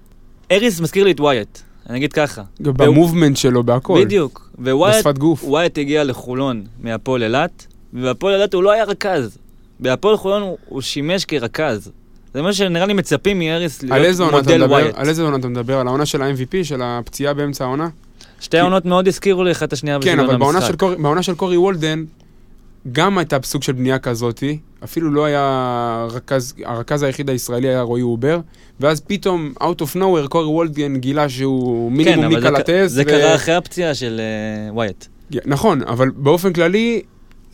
האריס 0.52 0.80
מזכיר 0.80 1.04
לי 1.04 1.10
את 1.10 1.20
ווייט. 1.20 1.58
אני 1.88 1.98
אגיד 1.98 2.12
ככה. 2.12 2.42
ב 2.60 2.69
movement 2.69 3.36
שלו, 3.36 3.62
בהכל. 3.62 4.00
בדיוק. 4.04 4.50
ווייט 4.58 4.96
בשפת 4.96 5.18
גוף. 5.18 5.44
ווייט 5.44 5.78
הגיע 5.78 6.04
לחולון 6.04 6.64
מהפועל 6.80 7.22
אילת, 7.22 7.66
ובהפועל 7.94 8.34
אילת 8.34 8.54
הוא 8.54 8.62
לא 8.62 8.72
היה 8.72 8.84
רכז. 8.84 9.38
בהפועל 9.80 10.16
חולון 10.16 10.42
הוא, 10.42 10.56
הוא 10.68 10.80
שימש 10.80 11.24
כרכז. 11.24 11.90
זה 12.34 12.42
מה 12.42 12.52
שנראה 12.52 12.86
לי 12.86 12.92
מצפים 12.94 13.38
מהריס 13.38 13.82
להיות 13.82 14.32
מודל? 14.32 14.64
ווייט. 14.64 14.94
על 14.96 15.08
איזה 15.08 15.22
עונה 15.22 15.36
אתה 15.36 15.48
מדבר? 15.48 15.78
על 15.78 15.86
העונה 15.86 16.06
של 16.06 16.22
ה-MVP, 16.22 16.64
של 16.64 16.80
הפציעה 16.84 17.34
באמצע 17.34 17.64
העונה? 17.64 17.88
שתי 18.40 18.58
העונות 18.58 18.84
מאוד 18.84 19.08
הזכירו 19.08 19.44
לי 19.44 19.50
אחת 19.52 19.72
השנייה 19.72 19.98
כן, 20.02 20.20
אבל 20.20 20.36
בעונה 20.36 20.58
המשחק. 20.58 20.70
של, 20.70 20.76
קורי, 20.76 20.96
בעונה 20.96 21.22
של 21.22 21.34
קורי 21.34 21.56
וולדן, 21.56 22.04
גם 22.92 23.18
הייתה 23.18 23.36
סוג 23.44 23.62
של 23.62 23.72
בנייה 23.72 23.98
כזאתי, 23.98 24.58
אפילו 24.84 25.10
לא 25.10 25.24
היה 25.24 26.06
רכז, 26.10 26.54
הרכז 26.64 27.02
היחיד 27.02 27.30
הישראלי 27.30 27.68
היה 27.68 27.80
רועי 27.82 28.02
אובר, 28.02 28.40
ואז 28.80 29.00
פתאום, 29.00 29.52
out 29.60 29.82
of 29.82 29.96
nowhere, 29.96 30.28
קורי 30.28 30.46
וולדן 30.46 30.96
גילה 30.96 31.28
שהוא 31.28 31.90
כן, 31.90 31.96
מינימום 31.96 32.40
זה, 32.40 32.48
ק- 32.48 32.52
ניקלטז. 32.52 32.94
זה 32.94 33.04
קרה 33.04 33.34
אחרי 33.34 33.54
הפציעה 33.54 33.94
של 33.94 34.20
אה, 34.20 34.72
ווייט. 34.74 35.04
נכון, 35.46 35.82
אבל 35.82 36.10
באופן 36.16 36.52
כללי, 36.52 37.02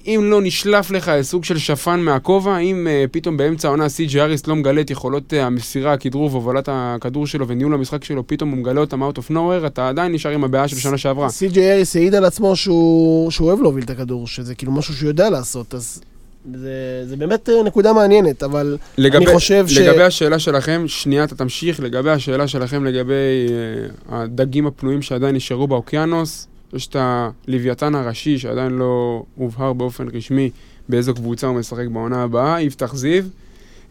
אם 0.07 0.21
לא 0.25 0.41
נשלף 0.43 0.91
לך 0.91 1.13
סוג 1.23 1.45
של 1.45 1.59
שפן 1.59 2.01
מהכובע, 2.01 2.59
אם 2.59 2.87
uh, 2.87 3.09
פתאום 3.09 3.37
באמצע 3.37 3.69
העונה 3.69 3.89
סי.ג'י 3.89 4.21
אריס 4.21 4.47
לא 4.47 4.57
מגלה 4.57 4.81
את 4.81 4.91
יכולות 4.91 5.33
uh, 5.33 5.37
המסירה, 5.37 5.93
הכדרור 5.93 6.31
והובלת 6.33 6.69
הכדור 6.73 7.27
שלו 7.27 7.49
וניהול 7.49 7.75
המשחק 7.75 8.05
שלו, 8.05 8.27
פתאום 8.27 8.51
הוא 8.51 8.59
מגלה 8.59 8.81
אותם 8.81 9.03
out 9.03 9.17
of 9.17 9.31
nowhere, 9.31 9.67
אתה 9.67 9.89
עדיין 9.89 10.13
נשאר 10.13 10.31
עם 10.31 10.45
הבעיה 10.45 10.69
של 10.69 10.77
שנה 10.77 10.99
שעברה. 10.99 11.29
סי.ג'יי 11.29 11.73
אריס 11.73 11.97
העיד 11.97 12.15
על 12.15 12.25
עצמו 12.25 12.57
שהוא, 12.57 13.31
שהוא 13.31 13.49
אוהב 13.49 13.61
להוביל 13.61 13.85
את 13.85 13.91
הכדור, 13.91 14.27
שזה 14.27 14.55
כאילו 14.55 14.73
משהו 14.73 14.95
שהוא 14.95 15.09
יודע 15.09 15.31
לעשות, 15.31 15.75
אז 15.75 16.01
זה, 16.55 17.03
זה 17.07 17.17
באמת 17.17 17.49
אה, 17.49 17.63
נקודה 17.63 17.93
מעניינת, 17.93 18.43
אבל 18.43 18.77
לגבי, 18.99 19.27
אני 19.27 19.35
חושב 19.35 19.69
ש- 19.69 19.79
לגבי 19.79 20.03
השאלה 20.03 20.39
שלכם, 20.39 20.85
שנייה 20.87 21.25
אתה 21.25 21.35
תמשיך, 21.35 21.81
לגבי 21.81 22.11
השאלה 22.11 22.49
שלכם 22.49 22.85
לגבי 22.85 23.47
uh, 23.49 24.15
הדגים 24.15 24.67
הפנויים 24.67 25.03
שעדיין 25.03 25.35
נשארו 25.35 25.67
באוקיינוס, 25.67 26.49
יש 26.75 26.87
את 26.87 26.97
הלוויתן 26.99 27.95
הראשי 27.95 28.39
שעדיין 28.39 28.73
לא 28.73 29.25
הובהר 29.37 29.73
באופן 29.73 30.09
רשמי 30.13 30.51
באיזו 30.89 31.15
קבוצה 31.15 31.47
הוא 31.47 31.59
משחק 31.59 31.87
בעונה 31.87 32.23
הבאה, 32.23 32.61
יפתח 32.61 32.95
זיו. 32.95 33.25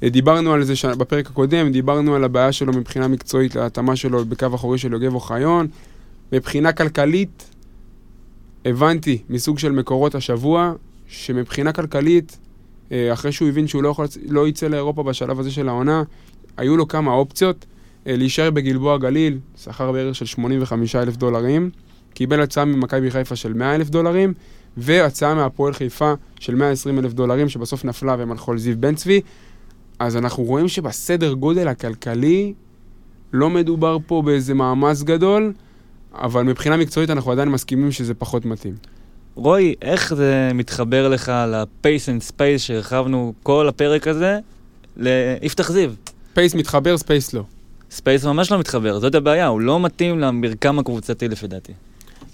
אה, 0.03 0.09
דיברנו 0.09 0.53
על 0.53 0.63
זה 0.63 0.75
ש... 0.75 0.85
בפרק 0.85 1.27
הקודם, 1.27 1.71
דיברנו 1.71 2.15
על 2.15 2.23
הבעיה 2.23 2.51
שלו 2.51 2.73
מבחינה 2.73 3.07
מקצועית 3.07 3.55
להתאמה 3.55 3.95
שלו 3.95 4.25
בקו 4.25 4.47
אחורי 4.55 4.77
של 4.77 4.93
יוגב 4.93 5.13
אוחיון. 5.13 5.67
מבחינה 6.31 6.71
כלכלית, 6.71 7.49
הבנתי 8.65 9.21
מסוג 9.29 9.59
של 9.59 9.71
מקורות 9.71 10.15
השבוע, 10.15 10.73
שמבחינה 11.07 11.73
כלכלית, 11.73 12.37
אה, 12.91 13.13
אחרי 13.13 13.31
שהוא 13.31 13.49
הבין 13.49 13.67
שהוא 13.67 13.83
לא, 13.83 13.89
יכול, 13.89 14.05
לא 14.29 14.47
יצא 14.47 14.67
לאירופה 14.67 15.03
בשלב 15.03 15.39
הזה 15.39 15.51
של 15.51 15.69
העונה, 15.69 16.03
היו 16.57 16.77
לו 16.77 16.87
כמה 16.87 17.11
אופציות. 17.11 17.65
אה, 18.07 18.15
להישאר 18.15 18.51
בגלבוע 18.51 18.97
גליל, 18.97 19.37
שכר 19.63 19.91
בערך 19.91 20.15
של 20.15 20.25
85 20.25 20.95
אלף 20.95 21.17
דולרים. 21.17 21.69
קיבל 22.13 22.41
הצעה 22.41 22.65
ממכבי 22.65 23.11
חיפה 23.11 23.35
של 23.35 23.53
100 23.53 23.75
אלף 23.75 23.89
דולרים, 23.89 24.33
והצעה 24.77 25.35
מהפועל 25.35 25.73
חיפה 25.73 26.13
של 26.39 26.55
120 26.55 26.99
אלף 26.99 27.13
דולרים, 27.13 27.49
שבסוף 27.49 27.85
נפלה 27.85 28.15
והם 28.19 28.31
הלכו 28.31 28.51
על 28.51 28.57
זיו 28.57 28.75
בן 28.79 28.95
צבי. 28.95 29.21
אז 29.99 30.17
אנחנו 30.17 30.43
רואים 30.43 30.67
שבסדר 30.67 31.33
גודל 31.33 31.67
הכלכלי 31.67 32.53
לא 33.33 33.49
מדובר 33.49 33.97
פה 34.07 34.21
באיזה 34.25 34.53
מאמץ 34.53 35.01
גדול, 35.01 35.53
אבל 36.13 36.43
מבחינה 36.43 36.77
מקצועית 36.77 37.09
אנחנו 37.09 37.31
עדיין 37.31 37.49
מסכימים 37.49 37.91
שזה 37.91 38.13
פחות 38.13 38.45
מתאים. 38.45 38.75
רועי, 39.35 39.75
איך 39.81 40.13
זה 40.13 40.51
מתחבר 40.53 41.09
לך 41.09 41.31
ל 41.47 41.60
pace 41.60 42.09
and 42.09 42.21
space 42.21 42.61
שהרחבנו 42.61 43.33
כל 43.43 43.67
הפרק 43.67 44.07
הזה 44.07 44.39
ליפתח 44.97 45.71
זיו? 45.71 45.91
pace 46.33 46.55
מתחבר, 46.55 46.97
space 46.97 47.33
לא. 47.33 47.43
space 47.91 48.25
ממש 48.25 48.51
לא 48.51 48.59
מתחבר, 48.59 48.99
זאת 48.99 49.15
הבעיה, 49.15 49.47
הוא 49.47 49.61
לא 49.61 49.79
מתאים 49.79 50.19
למרקם 50.19 50.79
הקבוצתי 50.79 51.27
לפי 51.27 51.47
דעתי. 51.47 51.73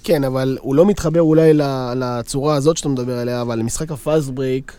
כן, 0.04 0.24
אבל 0.24 0.58
הוא 0.62 0.76
לא 0.76 0.86
מתחבר 0.86 1.22
אולי 1.22 1.54
ל- 1.54 1.62
לצורה 1.96 2.56
הזאת 2.56 2.78
שאתה 2.78 2.90
מדבר 2.90 3.18
עליה, 3.18 3.42
אבל 3.42 3.60
למשחק 3.60 3.92
ה 3.92 3.99
fast 3.99 4.30
break, 4.30 4.74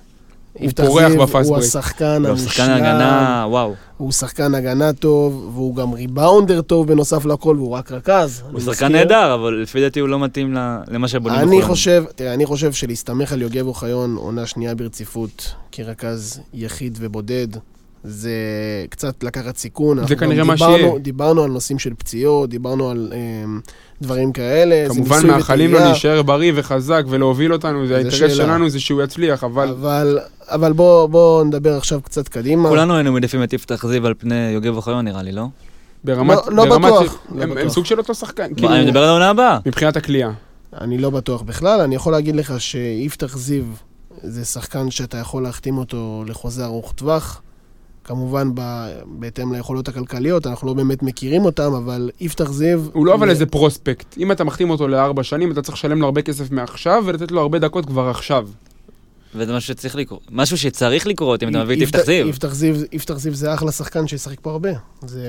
הוא 0.53 0.71
פורח 0.77 1.13
ב 1.21 1.26
fast 1.26 1.49
הוא 1.49 1.57
break. 1.57 1.69
השחקן 1.69 2.27
הוא 2.27 2.37
שחקן 2.37 2.71
הגנה, 2.71 3.45
וואו. 3.49 3.75
הוא 3.97 4.13
שחקן 4.13 4.55
הגנה 4.55 4.93
טוב, 4.93 5.51
והוא 5.55 5.77
גם 5.77 5.93
rebounder 5.93 6.61
טוב 6.63 6.87
בנוסף 6.89 7.25
לכל, 7.27 7.57
והוא 7.59 7.71
רק 7.71 7.93
רכז. 7.93 8.43
הוא 8.53 8.61
שחקן. 8.61 8.93
נהדר, 8.93 9.35
אבל 9.35 9.55
לפי 9.63 9.81
דעתי 9.81 10.01
הוא 10.01 10.09
לא 10.09 10.19
מתאים 10.19 10.55
ל- 10.55 10.79
למה 10.89 11.09
שבונים 11.09 11.39
אני. 11.41 11.63
חושב, 11.63 12.05
תראה, 12.15 12.35
אני 12.35 12.47
חושב 12.47 12.73
שלהסתמך 12.73 13.33
על 13.33 13.43
יוגב 13.43 13.67
אוחיון 13.67 14.17
עונה 14.17 14.47
שנייה 14.47 14.75
ברציפות 14.75 15.53
כרכז 15.73 16.41
יחיד 16.55 16.99
ובודד, 17.01 17.49
זה 18.05 18.31
קצת 18.91 19.25
לקחת 19.25 19.57
סיכון. 19.57 19.99
גם 19.99 20.07
כנראה 20.19 20.45
מה 20.45 20.55
דיברנו- 20.55 20.77
שיהיה. 20.79 20.99
דיברנו 20.99 21.43
על 21.43 21.51
נושאים 21.51 21.79
של 21.79 21.95
פציעות, 21.95 22.51
דיברנו 22.51 22.91
על 22.91 23.13
אמ, 23.17 23.61
דברים 24.03 24.33
כאלה. 24.33 24.89
זה 24.89 24.95
כמובן 24.95 25.27
מאחלים 25.27 25.73
לו. 25.73 25.79
להישאר 25.79 26.23
בריא 26.23 26.53
וחזק 26.57 27.03
ולהוביל 27.09 27.53
אותנו, 27.53 27.87
זה 27.87 27.95
האינטרס 27.97 28.15
שאלה. 28.19 28.31
שלנו 28.35 28.69
זה 28.69 28.81
שהוא 28.81 29.03
יצליח, 29.03 29.45
אבל 29.45 29.69
אבל, 29.69 30.19
אבל 30.49 30.73
בוא, 30.73 31.07
בוא 31.07 31.45
נדבר 31.45 31.77
עכשיו 31.77 32.01
קצת 32.03 32.29
קדימה. 32.29 32.69
כולנו 32.69 32.95
היינו 32.95 33.13
מעדיפים 33.13 33.43
את 33.43 33.53
יפתח 33.53 33.87
זיו 33.87 34.07
על 34.07 34.15
פני 34.19 34.51
יוגב 34.51 34.77
אוחיון 34.77 35.05
נראה 35.05 35.23
לי, 35.23 35.33
לא? 35.33 35.45
ברמת... 36.05 36.37
לא- 36.47 36.53
לא 36.53 36.65
ברמת- 36.65 36.85
בטוח, 36.93 37.19
לא 37.35 37.43
הם- 37.43 37.51
הם 37.53 37.57
בטוח. 37.59 37.73
סוג 37.73 37.85
של 37.85 37.99
אותו 37.99 38.15
שחקן, 38.15 38.55
כאילו, 38.55 38.73
אני 38.75 38.85
מדבר 38.87 39.03
על 39.03 39.09
העונה 39.09 39.31
הבאה. 39.31 39.59
מבחינת 39.67 39.97
הכלייה. 39.97 40.31
אני 40.81 40.99
לא 40.99 41.11
בטוח 41.11 41.43
בכלל, 41.43 41.81
אני 41.81 41.95
יכול 41.95 42.13
להגיד 42.13 42.37
לך 42.37 42.55
שיפתח 42.61 43.37
זיו 43.37 43.65
זה 44.23 44.45
שחקן 44.45 44.91
שאתה 44.91 45.17
יכול 45.19 45.43
להחתים 45.43 45.79
אותו 45.79 46.25
לחוזה 46.27 46.65
ארוך 46.65 46.93
טווח. 46.93 47.43
כמובן 48.11 48.51
ב- 48.55 48.89
בהתאם 49.07 49.53
ליכולות 49.53 49.89
הכלכליות, 49.89 50.47
אנחנו 50.47 50.67
לא 50.67 50.75
באמת 50.75 51.03
מכירים 51.03 51.45
אותם, 51.45 51.73
אבל 51.75 52.11
יפתח 52.21 52.51
זיו... 52.51 52.81
הוא 52.93 53.07
לא 53.07 53.15
אבל 53.15 53.31
איזה 53.31 53.47
פרוספקט. 53.47 54.19
אם 54.19 54.33
אתה 54.33 54.45
מחתים 54.45 54.71
אותו 54.71 54.89
לארבע 54.89 55.23
שנים, 55.23 55.53
אתה 55.53 55.63
צריך 55.63 55.75
לשלם 55.75 56.01
לו 56.01 56.05
הרבה 56.05 56.23
כסף 56.23 56.51
מעכשיו 56.51 57.03
ולתת 57.07 57.31
לו 57.31 57.41
הרבה 57.41 57.59
דקות 57.59 57.87
כבר 57.87 58.09
עכשיו. 58.09 58.49
וזה 59.35 59.53
משהו 59.53 59.69
שצריך 59.75 59.97
לקרות. 59.97 60.21
משהו 60.31 60.59
שצריך 60.59 61.07
לקרות 61.07 61.43
אם 61.43 61.49
אתה 61.49 61.65
מביא 61.65 61.77
את 61.77 61.83
יפתח- 61.83 62.05
זיו. 62.05 62.29
יפתח 62.93 63.19
זיו, 63.19 63.35
זה 63.35 63.55
אחלה 63.55 63.73
שחקן 63.73 64.07
שישחק 64.07 64.41
פה 64.43 64.51
הרבה. 64.51 64.71
זה... 65.07 65.23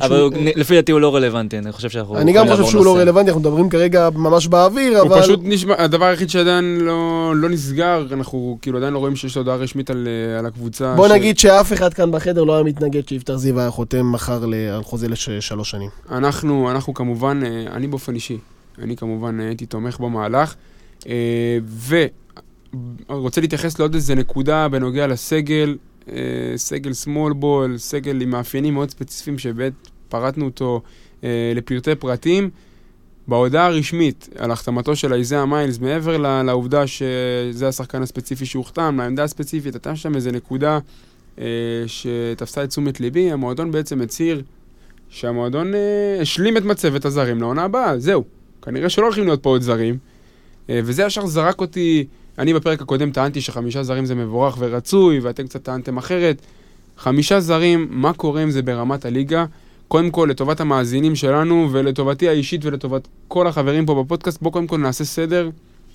אבל 0.00 0.20
הוא-. 0.20 0.30
לפי 0.56 0.74
דעתי 0.74 0.92
הוא 0.92 1.00
לא 1.00 1.14
רלוונטי, 1.14 1.58
אני 1.58 1.72
חושב 1.72 1.90
שאנחנו... 1.90 2.18
אני 2.18 2.32
גם 2.32 2.48
חושב 2.48 2.64
שהוא 2.64 2.84
לא. 2.84 2.96
רלוונטי, 2.96 3.28
אנחנו 3.30 3.40
מדברים 3.40 3.68
כרגע 3.68 4.08
ממש 4.14 4.46
באוויר, 4.46 4.98
הוא 4.98 5.08
אבל... 5.08 5.22
פשוט 5.22 5.40
נשמע, 5.42 5.74
הדבר 5.78 6.04
היחיד 6.04 6.30
שעדיין 6.30 6.78
לא, 6.80 7.32
לא 7.36 7.48
נסגר, 7.48 8.06
אנחנו 8.12 8.58
כאילו 8.62 8.78
עדיין 8.78 8.92
לא 8.92 8.98
רואים 8.98 9.16
שיש 9.16 9.36
הודעה 9.36 9.56
רשמית 9.56 9.90
על, 9.90 10.08
אה, 10.34 10.38
על 10.38 10.46
הקבוצה. 10.46 10.94
בוא 10.96 11.08
נגיד 11.08 11.38
שאף 11.38 11.72
אחד 11.72 11.94
כאן 11.94 12.10
בחדר 12.12 12.44
לא 12.44 12.54
היה 12.54 12.62
מתנגד 12.64 13.08
שיפתח 13.08 13.34
זיו 13.34 13.60
היה 13.60 13.70
חותם 13.70 14.12
מחר 14.12 14.40
על 14.74 14.82
חוזה 14.82 15.08
לשלוש 15.08 15.70
שנים. 15.70 15.90
אנחנו, 16.10 16.70
אנחנו 16.70 16.94
כמובן, 16.94 17.40
אה, 17.46 17.76
אני 17.76 17.86
באופן 17.86 18.14
אישי, 18.14 18.38
אני 18.82 18.96
כמובן 18.96 19.40
אה, 19.40 19.46
הייתי 19.46 19.66
תומך 19.66 20.00
במהלך, 20.00 20.54
אה, 21.08 21.58
ורוצה 23.08 23.40
להתייחס 23.40 23.78
לעוד 23.78 23.94
איזה 23.94 24.14
נקודה 24.14 24.68
בנוגע 24.68 25.06
לסגל, 25.06 25.76
אה, 26.08 26.14
סגל 26.56 26.90
small 26.90 27.42
ball, 27.42 27.76
סגל 27.76 28.20
עם 28.20 28.30
מאפיינים 28.30 28.74
מאוד 28.74 28.90
ספציפיים 28.90 29.38
שבאמת 29.38 29.72
פרטנו 30.08 30.44
אותו 30.44 30.82
אה, 31.24 31.52
לפרטי 31.54 31.94
פרטים. 31.94 32.50
בהודעה 33.28 33.66
הרשמית 33.66 34.28
על 34.38 34.50
החתמתו 34.50 34.96
של 34.96 35.12
איזאה 35.12 35.46
מיילס, 35.46 35.78
מעבר 35.78 36.42
לעובדה 36.42 36.86
שזה 36.86 37.68
השחקן 37.68 38.02
הספציפי 38.02 38.46
שהוחתם, 38.46 38.96
לעמדה 39.00 39.24
הספציפית, 39.24 39.74
הייתה 39.74 39.96
שם 39.96 40.14
איזה 40.14 40.32
נקודה 40.32 40.78
אה, 41.38 41.44
שתפסה 41.86 42.64
את 42.64 42.68
תשומת 42.68 43.00
ליבי, 43.00 43.32
המועדון 43.32 43.70
בעצם 43.70 44.00
הצהיר 44.00 44.42
שהמועדון 45.08 45.72
השלים 46.20 46.56
את 46.56 46.64
מצבת 46.64 47.04
הזרים 47.04 47.40
לעונה 47.40 47.62
הבאה, 47.62 47.98
זהו. 47.98 48.24
כנראה 48.62 48.88
שלא 48.88 49.04
הולכים 49.04 49.24
להיות 49.24 49.42
פה 49.42 49.50
עוד 49.50 49.62
זרים. 49.62 49.98
וזה 50.68 51.02
ישר 51.02 51.26
זרק 51.26 51.60
אותי, 51.60 52.06
אני 52.38 52.54
בפרק 52.54 52.82
הקודם 52.82 53.10
טענתי 53.10 53.40
שחמישה 53.40 53.82
זרים 53.82 54.06
זה 54.06 54.14
מבורך 54.14 54.56
ורצוי, 54.58 55.20
ואתם 55.20 55.46
קצת 55.46 55.62
טענתם 55.62 55.96
אחרת. 55.96 56.42
חמישה 56.98 57.40
זרים, 57.40 57.86
מה 57.90 58.12
קורה 58.12 58.42
עם 58.42 58.50
זה 58.50 58.62
ברמת 58.62 59.04
הליגה? 59.04 59.44
קודם 59.88 60.10
כל, 60.10 60.26
לטובת 60.30 60.60
המאזינים 60.60 61.16
שלנו, 61.16 61.68
ולטובתי 61.72 62.28
האישית 62.28 62.64
ולטובת 62.64 63.08
כל 63.28 63.46
החברים 63.46 63.86
פה 63.86 64.02
בפודקאסט, 64.02 64.42
בואו 64.42 64.52
קודם 64.52 64.66
כל 64.66 64.78
נעשה 64.78 65.04
סדר 65.04 65.50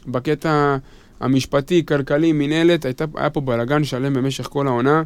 בקטע 0.07 0.77
המשפטי, 1.19 1.85
כלכלי, 1.85 2.31
מינהלת. 2.31 2.85
היה 3.15 3.29
פה 3.29 3.41
בלאגן 3.41 3.83
שלם 3.83 4.13
במשך 4.13 4.45
כל 4.45 4.67
העונה. 4.67 5.03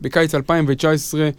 בקיץ 0.00 0.34
2019 0.34 1.30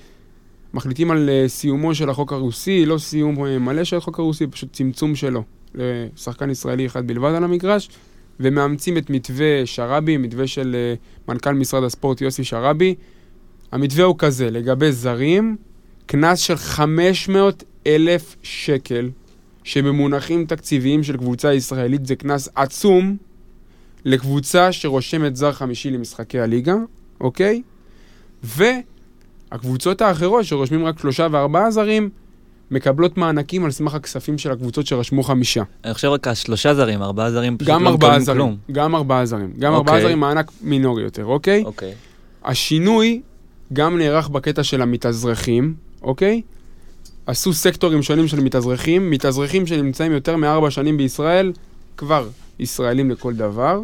מחליטים 0.73 1.11
על 1.11 1.29
אה, 1.29 1.47
סיומו 1.47 1.95
של 1.95 2.09
החוק 2.09 2.33
הרוסי, 2.33 2.85
לא 2.85 2.97
סיום 2.97 3.45
אה, 3.45 3.59
מלא 3.59 3.83
של 3.83 3.97
החוק 3.97 4.19
הרוסי, 4.19 4.47
פשוט 4.47 4.73
צמצום 4.73 5.15
שלו 5.15 5.43
לשחקן 5.75 6.49
ישראלי 6.49 6.85
אחד 6.85 7.07
בלבד 7.07 7.33
על 7.35 7.43
המגרש, 7.43 7.89
ומאמצים 8.41 8.97
את 8.97 9.09
מתווה 9.09 9.65
שרעבי, 9.65 10.17
מתווה 10.17 10.47
של 10.47 10.75
אה, 10.75 10.93
מנכ"ל 11.27 11.53
משרד 11.53 11.83
הספורט 11.83 12.21
יוסי 12.21 12.43
שרעבי. 12.43 12.95
המתווה 13.71 14.03
הוא 14.05 14.15
כזה, 14.17 14.49
לגבי 14.49 14.91
זרים, 14.91 15.55
קנס 16.05 16.39
של 16.39 16.55
500 16.55 17.63
אלף 17.87 18.35
שקל, 18.43 19.09
שבמונחים 19.63 20.45
תקציביים 20.45 21.03
של 21.03 21.17
קבוצה 21.17 21.53
ישראלית 21.53 22.05
זה 22.05 22.15
קנס 22.15 22.49
עצום 22.55 23.17
לקבוצה 24.05 24.71
שרושמת 24.71 25.35
זר 25.35 25.51
חמישי 25.51 25.89
למשחקי 25.89 26.39
הליגה, 26.39 26.75
אוקיי? 27.21 27.61
והקבוצות 28.43 30.01
האחרות 30.01 30.45
שרושמים 30.45 30.85
רק 30.85 30.99
שלושה 30.99 31.27
וארבעה 31.31 31.71
זרים, 31.71 32.09
מקבלות 32.72 33.17
מענקים 33.17 33.65
על 33.65 33.72
סמך 33.72 33.93
הכספים 33.93 34.38
של 34.38 34.51
הקבוצות 34.51 34.88
שרשמו 34.88 35.24
חמישה. 35.24 35.63
אני 35.86 35.93
חושב 35.93 36.07
רק 36.07 36.28
השלושה 36.28 36.74
זרים, 36.74 37.01
ארבעה 37.01 37.32
זרים 37.32 37.57
פשוט 37.57 37.69
גם 37.69 37.84
לא 37.84 37.93
מקבלים 37.93 38.19
זרים, 38.19 38.38
כלום. 38.38 38.57
גם 38.72 38.95
ארבעה 38.95 39.26
זרים, 39.26 39.53
גם 39.59 39.74
ארבעה 39.74 39.95
אוקיי. 39.95 40.07
זרים 40.07 40.19
מענק 40.19 40.51
מינורי 40.61 41.03
יותר, 41.03 41.26
אוקיי? 41.26 41.63
אוקיי. 41.65 41.93
השינוי 42.43 43.22
גם 43.74 43.97
נערך 43.97 44.30
בקטע 44.30 44.63
של 44.63 44.82
המתאזרחים, 44.82 45.74
אוקיי? 46.01 46.41
עשו 47.26 47.53
סקטורים 47.53 48.03
שונים 48.03 48.28
של 48.28 48.39
מתאזרחים, 48.39 49.09
מתאזרחים 49.09 49.67
שנמצאים 49.67 50.11
יותר 50.11 50.36
מארבע 50.36 50.72
שנים 50.72 50.97
בישראל, 50.97 51.51
כבר 51.97 52.28
ישראלים 52.59 53.11
לכל 53.11 53.34
דבר, 53.34 53.82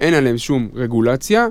אין 0.00 0.14
עליהם 0.14 0.38
שום 0.38 0.68
רגולציה. 0.74 1.46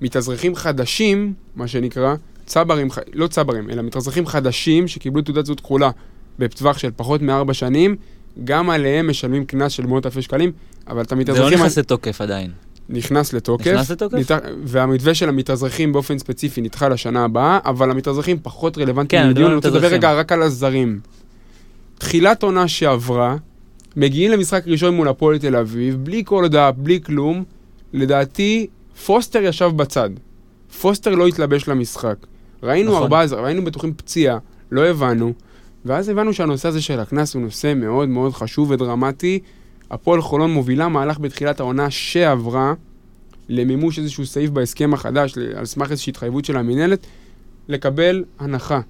מתאזרחים 0.00 0.54
חדשים, 0.54 1.32
מה 1.56 1.68
שנקרא, 1.68 2.14
צברים, 2.46 2.88
לא 3.12 3.26
צברים, 3.26 3.70
אלא 3.70 3.82
מתאזרחים 3.82 4.26
חדשים 4.26 4.88
שקיבלו 4.88 5.22
תעודת 5.22 5.46
זהות 5.46 5.60
כחולה 5.60 5.90
בטווח 6.38 6.78
של 6.78 6.90
פחות 6.96 7.22
מארבע 7.22 7.54
שנים, 7.54 7.96
גם 8.44 8.70
עליהם 8.70 9.10
משלמים 9.10 9.44
קנס 9.44 9.72
של 9.72 9.86
מאות 9.86 10.06
אלפי 10.06 10.22
שקלים, 10.22 10.52
אבל 10.88 11.02
את 11.02 11.08
זה 11.26 11.40
לא. 11.40 11.50
נכנס 11.50 11.78
לתוקף 11.78 12.20
עדיין. 12.20 12.50
נכנס 12.88 13.32
לתוקף. 13.32 13.66
נכנס 13.66 13.90
לתוקף? 13.90 14.14
נת... 14.14 14.30
והמתווה 14.64 15.14
של 15.14 15.28
המתאזרחים 15.28 15.92
באופן 15.92 16.18
ספציפי 16.18 16.60
נדחה 16.60 16.88
לשנה 16.88 17.24
הבאה, 17.24 17.58
אבל 17.64 17.90
המתאזרחים 17.90 18.36
פחות 18.42 18.78
רלוונטיים 18.78 19.22
כן, 19.22 19.30
לדיון, 19.30 19.46
אני 19.46 19.56
רוצה 19.56 19.68
לדבר. 19.68 19.86
רגע 19.86 20.12
רק 20.12 20.32
על 20.32 20.42
הזרים. 20.42 21.00
תחילת 21.98 22.42
עונה 22.42 22.68
שעברה, 22.68 23.36
מגיעים 23.96 24.30
למשחק 24.30 24.62
ראשון 24.66 24.94
מול 24.94 25.08
הפועל 25.08 25.38
תל 25.38 25.56
אביב, 25.56 25.96
בלי 26.02 26.22
כל 26.26 26.42
הודעה, 26.42 26.72
בלי 26.72 27.00
כלום. 27.02 27.44
לדעתי, 27.92 28.66
פוסטר 29.06 29.42
ישב 29.42 29.70
בצד. 29.76 30.10
פוסטר 30.80 31.14
לא 31.14 31.26
התלבש 31.26 31.68
למשחק. 31.68 32.16
ראינו 32.62 32.90
נכון. 32.90 33.02
ארבעה 33.02 33.26
זרים, 33.26 33.44
היינו 33.44 33.64
בטוחים 33.64 33.94
פציעה, 33.94 34.38
לא 34.70 34.86
הבנו. 34.86 35.32
ואז 35.84 36.08
הבנו 36.08 36.32
שהנושא 36.32 36.68
הזה 36.68 36.82
של 36.82 37.00
הקנס 37.00 37.34
הוא 37.34 37.42
נושא 37.42 37.72
מאוד 37.76 38.08
מאוד 38.08 38.32
חשוב 38.32 38.70
ודרמטי. 38.70 39.40
הפועל 39.90 40.20
חולון 40.20 40.50
מובילה 40.50 40.88
מהלך 40.88 41.18
בתחילת 41.18 41.60
העונה 41.60 41.90
שעברה 41.90 42.74
למימוש 43.48 43.98
איזשהו 43.98 44.26
סעיף 44.26 44.50
בהסכם 44.50 44.94
החדש, 44.94 45.38
על 45.38 45.64
סמך 45.64 45.90
איזושהי 45.90 46.10
התחייבות 46.10 46.44
של 46.44 46.56
המינהלת, 46.56 47.06
לקבל 47.68 48.24
הנחה. 48.38 48.80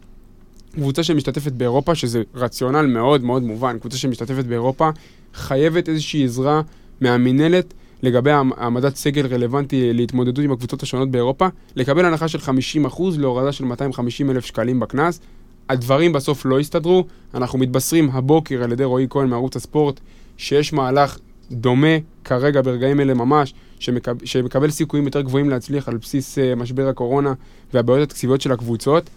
קבוצה 0.75 1.03
שמשתתפת 1.03 1.53
באירופה, 1.53 1.95
שזה 1.95 2.23
רציונל 2.35 2.87
מאוד 2.87 3.25
מאוד 3.25 3.43
מובן, 3.43 3.79
קבוצה 3.79 3.97
שמשתתפת 3.99 4.45
באירופה, 4.45 4.91
חייבת 5.35 5.89
איזושהי 5.89 6.25
עזרה 6.25 6.63
מהמינהלת 7.01 7.75
לגבי 8.03 8.31
העמ- 8.31 8.55
העמדת 8.57 8.97
סגל 8.97 9.27
רלוונטי 9.27 9.93
להתמודדות 9.93 10.45
עם 10.45 10.53
הקבוצות 10.53 10.83
השונות 10.83 11.11
באירופה, 11.11 11.47
לקבל 11.77 12.05
הנחה 12.05 12.29
של 12.29 12.39
50% 12.39 13.19
להורדה 13.19 13.53
של 13.53 13.65
250 13.65 14.31
אלף 14.31 14.45
שקלים 14.45 14.81
בקנס. 14.81 15.21
הדברים 15.69 16.13
בסוף 16.13 16.47
לא 16.47 16.61
הסתדרו, 16.61 17.05
אנחנו 17.35 17.59
מתבשרים 17.59 18.11
הבוקר 18.13 18.63
על 18.63 18.73
ידי 18.73 18.85
רועי 18.85 19.07
כהן 19.11 19.29
מערוץ 19.29 19.57
הספורט 19.57 20.01
שיש 20.37 20.73
מהלך 20.73 21.19
דומה 21.51 21.97
כרגע 22.25 22.63
ברגעים 22.63 23.01
אלה 23.01 23.15
ממש, 23.15 23.55
שמקב, 23.79 24.25
שמקבל 24.25 24.71
סיכויים 24.71 25.07
יותר 25.07 25.21
גבוהים 25.21 25.51
להצליח 25.51 25.89
על 25.89 25.97
בסיס 25.97 26.39
uh, 26.39 26.57
משבר 26.57 26.89
הקורונה 26.89 27.33
והבעיות 27.75 28.03
התקציביות 28.03 28.41
של 28.41 28.53
הקבוצות. 28.53 29.11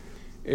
Uh, 0.45 0.49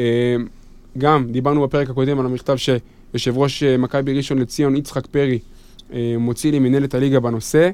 גם 0.98 1.32
דיברנו 1.32 1.62
בפרק 1.62 1.90
הקודם 1.90 2.20
על 2.20 2.26
המכתב 2.26 2.56
שיושב 2.56 3.38
ראש 3.38 3.62
uh, 3.62 3.78
מכבי 3.78 4.14
ראשון 4.16 4.38
לציון 4.38 4.76
יצחק 4.76 5.06
פרי 5.06 5.38
uh, 5.90 5.94
מוציא 6.18 6.52
למנהלת 6.52 6.94
הליגה 6.94 7.20
בנושא, 7.20 7.70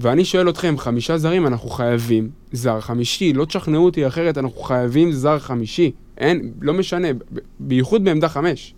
ואני 0.00 0.24
שואל 0.24 0.48
אתכם, 0.48 0.74
חמישה 0.78 1.18
זרים 1.18 1.46
אנחנו 1.46 1.68
חייבים 1.70 2.30
זר 2.52 2.80
חמישי, 2.80 3.32
לא 3.32 3.44
תשכנעו 3.44 3.84
אותי 3.84 4.06
אחרת, 4.06 4.38
אנחנו 4.38 4.60
חייבים 4.60 5.12
זר 5.12 5.38
חמישי. 5.38 5.92
אין, 6.18 6.52
לא 6.60 6.74
משנה, 6.74 7.08
בייחוד 7.60 8.04
בעמדה 8.04 8.28
חמש. 8.28 8.74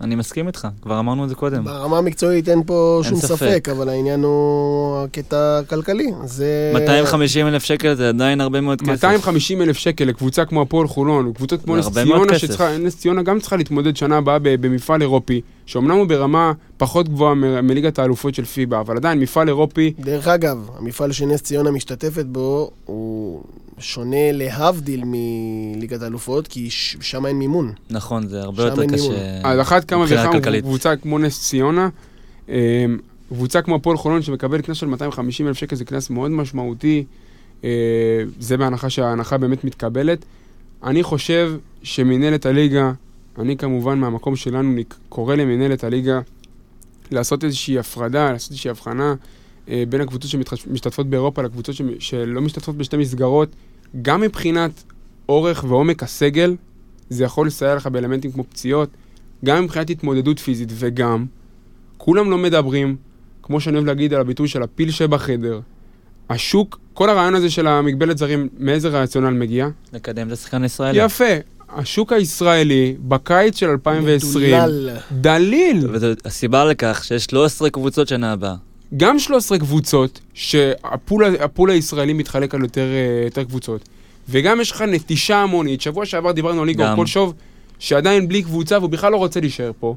אני 0.00 0.14
מסכים 0.14 0.46
איתך, 0.46 0.68
כבר 0.82 0.98
אמרנו 0.98 1.24
את 1.24 1.28
זה 1.28 1.34
קודם. 1.34 1.64
ברמה 1.64 1.98
המקצועית 1.98 2.48
אין 2.48 2.62
פה 2.66 3.00
אין 3.04 3.10
שום 3.10 3.20
ספק. 3.20 3.36
ספק, 3.36 3.68
אבל 3.68 3.88
העניין 3.88 4.22
הוא 4.22 4.98
הקטע 5.04 5.58
הכלכלי. 5.58 6.12
זה... 6.24 6.70
250 6.74 7.46
אלף 7.46 7.64
שקל 7.64 7.94
זה 7.94 8.08
עדיין 8.08 8.40
הרבה 8.40 8.60
מאוד 8.60 8.80
כסף. 8.80 8.90
250 8.90 9.62
אלף 9.62 9.76
שקל 9.76 10.04
לקבוצה 10.04 10.44
כמו 10.44 10.62
הפועל 10.62 10.88
חולון, 10.88 11.32
קבוצות 11.32 11.62
כמו 11.64 11.76
נס 11.76 11.88
ציונה. 11.88 12.38
שצריכה, 12.38 12.78
נס 12.78 12.96
ציונה 12.96 13.22
גם 13.22 13.40
צריכה 13.40 13.56
להתמודד 13.56 13.96
שנה 13.96 14.16
הבאה 14.16 14.38
במפעל 14.42 15.02
אירופי, 15.02 15.40
שאומנם 15.66 15.96
הוא 15.96 16.06
ברמה 16.06 16.52
פחות 16.76 17.08
גבוהה 17.08 17.34
מ- 17.34 17.66
מליגת 17.66 17.98
האלופות 17.98 18.34
של 18.34 18.44
פיבה, 18.44 18.80
אבל 18.80 18.96
עדיין 18.96 19.20
מפעל 19.20 19.48
אירופי, 19.48 19.92
דרך 19.98 20.28
אגב, 20.28 20.68
המפעל 20.78 21.12
שנס 21.12 21.42
ציונה 21.42 21.70
משתתפת 21.70 22.26
בו 22.26 22.70
הוא 22.84 23.42
שונה 23.80 24.32
להבדיל 24.32 25.02
מליגת 25.06 26.02
האלופות, 26.02 26.48
כי 26.48 26.70
שם 26.70 27.26
אין 27.26 27.36
מימון. 27.36 27.72
נכון, 27.90 28.26
זה 28.26 28.40
הרבה 28.42 28.62
יותר 28.62 28.86
קשה. 28.86 29.40
על 29.42 29.60
אחת 29.60 29.84
כמה 29.84 30.04
וכמה. 30.08 30.60
קבוצה 30.60 30.96
כמו 30.96 31.18
נס 31.18 31.40
ציונה, 31.48 31.88
אה, 32.48 32.84
קבוצה 33.28 33.62
כמו 33.62 33.74
הפועל 33.74 33.96
חולון 33.96 34.22
שמקבלת 34.22 34.64
קנס 34.66 34.76
של 34.76 34.86
250 34.86 35.48
אלף 35.48 35.56
שקל 35.56 35.76
זה 35.76 35.84
קנס 35.84 36.10
מאוד 36.10 36.30
משמעותי, 36.30 37.04
אה, 37.64 37.68
זה 38.38 38.56
בהנחה 38.56 38.90
שההנחה 38.90 39.38
באמת 39.38 39.64
מתקבלת. 39.64 40.24
אני 40.84 41.02
חושב 41.02 41.52
שמנהלת 41.82 42.46
הליגה, 42.46 42.92
אני 43.38 43.56
כמובן 43.56 43.98
מהמקום 43.98 44.36
שלנו 44.36 44.80
קורא 45.08 45.34
למנהלת 45.34 45.84
הליגה 45.84 46.20
לעשות 47.10 47.44
איזושהי 47.44 47.78
הפרדה, 47.78 48.32
לעשות 48.32 48.50
איזושהי 48.50 48.70
הבחנה 48.70 49.14
אה, 49.68 49.84
בין 49.88 50.00
הקבוצות 50.00 50.30
שמשתתפות 50.30 51.06
באירופה 51.06 51.42
לקבוצות 51.42 51.74
שמ- 51.74 51.84
שלא 52.00 52.40
משתתפות 52.40 52.76
בשתי 52.76 52.96
מסגרות, 52.96 53.48
גם 54.02 54.20
מבחינת 54.20 54.70
אורך 55.28 55.64
ועומק 55.68 56.02
הסגל, 56.02 56.56
זה 57.08 57.24
יכול 57.24 57.46
לסייע 57.46 57.74
לך 57.74 57.86
באלמנטים 57.86 58.32
כמו 58.32 58.44
פציעות, 58.44 58.88
גם 59.44 59.64
מבחינת 59.64 59.90
התמודדות 59.90 60.38
פיזית 60.38 60.68
וגם, 60.74 61.26
כולם 61.96 62.30
לא 62.30 62.38
מדברים, 62.38 62.96
כמו 63.42 63.60
שאני 63.60 63.76
אוהב 63.76 63.86
להגיד 63.86 64.14
על 64.14 64.20
הביטוי 64.20 64.48
של 64.48 64.62
הפיל 64.62 64.90
שבחדר, 64.90 65.60
השוק, 66.30 66.78
כל 66.94 67.10
הרעיון 67.10 67.34
הזה 67.34 67.50
של 67.50 67.66
המגבלת 67.66 68.18
זרים, 68.18 68.48
מאיזה 68.58 68.88
רציונל 68.88 69.30
מגיע? 69.30 69.68
לקדם 69.92 70.26
את 70.28 70.32
השחקן 70.32 70.62
הישראלי. 70.62 70.98
יפה. 70.98 71.24
השוק 71.68 72.12
הישראלי 72.12 72.96
בקיץ 73.00 73.56
של 73.58 73.68
2020, 73.68 74.56
מדולל. 74.56 74.96
דליל. 75.12 75.86
והסיבה 75.90 76.64
לכך 76.64 77.00
שיש 77.04 77.24
13 77.24 77.70
קבוצות 77.70 78.08
שנה 78.08 78.32
הבאה. 78.32 78.54
גם 78.96 79.18
13 79.18 79.58
קבוצות, 79.58 80.20
שהפול 80.34 81.24
הפול 81.40 81.70
הישראלי 81.70 82.12
מתחלק 82.12 82.54
על 82.54 82.62
יותר, 82.62 82.86
אה, 82.92 83.24
יותר 83.24 83.44
קבוצות, 83.44 83.88
וגם 84.28 84.60
יש 84.60 84.70
לך 84.70 84.82
נטישה 84.82 85.36
המונית. 85.36 85.80
שבוע 85.80 86.06
שעבר 86.06 86.32
דיברנו 86.32 86.60
על 86.60 86.66
ליגה 86.66 86.86
גם. 86.86 86.96
פולשוב, 86.96 87.34
שעדיין 87.78 88.28
בלי 88.28 88.42
קבוצה 88.42 88.78
והוא 88.78 88.90
בכלל 88.90 89.12
לא 89.12 89.16
רוצה 89.16 89.40
להישאר 89.40 89.70
פה. 89.80 89.94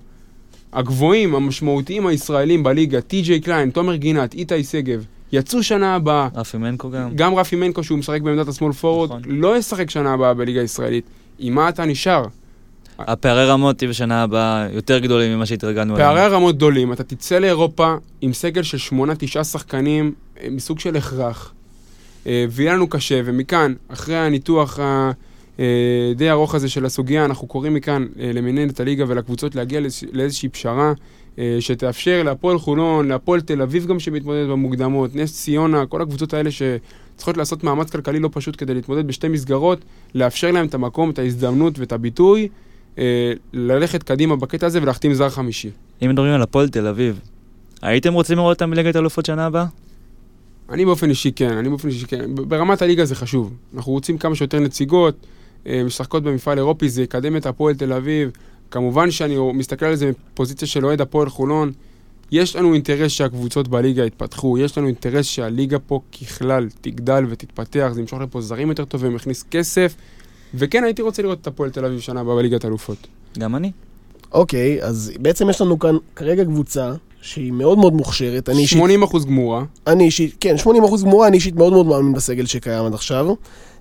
הגבוהים, 0.73 1.35
המשמעותיים 1.35 2.07
הישראלים 2.07 2.63
בליגה, 2.63 3.01
טי.ג'יי 3.01 3.39
קליין, 3.39 3.69
תומר 3.69 3.95
גינת, 3.95 4.33
איתי 4.33 4.63
שגב, 4.63 5.05
יצאו 5.31 5.63
שנה 5.63 5.95
הבאה. 5.95 6.27
רפי 6.35 6.57
מנקו 6.57 6.91
גם. 6.91 7.15
גם 7.15 7.35
רפי 7.35 7.55
מנקו, 7.55 7.83
שהוא 7.83 7.97
משחק 7.97 8.21
בעמדת 8.21 8.47
השמאל 8.47 8.71
פורוד, 8.71 9.09
נכון. 9.09 9.21
לא 9.25 9.57
ישחק 9.57 9.89
שנה 9.89 10.13
הבאה 10.13 10.33
בליגה 10.33 10.61
הישראלית. 10.61 11.05
עם 11.39 11.55
מה 11.55 11.69
אתה 11.69 11.85
נשאר? 11.85 12.25
הפערי 12.99 13.45
רמות 13.45 13.81
יהיו 13.81 13.89
בשנה 13.89 14.23
הבאה 14.23 14.67
יותר 14.73 14.99
גדולים 14.99 15.35
ממה 15.35 15.45
שהתרגלנו 15.45 15.95
פערי 15.95 16.21
הרמות 16.21 16.55
גדולים, 16.55 16.93
אתה 16.93 17.03
תצא 17.03 17.39
לאירופה 17.39 17.93
עם 18.21 18.33
סגל 18.33 18.63
של 18.63 18.77
שמונה, 18.77 19.13
תשעה 19.15 19.43
שחקנים 19.43 20.13
אה, 20.41 20.47
מסוג 20.51 20.79
של 20.79 20.95
הכרח. 20.97 21.53
אה, 22.27 22.45
ויהיה 22.51 22.73
לנו 22.73 22.87
קשה, 22.87 23.21
ומכאן, 23.25 23.73
אחרי 23.87 24.15
הניתוח 24.17 24.79
ה- 24.79 25.11
אה, 25.59 26.31
ארוך 26.31 26.55
הזה 26.55 26.69
של 26.69 26.85
הסוגיה, 26.85 27.25
אנחנו 27.25 27.47
קוראים 27.47 27.73
מכאן 27.73 28.05
למנהלת 28.15 28.79
הליגה 28.79 29.05
ולקבוצות 29.07 29.55
להגיע 29.55 29.79
לאיזוש- 29.79 30.09
לאיזושהי 30.13 30.49
פשרה 30.49 30.93
שתאפשר 31.59 32.23
להפועל 32.23 32.57
חולון, 32.59 33.07
להפועל 33.07 33.41
תל 33.41 33.61
אביב 33.61 33.85
גם 33.87 33.99
שמתמודדת 33.99 34.49
במוקדמות, 34.49 35.15
נס 35.15 35.33
ציונה, 35.43 35.85
כל 35.85 36.01
הקבוצות 36.01 36.33
האלה 36.33 36.49
שצריכות 36.51 37.37
לעשות 37.37 37.63
מאמץ 37.63 37.89
כלכלי 37.91 38.19
לא 38.19 38.29
פשוט 38.33 38.55
כדי 38.57 38.73
להתמודד 38.73 39.07
בשתי 39.07 39.27
מסגרות, 39.27 39.79
לאפשר 40.15 40.51
להם 40.51 40.65
את 40.65 40.73
המקום, 40.73 41.09
את 41.09 41.19
ההזדמנות 41.19 41.79
ואת 41.79 41.91
הביטוי, 41.91 42.47
ללכת 43.53 44.03
קדימה 44.03 44.35
בקטע 44.35 44.65
הזה 44.65 44.81
ולהחתים 44.81 45.13
זר 45.13 45.29
חמישי. 45.29 45.69
אם 46.03 46.09
מדברים 46.09 46.33
על 46.33 46.41
הפועל 46.41 46.69
תל 46.69 46.87
אביב, 46.87 47.19
הייתם 47.81 48.13
רוצים 48.13 48.37
לראות 48.37 48.55
אותם 48.55 48.71
בליגת 48.71 48.95
אלופות 48.95 49.25
שנה 49.25 49.45
הבאה? 49.45 49.65
אני 50.69 50.85
באופן 50.85 51.09
אישי 51.09 51.31
כן, 51.31 51.57
אני 51.57 51.69
באופן 51.69 51.87
אישי 51.87 52.05
כן. 52.05 52.35
ברמת 52.35 52.81
הליגה 52.81 53.05
זה 53.05 53.15
חשוב. 53.15 53.53
אנחנו 53.75 53.91
רוצים 53.91 54.17
כמה 54.17 54.35
שיותר 54.35 54.59
נציגות, 54.59 55.15
אה, 55.67 55.83
משחקות 55.83 56.23
במפעל 56.23 56.57
אירופי, 56.57 56.89
זה 56.89 57.03
יקדם 57.03 57.37
את 57.37 57.45
הפועל 57.45 57.75
תל 57.75 57.93
אביב. 57.93 58.31
כמובן 58.71 59.11
שאני 59.11 59.37
מסתכל 59.53 59.85
על 59.85 59.95
זה 59.95 60.11
מפוזיציה 60.33 60.67
של 60.67 60.85
אוהד 60.85 61.01
הפועל 61.01 61.29
חולון. 61.29 61.71
יש 62.31 62.55
לנו 62.55 62.73
אינטרס 62.73 63.11
שהקבוצות 63.11 63.67
בליגה 63.67 64.05
יתפתחו, 64.05 64.57
יש 64.57 64.77
לנו 64.77 64.87
אינטרס 64.87 65.25
שהליגה 65.25 65.79
פה 65.79 65.99
ככלל 66.21 66.67
תגדל 66.81 67.25
ותתפתח, 67.29 67.89
זה 67.93 68.01
ימשוך 68.01 68.19
לפה 68.19 68.41
זרים 68.41 68.69
יותר 68.69 68.85
טובים, 68.85 69.15
יכניס 69.15 69.43
כסף. 69.51 69.95
וכן, 70.53 70.83
הייתי 70.83 71.01
רוצה 71.01 71.21
לראות 71.21 71.41
את 71.41 71.47
הפועל 71.47 71.69
תל 71.69 71.85
אביב 71.85 71.99
שנה 71.99 72.19
הבאה 72.19 72.35
בליגת 72.35 72.65
אלופות. 72.65 72.97
גם 73.37 73.55
אני. 73.55 73.71
אוקיי, 74.31 74.83
אז 74.83 75.11
בעצם 75.19 75.49
יש 75.49 75.61
לנו 75.61 75.79
כאן 75.79 75.95
כרגע 76.15 76.45
קבוצה 76.45 76.93
שהיא 77.21 77.51
מאוד 77.51 77.77
מאוד 77.77 77.93
מוכשרת. 77.93 78.49
אני 78.49 78.61
אישית 78.61 78.77
80 78.77 79.03
אחוז 79.03 79.25
גמורה. 79.25 79.63
אני 79.87 80.03
אישית, 80.03 80.35
כן, 80.39 80.55
80% 80.63 81.03
גמורה, 81.03 81.27
אני 81.27 81.35
אישית 81.35 81.55
מאוד 81.55 81.73
מאוד 81.73 81.85
מאמין 81.85 82.13
בסגל 82.13 82.45
שקיים 82.45 82.85
עד 82.85 82.93
עכשיו. 82.93 83.27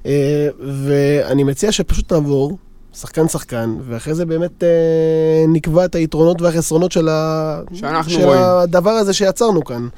אה, 0.06 0.48
ואני 0.60 1.44
מציע 1.44 1.72
שפשוט 1.72 2.12
נעבור, 2.12 2.58
שחקן-שחקן, 2.94 3.76
ואחרי 3.88 4.14
זה 4.14 4.26
באמת 4.26 4.62
אה, 4.62 5.44
נקבע 5.48 5.84
את 5.84 5.94
היתרונות 5.94 6.42
והחסרונות 6.42 6.92
של, 6.92 7.08
ה... 7.08 7.60
של 7.74 8.24
רואים. 8.24 8.42
הדבר 8.42 8.90
הזה 8.90 9.12
שיצרנו 9.12 9.64
כאן. 9.64 9.88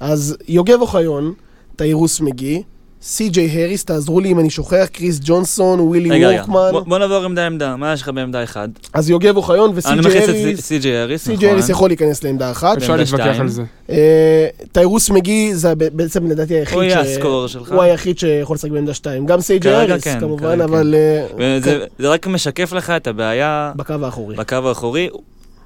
אז 0.00 0.36
יוגב 0.48 0.80
אוחיון, 0.80 1.32
תיירוס 1.76 2.20
מגי, 2.20 2.62
סי.ג'יי 3.08 3.64
הריס, 3.64 3.84
תעזרו 3.84 4.20
לי 4.20 4.32
אם 4.32 4.40
אני 4.40 4.50
שוכח, 4.50 4.86
קריס 4.92 5.20
ג'ונסון, 5.24 5.80
ווילי 5.80 6.24
וורקמן. 6.26 6.68
בוא- 6.72 6.80
בוא 6.80 6.98
נעבור 6.98 7.24
עמדה 7.24 7.46
עמדה, 7.46 7.76
מה 7.76 7.92
יש 7.92 8.02
לך 8.02 8.08
בעמדה 8.08 8.44
אחד? 8.44 8.68
אז 8.92 9.10
יוגב 9.10 9.36
אוחיון 9.36 9.70
אני 9.70 9.78
וסי.ג'יי 9.78 9.98
מכניס 10.00 10.28
הריס, 10.28 10.58
את 10.58 10.64
סי.ג'יי 10.64 11.02
הריס, 11.02 11.24
סי.ג'יי 11.24 11.50
הריס 11.50 11.64
נכון. 11.64 11.74
יכול 11.74 11.90
להיכנס 11.90 12.24
לעמדה 12.24 12.50
אחת. 12.50 12.76
אפשר 12.76 12.96
להתווכח 12.96 13.24
שתיים. 13.24 13.40
על 13.40 13.48
זה. 13.48 13.62
אה, 13.90 14.46
תיירוס 14.72 15.10
מגי 15.10 15.54
זה 15.54 15.74
בעצם 15.74 16.26
לדעתי 16.26 16.54
היחיד 16.54 16.74
הוא 16.74 16.82
יהיה 16.82 17.00
ה 17.00 17.07
scorer 17.07 17.46
שלך. 17.46 17.72
הוא 17.72 17.82
היחיד 17.82 18.18
שיכול 18.18 18.54
לשחק 18.54 18.70
בעמדה 18.70 18.94
2. 18.94 19.26
גם 19.26 19.40
סי.ג'יי 19.40 19.68
כרגע 19.68 19.92
הריס 19.92 20.04
כן, 20.04 20.20
כמובן, 20.20 20.42
כרגע 20.42 20.64
אבל 20.64 20.94
אה, 20.94 21.26
וזה 21.38 21.84
זה 21.98 22.08
רק 22.08 22.26
משקף 22.26 22.72
לך 22.72 22.90
את 22.90 23.06
הבעיה 23.06 23.72
בקו 23.76 23.94
האחורי. 24.02 24.36
בקו 24.36 24.56
האחורי. 24.68 25.08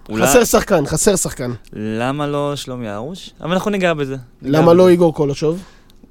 אולי- 0.08 0.26
חסר 0.26 0.44
שחקן, 0.44 0.86
חסר 0.86 1.16
שחקן. 1.16 1.50
למה 1.72 2.26
לא 2.26 2.52
שלומי 2.56 2.94
ארוש? 2.94 3.30
אבל 3.40 3.52
אנחנו 3.52 3.70
ניגע 3.70 3.94
בזה. 3.94 4.16
למה. 4.42 4.72
לא 4.74 4.88
איגור 4.88 5.14
קולשוב? 5.14 5.58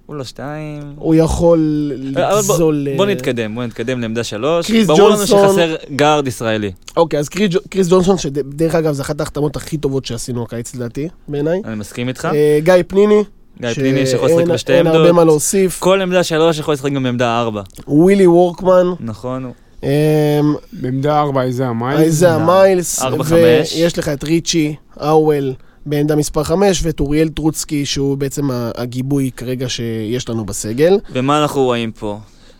הוא 0.09 0.15
לא 0.15 0.23
שתיים. 0.23 0.81
הוא 0.95 1.15
יכול 1.15 1.91
אבל 2.13 2.21
בוא- 2.23 2.37
לגזול... 2.53 2.87
אה, 2.91 2.97
בוא 2.97 3.05
נתקדם, 3.05 3.55
בוא 3.55 3.63
נתקדם 3.63 4.01
לעמדה 4.01 4.23
שלוש. 4.23 4.67
קריס 4.67 4.87
ברור 4.87 5.09
לנו 5.09 5.17
ג'ונסון. 5.17 5.47
שחסר 5.49 5.75
גארד 5.95 6.27
ישראלי. 6.27 6.71
אוקיי, 6.97 7.19
אז 7.19 7.29
קריס 7.29 7.55
קריס 7.69 7.87
ג'ונסון, 7.89 8.17
שדרך 8.17 8.75
אגב, 8.75 8.93
זו 8.93 9.01
אחת 9.01 9.19
ההחתמות 9.19 9.55
הכי 9.55 9.77
טובות 9.77 10.05
שעשינו 10.05 10.43
הקיץ 10.43 10.75
לדעתי, 10.75 11.07
בעיניי. 11.27 11.61
אני 11.65 11.75
מסכים 11.75 12.07
איתך. 12.07 12.25
אה, 12.33 12.59
גיא 12.63 12.73
פניני. 12.87 13.23
גיא 13.61 13.69
פניני 13.73 14.05
שיכול 14.07 14.29
לשחק 14.29 14.47
בשתי 14.53 14.73
אין 14.73 14.87
הרבה 14.87 14.99
מה 14.99 15.07
עמדות. 15.09 15.25
להוסיף. 15.25 15.79
כל 15.79 16.01
עמדה 16.01 16.23
שלוש 16.23 16.59
יכול 16.59 16.73
לשחק 16.73 16.91
גם 16.91 17.03
בעמדה 17.03 17.39
ארבע. 17.39 17.61
ווילי 17.87 18.27
וורקמן. 18.27 18.87
נכון. 18.99 19.51
אה, 19.83 20.39
בעמדה 20.73 21.19
4 21.19 21.43
אייזיאה 21.43 21.67
מיילס. 21.67 21.99
אייזיאה 21.99 22.31
מיילס, 22.31 23.01
ארבע, 23.01 23.23
חמש. 23.23 23.73
ויש 23.73 23.97
לך 23.99 24.09
את 24.09 24.23
ריצ'י, 24.23 24.75
האוול, 24.97 25.53
בעמדה 25.89 26.15
מספר 26.15 26.43
5, 26.43 26.79
ואת 26.83 26.99
אוריאל 26.99 27.29
טרוצקי, 27.29 27.85
שהוא 27.85 28.17
בעצם 28.17 28.43
הגיבוי 28.75 29.31
כרגע 29.37 29.69
שיש 29.69 30.29
לנו 30.29 30.45
בסגל. 30.45 30.97
ומה 31.11 31.41
אנחנו 31.41 31.63
רואים 31.63 31.91
פה? 31.91 32.19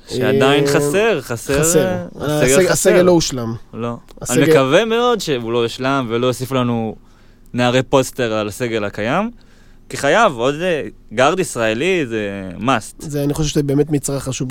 שעדיין 0.10 0.64
אה, 0.64 0.72
חסר, 0.74 1.22
חסר. 1.22 1.60
חסר. 1.60 1.80
אה, 1.86 2.06
הסגל- 2.42 2.54
הסגל 2.58 2.70
חסר. 2.72 3.04
לא 3.04 3.12
הושלם. 3.12 3.54
לא. 3.74 3.96
אני 4.30 4.44
מקווה 4.44 4.86
מאוד 4.86 5.20
שהוא 5.22 5.52
לא 5.52 5.60
יושלם 5.60 6.06
ולא 6.10 6.28
יוסיפו 6.28 6.56
לנו 6.56 6.96
נערי 7.54 7.84
פוסטר 7.84 8.34
על 8.34 8.48
הסגל 8.48 8.84
הקיים. 8.84 9.32
כי 9.90 9.98
חייב, 9.98 10.34
עוד 10.38 10.56
אה, 10.56 10.84
גארד 11.14 11.40
ישראלי 11.40 12.06
זה 12.06 12.50
must. 12.60 12.96
זה, 13.00 13.24
אני 13.24 13.34
חושב 13.34 13.50
שזה 13.50 13.64
באמת 13.64 13.90
מצרך 13.90 14.24
חשוב 14.24 14.50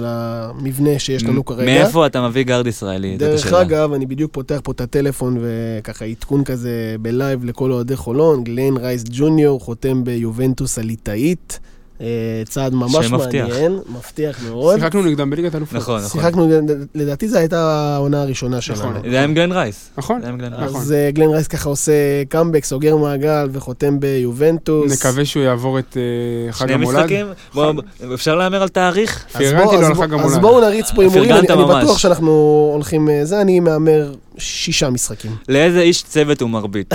למבנה 0.00 0.98
שיש 0.98 1.24
לנו 1.24 1.44
כרגע. 1.44 1.64
מאיפה 1.64 2.06
אתה 2.06 2.28
מביא 2.28 2.42
גארד 2.42 2.66
ישראלי? 2.66 3.16
דרך. 3.16 3.52
אגב, 3.52 3.92
אני 3.92 4.06
בדיוק 4.06 4.32
פותח 4.32 4.60
פה 4.64 4.72
את 4.72 4.80
הטלפון 4.80 5.38
וככה 5.40 6.04
עדכון 6.04 6.44
כזה 6.44 6.96
בלייב 7.00 7.44
לכל 7.44 7.72
אוהדי 7.72 7.96
חולון, 7.96 8.44
גלן 8.44 8.76
רייס 8.76 9.04
ג'וניור 9.10 9.60
חותם 9.60 10.04
ביובנטוס 10.04 10.78
הליטאית. 10.78 11.60
אה, 12.00 12.06
צעד 12.48 12.74
ממש. 12.74 13.10
מעניין, 13.10 13.78
מבטיח 13.96 14.38
מאוד. 14.48 14.78
שיחקנו 14.78 15.02
נגדם 15.02 15.30
בליגת 15.30 15.54
אלופות. 15.54 15.74
נכון, 15.76 16.00
נכון. 16.04 16.20
שיחקנו, 16.20 16.48
לדעתי 16.94 17.28
זו 17.28 17.38
הייתה 17.38 17.60
העונה 17.94 18.22
הראשונה 18.22 18.60
שלנו. 18.60 18.78
נכון. 18.90 18.94
זה 19.10 19.16
היה 19.16 19.24
עם 19.24 19.34
גלן 19.34 19.52
רייס. 19.52 19.90
נכון. 19.98 20.20
זה 20.20 20.26
היה 20.26 20.32
עם 20.32 20.38
גלן 20.38 20.52
רייס. 20.54 20.68
נכון. 20.70 20.80
אז 20.80 20.92
אה, 20.92 21.10
גלן 21.12 21.28
רייס 21.28 21.46
ככה 21.46 21.68
עושה 21.68 21.92
קאמבק, 22.28 22.64
סוגר 22.64 22.96
מעגל 22.96 23.48
וחותם 23.52 24.00
ביובנטוס. 24.00 24.92
נקווה 24.92 25.24
שהוא 25.24 25.42
יעבור 25.42 25.78
את 25.78 25.96
אה, 25.96 26.52
חג 26.52 26.64
שני 26.66 26.74
המולד. 26.74 26.98
משחקים? 26.98 27.26
בוא, 27.54 27.72
אפשר 28.14 28.34
להמר 28.34 28.62
על 28.62 28.68
תאריך? 28.68 29.24
אז 29.34 29.42
פרגנתי 29.42 29.64
בוא- 29.64 29.74
לו 29.74 29.80
אז 29.80 29.88
על 29.88 29.94
חג 29.94 30.14
אז 30.14 30.20
המולד. 30.20 30.40
בואו 30.40 30.60
נריץ 30.60 30.90
פה 30.90 31.02
הימורים, 31.02 31.32
אני. 31.32 31.46
בטוח 31.82 31.98
שאנחנו 31.98 32.30
הולכים... 32.74 33.08
זה, 33.22 33.40
אני 33.40 33.60
מהמר 33.60 34.12
שישה 34.38 34.90
משחקים. 34.90 35.30
לאיזה 35.48 35.80
איש 35.80 36.02
צוות 36.02 36.40
הוא 36.40 36.50
מרביט? 36.50 36.94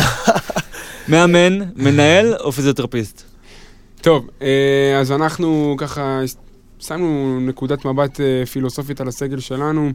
מאמן, 1.10 1.60
מנהל 1.76 2.34
או 2.40 2.52
פיזיותרפיסט? 2.52 3.33
טוב, 4.04 4.30
אה, 4.42 5.00
אז 5.00 5.12
אנחנו 5.12 5.76
ככה 5.78 6.22
שמנו 6.80 7.40
נקודת 7.40 7.86
מבט 7.86 8.20
אה, 8.20 8.46
פילוסופית 8.46 9.02
על 9.02 9.08
הסגל 9.08 9.40
שלנו. 9.40 9.92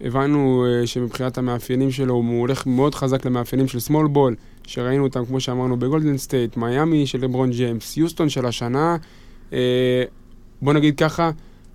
הבנו 0.00 0.66
אה, 0.66 0.86
שמבחינת 0.86 1.38
המאפיינים 1.38 1.90
שלו 1.90 2.14
הוא 2.14 2.40
הולך 2.40 2.66
מאוד 2.66 2.94
חזק 2.94 3.26
למאפיינים 3.26 3.68
של 3.68 3.78
small 3.78 4.16
ball, 4.16 4.34
שראינו 4.66 5.04
אותם, 5.04 5.24
כמו 5.24 5.40
שאמרנו, 5.40 5.76
בגולדן 5.76 6.16
סטייט, 6.18 6.56
מיאמי 6.56 7.06
של 7.06 7.24
לברון 7.24 7.50
ג'יימס, 7.50 7.96
יוסטון 7.96 8.28
של 8.28 8.46
השנה. 8.46 8.96
בוא 10.62 10.72
נגיד 10.72 10.98
ככה, 10.98 11.30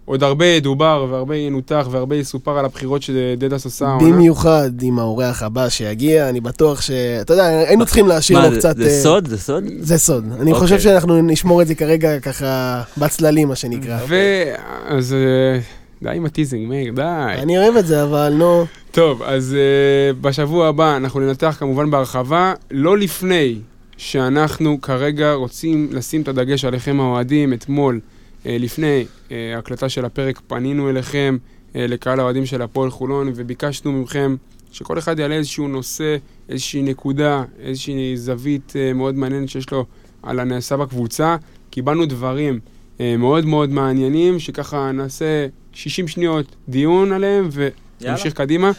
עוד 0.06 0.24
הרבה 0.24 0.45
ידובר 0.45 1.08
והרבה 1.10 1.36
ינותח 1.36 1.88
והרבה 1.91 2.16
יסופר 2.16 2.58
על 2.58 2.66
הבחירות 2.66 3.02
שדדס 3.02 3.66
עשה 3.66 3.88
העונה. 3.88 4.10
במיוחד 4.10 4.70
עם 4.82 4.99
האורח 4.99 5.43
הבא 5.43 5.70
שיגיע, 5.70 6.30
אני 6.30 6.41
בטוח 6.41 6.82
ש... 6.82 6.91
אתה 6.91 7.34
יודע, 7.34 7.45
היינו 7.45 7.86
צריכים 7.86 8.08
להשאיר 8.08 8.39
מה, 8.39 8.49
לו 8.49 8.58
קצת... 8.58 8.78
זה 8.78 8.84
אה, 8.84 8.89
סוד? 8.89 9.28
זה 9.28 9.38
סוד? 9.38 9.64
זה 9.80 9.97
סוד. 9.97 10.26
אני 10.26 10.52
אוקיי. 10.52 10.54
חושב 10.54 10.80
שאנחנו 10.80 11.22
נשמור 11.22 11.62
את 11.62 11.68
זה 11.68 11.76
כרגע 11.76 12.20
ככה 12.20 12.82
בצללים, 12.97 13.47
מה 13.47 13.56
שנקרא. 13.56 13.97
ואז 14.08 15.14
אה, 15.14 15.60
די 16.04 16.18
עם 16.18 16.26
ה 16.26 16.30
teasing, 16.30 16.70
מאיר, 16.70 16.93
די. 16.93 17.02
אני 17.38 17.58
אוהב 17.58 17.76
את 17.76 17.88
זה, 17.88 18.04
אבל 18.04 18.34
נו... 18.38 18.66
טוב, 18.91 19.24
אז 19.24 19.56
uh, 19.56 20.18
בשבוע 20.22 20.68
הבא 20.68 20.97
אנחנו 20.97 21.20
ננתח 21.20 21.56
כמובן 21.60 21.91
בהרחבה, 21.91 22.54
לא 22.72 22.97
לפני 22.97 23.56
שאנחנו 23.97 24.82
כרגע 24.82 25.34
רוצים 25.34 25.88
לשים 25.91 26.22
את 26.22 26.28
הדגש 26.28 26.66
עליכם 26.66 26.99
האוהדים. 26.99 27.54
אתמול, 27.54 27.99
לפני 28.46 29.06
uh, 29.28 29.32
הקלטה 29.58 29.89
של 29.89 30.06
הפרק, 30.06 30.42
פנינו 30.48 30.89
אליכם, 30.89 31.38
uh, 31.42 31.76
לקהל 31.76 32.20
האוהדים 32.20 32.46
של 32.46 32.62
הפועל 32.62 32.89
חולון, 32.89 33.32
וביקשנו 33.36 33.92
מכם 33.92 34.36
שכל 34.72 35.00
אחד 35.00 35.20
יעלה 35.20 35.36
איזשהו 35.36 35.68
נושא, 35.68 36.18
איזושהי 36.50 36.82
נקודה, 36.82 37.44
איזושהי 37.60 38.18
זווית 38.18 38.74
מאוד 38.96 39.16
מעניינת 39.16 39.50
שיש 39.50 39.72
לו 39.72 39.86
על 40.24 40.39
הנעשה 40.39 40.78
בקבוצה. 40.78 41.36
קיבלנו 41.70 42.06
דברים 42.06 42.60
אה, 43.00 43.18
מאוד 43.18 43.46
מאוד 43.46 43.70
מעניינים, 43.70 44.39
שככה 44.39 44.92
נעשה 44.92 45.48
60 45.74 46.08
שניות 46.08 46.56
דיון 46.70 47.12
עליהם 47.12 47.50
ונמשיך 47.52 48.34
קדימה. 48.34 48.72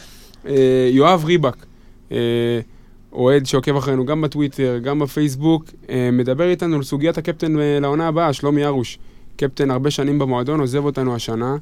אה, 0.45 0.89
יואב 0.91 1.25
ריבק, 1.25 1.65
אה, 2.11 2.17
אוהד 3.11 3.45
שעוקב 3.45 3.75
אחרינו 3.75 4.05
גם 4.05 4.21
בטוויטר, 4.21 4.79
גם 4.83 4.99
בפייסבוק, 4.99 5.65
אה, 5.89 6.09
מדבר 6.11 6.49
איתנו 6.49 6.75
על 6.75 6.83
סוגיית 6.83 7.17
הקפטן 7.17 7.59
אה, 7.59 7.79
לעונה 7.81 8.07
הבאה, 8.07 8.33
שלומי 8.33 8.65
ארוש. 8.65 8.97
קפטן 9.35 9.71
הרבה 9.71 9.91
שנים 9.91 10.19
במועדון, 10.19 10.59
עוזב 10.59 10.85
אותנו 10.85 11.15
השנה. 11.15 11.55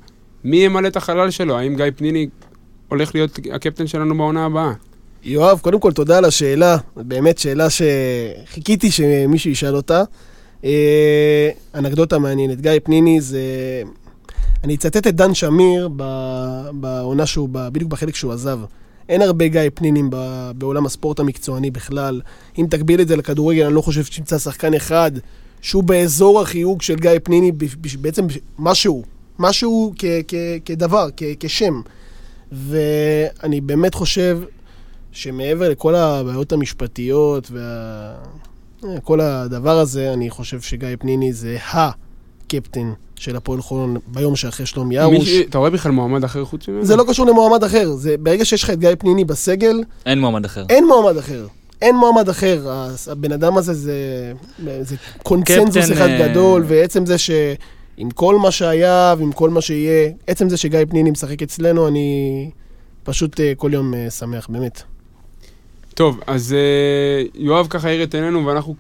מי 0.43 0.57
ימלא 0.57 0.88
את 0.88 0.95
החלל 0.95 1.30
שלו? 1.30 1.57
האם 1.57 1.76
גיא 1.76 1.86
פניני 1.95 2.28
הולך 2.88 3.15
להיות 3.15 3.39
הקפטן 3.53 3.88
שלנו 3.88 4.17
בעונה 4.17 4.45
הבאה? 4.45 4.74
יואב, 5.24 5.59
קודם 5.59 5.80
כל 5.80 5.91
תודה 5.91 6.17
על 6.17 6.26
השאלה, 6.26 6.78
באמת 6.95 7.38
שאלה 7.38 7.67
שחיכיתי 7.69 8.91
שמישהו 8.91 9.51
ישאל 9.51 9.76
אותה. 9.76 10.03
אה, 10.65 11.49
אנקדוטה 11.76 12.19
מעניינת, 12.19 12.61
גיא 12.61 12.72
פניני 12.84 13.22
זה... 13.22 13.41
אני 14.63 14.76
אצטט 14.76 15.07
את 15.07 15.15
דן 15.15 15.34
שמיר 15.34 15.89
בעונה 16.74 17.26
שהוא, 17.26 17.49
בדיוק 17.51 17.91
בחלק 17.91 18.15
שהוא 18.15 18.34
עזב. 18.34 18.59
אין 19.09 19.22
הרבה 19.22 19.47
גיא 19.47 19.61
פנינים 19.74 20.09
בעולם 20.55 20.86
הספורט 20.86 21.19
המקצועני 21.19 21.72
בכלל. 21.72 22.22
אם 22.57 22.65
תקביל 22.69 23.01
את 23.01 23.07
זה 23.07 23.15
לכדורגל, 23.15 23.65
אני 23.65 23.74
לא 23.74 23.82
חושב 23.82 24.03
שתמצא 24.03 24.38
שחקן 24.38 24.74
אחד 24.74 25.11
שהוא 25.62 25.84
באזור 25.84 26.41
החיוג 26.41 26.82
של 26.82 26.95
גיא 26.95 27.12
פניני, 27.24 27.51
ב- 27.51 27.57
ב- 27.57 28.01
בעצם 28.01 28.28
משהו, 28.59 29.03
משהו 29.39 29.93
כ- 29.99 30.05
כ- 30.28 30.36
כדבר, 30.66 31.07
כ- 31.18 31.24
כשם. 31.39 31.82
ואני 32.51 33.62
באמת 33.62 33.93
חושב 33.93 34.39
שמעבר 35.12 35.70
לכל 35.70 35.95
הבעיות 35.95 36.51
המשפטיות 36.53 37.51
וכל 38.97 39.22
הדבר 39.22 39.80
הזה, 39.80 40.14
אני 40.14 40.30
חושב 40.30 40.62
שגיא 40.62 40.88
פניני 40.99 41.34
זה 41.34 41.57
הקפטן 41.74 42.93
של 43.16 43.36
הפועל 43.36 43.62
חולון 43.62 43.97
ביום 44.07 44.36
שאחרי 44.36 44.66
שלומי 44.66 44.99
ארוש. 44.99 45.18
מישהו- 45.20 45.43
אתה 45.49 45.57
רואה 45.57 45.70
בכלל 45.70 45.91
מועמד 45.91 46.24
אחר 46.24 46.45
חוץ 46.45 46.68
ממנו? 46.68 46.86
זה 46.86 46.95
לא 46.95 47.03
קשור 47.09 47.26
למועמד 47.26 47.64
אחר, 47.64 47.91
זה 47.91 48.16
ברגע 48.20 48.45
שיש 48.45 48.64
לך 48.64 48.70
את 48.70 48.80
גיא 48.80 48.89
פניני 48.99 49.26
בסגל, 49.26 49.84
אין 50.05 50.20
מועמד 50.20 50.45
אחר. 50.45 50.66
אין 50.70 50.88
מועמד 50.88 51.18
אחר. 51.18 51.47
אין 51.82 51.95
מועמד 51.95 52.29
אחר. 52.29 52.67
הבן 53.07 53.32
אדם 53.32 53.57
הזה 53.57 53.73
זה, 53.73 54.34
זה 54.82 54.95
קונצנזוס 55.23 55.86
קפטן, 55.86 55.93
אחד 55.93 56.09
אה, 56.09 56.27
גדול, 56.27 56.63
ועצם 56.67 57.05
זה 57.05 57.17
שעם 57.17 58.11
כל 58.15 58.36
מה 58.36 58.51
שהיה 58.51 59.15
ועם 59.17 59.32
כל 59.32 59.49
מה 59.49 59.61
שיהיה, 59.61 60.11
עצם 60.27 60.49
זה 60.49 60.57
שגיא 60.57 60.79
פניני 60.89 61.11
משחק 61.11 61.41
אצלנו, 61.41 61.88
אני 61.88 62.49
פשוט 63.03 63.39
אה, 63.39 63.53
כל 63.57 63.73
יום 63.73 63.93
אה, 63.93 64.09
שמח, 64.09 64.47
באמת. 64.49 64.84
טוב, 65.93 66.19
אז 66.27 66.55
יואב 67.36 67.67
ככה 67.69 67.88
האיר 67.88 68.03
את 68.03 68.15
עינינו, 68.15 68.45
ואנחנו 68.45 68.75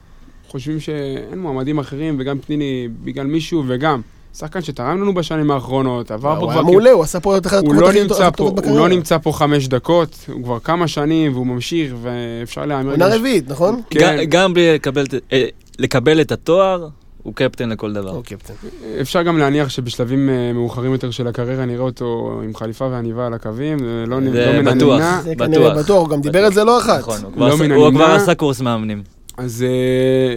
חושבים 0.47 0.79
שאין 0.79 1.39
מועמדים 1.39 1.79
אחרים, 1.79 2.17
וגם 2.19 2.39
פניני 2.39 2.87
בגלל 3.03 3.27
מישהו, 3.27 3.63
וגם 3.67 4.01
שחקן 4.37 4.61
שתרם 4.61 5.01
לנו 5.01 5.13
בשנים 5.13 5.51
האחרונות, 5.51 6.11
עבר 6.11 6.21
פה 6.35 6.39
הוא 6.41 6.49
כבר... 6.49 6.51
היה 6.51 6.61
כ- 6.61 6.65
מעולה, 6.65 6.91
הוא 6.91 7.03
עשה 7.03 7.19
פה 7.19 7.37
את 7.37 7.45
אחת 7.47 7.63
הוא 7.63 7.73
התקופות 7.73 7.81
לא 7.95 7.99
הכי 7.99 8.07
טובות 8.07 8.39
הוא 8.39 8.51
בקריירה. 8.57 8.79
לא 8.79 8.87
נמצא 8.89 9.17
פה 9.17 9.31
חמש 9.31 9.67
דקות, 9.67 10.15
הוא 10.33 10.43
כבר 10.43 10.59
כמה 10.59 10.87
שנים, 10.87 11.33
והוא 11.33 11.47
ממשיך, 11.47 11.93
ואפשר 12.01 12.65
להאמר... 12.65 12.91
עונה 12.91 13.15
רביעית, 13.15 13.49
נכון? 13.49 13.81
כן, 13.89 14.19
גם 14.29 14.53
בלי 14.53 14.73
לקבל 14.73 15.03
את- 15.05 15.13
אה, 15.33 15.45
לקבל 15.79 16.21
את 16.21 16.31
התואר, 16.31 16.87
הוא 17.23 17.33
קפטן 17.35 17.69
לכל 17.69 17.93
דבר. 17.93 18.09
הוא 18.09 18.23
קפטן. 18.23 18.53
אפשר 19.01 19.21
גם 19.23 19.37
להניח 19.37 19.69
שבשלבים 19.69 20.29
אה, 20.29 20.53
מאוחרים 20.53 20.91
יותר 20.91 21.11
של 21.11 21.27
הקריירה 21.27 21.65
נראה 21.65 21.83
אותו 21.83 22.39
עם 22.43 22.55
חליפה 22.55 22.85
ועניבה 22.91 23.27
על 23.27 23.33
הקווים, 23.33 23.79
זה 23.79 23.85
לא 24.07 24.21
לא 24.21 24.21
מן 24.61 24.65
בטוח. 24.77 24.93
הנמנע. 25.01 25.21
זה 25.23 25.35
כנראה 25.35 25.69
בטוח. 25.69 25.83
בטוח, 25.83 25.99
הוא 26.01 26.09
גם 26.09 26.21
דיבר 26.21 26.45
על 26.45 26.53
זה 26.53 26.63
לא 26.63 26.79
אחת. 26.79 26.99
נכון, 26.99 27.17
הוא 27.23 27.31
לא 27.31 27.35
כבר 27.35 27.45
עשה- 27.47 27.75
הוא 27.75 27.87
הנמנע. 27.87 28.05
כבר 28.05 28.15
עשה 28.15 28.35
קורס 28.35 28.61
מאמנים. 28.61 29.03
אז 29.37 29.65
אה, 29.67 30.35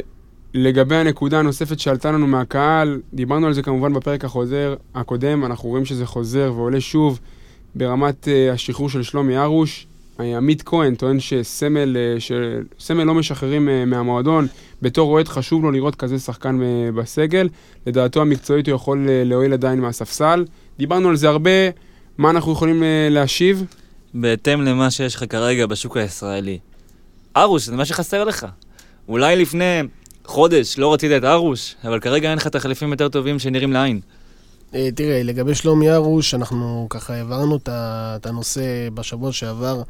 לגבי 0.55 0.97
הנקודה 0.97 1.39
הנוספת 1.39 1.79
שעלתה 1.81 2.13
לנו 2.13 2.27
מהקהל, 2.27 3.01
דיברנו 3.13 3.47
על 3.47 3.53
זה 3.53 3.63
כמובן 3.63 3.93
בפרק 3.93 4.25
החוזר, 4.25 4.75
הקודם, 4.95 5.45
אנחנו 5.45 5.69
רואים 5.69 5.85
שזה 5.85 6.07
חוזר 6.07 6.53
ועולה 6.57 6.81
שוב 6.81 7.21
ברמת 7.75 8.29
אה, 8.29 8.53
השחרור 8.53 8.91
של 8.91 9.03
שלומי 9.03 9.39
ארוש. 9.39 9.87
אה, 10.21 10.37
עמית 10.37 10.63
כהן 10.63 10.95
טוען 10.95 11.21
שסמל, 11.21 11.97
אה, 11.97 12.17
שסמל 12.21 13.05
לא 13.05 13.15
משחררים 13.15 13.69
אה, 13.69 13.85
מהמועדון, 13.85 14.47
בתור 14.83 15.13
אוהד 15.13 15.29
חשוב 15.29 15.63
לו 15.63 15.71
לראות 15.71 15.95
כזה 15.95 16.19
שחקן 16.19 16.63
אה, 16.63 16.93
בסגל. 16.93 17.49
לדעתו 17.87 18.21
המקצועית 18.21 18.69
הוא 18.69 18.77
יכול 18.77 19.07
אה, 19.09 19.25
להועיל 19.25 19.53
עדיין 19.53 19.81
מהספסל. 19.81 20.45
דיברנו 20.79 21.09
על 21.09 21.17
זה 21.17 21.29
הרבה, 21.29 21.51
מה 22.19 22.31
אנחנו 22.31 22.53
יכולים 22.53 22.83
אה, 22.83 23.09
להשיב? 23.11 23.65
בהתאם 24.15 24.63
למה 24.63 24.91
שיש 24.91 25.15
לך 25.15 25.25
כרגע 25.29 25.67
בשוק 25.67 25.97
הישראלי. 25.97 26.59
ארוש, 27.37 27.67
זה 27.67 27.77
מה 27.77 27.85
שחסר 27.85 28.25
לך. 28.25 28.47
אולי 29.09 29.37
לפני 29.37 29.81
חודש 30.27 30.79
לא 30.79 30.93
רצית 30.95 31.11
את 31.17 31.25
ארוש, 31.25 31.75
אבל 31.85 32.01
כרגע 32.01 32.31
אין 32.31 32.39
לך 32.39 32.47
תחליפים 32.49 32.91
יותר 32.91 33.09
טובים 33.09 33.39
שנראים 33.39 33.73
לעין. 33.73 34.01
אה, 34.75 34.89
תראה, 34.95 35.23
לגבי 35.23 35.55
שלומי 35.55 35.91
ארוש, 35.95 36.35
אנחנו 36.35 36.87
ככה 36.91 37.15
העברנו 37.15 37.59
את 37.67 38.27
הנושא 38.27 38.61
בשבוע 38.95 39.33
שעבר. 39.33 39.83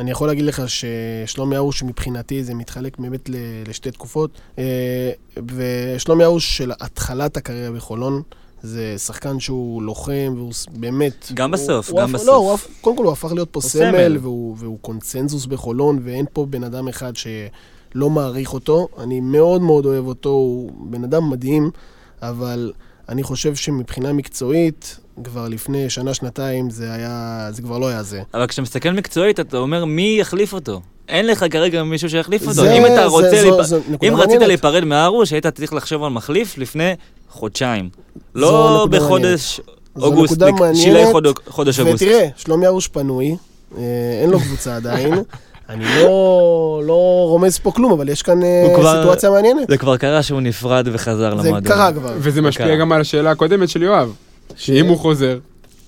אני 0.00 0.10
יכול 0.10 0.28
להגיד 0.28 0.44
לך 0.44 0.62
ששלומי 0.68 1.56
ארוש 1.56 1.82
מבחינתי 1.82 2.44
זה 2.44 2.54
מתחלק 2.54 2.98
באמת 2.98 3.30
לשתי 3.68 3.90
תקופות. 3.90 4.30
אה, 4.58 5.10
ושלומי 5.54 6.24
ארוש 6.24 6.56
של 6.58 6.72
התחלת 6.80 7.36
הקריירה 7.36 7.70
בחולון, 7.72 8.22
זה 8.62 8.94
שחקן 8.98 9.40
שהוא 9.40 9.82
לוחם, 9.82 10.32
והוא 10.36 10.52
באמת... 10.72 11.30
גם 11.34 11.54
הוא- 11.54 11.60
בסוף, 11.60 11.90
הוא 11.90 12.00
גם 12.00 12.08
הפ- 12.08 12.14
בסוף. 12.14 12.26
לא, 12.26 12.36
הוא 12.36 12.58
קודם 12.80 12.96
כל 12.96 13.04
הוא 13.04 13.12
הפך 13.12 13.32
להיות 13.32 13.48
פה 13.50 13.60
סמל, 13.60 13.90
סמל. 13.92 14.18
והוא, 14.20 14.56
והוא 14.58 14.78
קונצנזוס 14.80 15.46
בחולון, 15.46 15.98
ואין 16.04 16.24
פה 16.32 16.46
בן 16.50 16.64
אדם 16.64 16.88
אחד 16.88 17.12
שלא 17.92 18.10
מעריך 18.10 18.54
אותו. 18.54 18.88
אני 19.02 19.20
מאוד 19.20 19.62
מאוד 19.62 19.86
אוהב 19.86 20.06
אותו, 20.06 20.28
הוא 20.28 20.70
בן 20.80 21.04
אדם 21.04 21.30
מדהים, 21.30 21.70
אבל 22.22 22.72
אני 23.08 23.22
חושב 23.22 23.54
שמבחינה 23.54 24.12
מקצועית, 24.12 24.96
כבר 25.24 25.48
לפני 25.48 25.90
שנה-שנתיים 25.90 26.70
זה 26.70 26.92
היה... 26.92 27.48
זה 27.50 27.62
כבר 27.62 27.78
לא 27.78 27.88
היה 27.88 28.02
זה. 28.02 28.22
אבל 28.34 28.46
כשאתה 28.46 28.62
מסתכל 28.62 28.90
מקצועית, 28.90 29.40
אתה 29.40 29.56
אומר 29.56 29.84
מי 29.84 30.16
יחליף 30.20 30.52
אותו. 30.52 30.80
אין 31.08 31.26
לך 31.26 31.44
כרגע 31.50 31.82
מישהו 31.82 32.10
שיחליף 32.10 32.42
אותו. 32.42 32.52
זה- 32.52 32.72
אם 32.74 32.86
אתה 32.86 32.94
זה- 32.96 33.04
רוצה... 33.04 33.42
זו- 33.42 33.58
להיפ- 33.60 33.62
זו 33.62 33.76
נקודה 33.88 34.08
אם 34.08 34.14
רצית 34.14 34.26
מעניינת. 34.28 34.46
להיפרד 34.48 34.84
מארוש, 34.84 35.32
היית 35.32 35.46
צריך 35.46 35.72
לחשוב 35.72 36.02
על 36.04 36.10
מחליף 36.12 36.58
לפני 36.58 36.92
חודשיים. 37.30 37.88
זו 38.34 38.40
לא 38.40 38.86
בחודש 38.90 39.60
זו 39.96 40.04
אוגוסט, 40.06 40.38
מעניינת, 40.42 40.76
שילי 40.76 41.04
חוד- 41.12 41.26
חודש 41.48 41.80
אוגוסט. 41.80 42.02
ותראה, 42.02 42.28
שלומי 42.36 42.66
ארוש 42.66 42.88
פנוי, 42.88 43.36
אה, 43.76 43.82
אין 44.22 44.30
לו 44.30 44.40
קבוצה 44.40 44.76
עדיין. 44.76 45.14
אני 45.68 45.84
לא, 45.84 46.82
לא 46.86 47.24
רומז 47.28 47.58
פה 47.58 47.72
כלום, 47.72 47.92
אבל 47.92 48.08
יש 48.08 48.22
כאן 48.22 48.42
אה, 48.42 48.72
כבר- 48.76 48.98
סיטואציה 49.00 49.30
מעניינת. 49.30 49.68
זה 49.68 49.76
כבר 49.78 49.96
קרה 49.96 50.22
שהוא 50.22 50.40
נפרד 50.40 50.88
וחזר 50.92 51.14
זה 51.42 51.48
למועדון. 51.48 51.72
קרה 51.72 51.92
כבר. 51.92 52.12
וזה 52.18 52.42
משפיע 52.42 52.66
דקה. 52.66 52.76
גם 52.76 52.92
על 52.92 53.00
השאלה 53.00 53.30
הקודמת 53.30 53.68
של 53.68 53.82
יואב, 53.82 54.12
שאם 54.56 54.86
הוא 54.86 54.98
חוזר, 54.98 55.38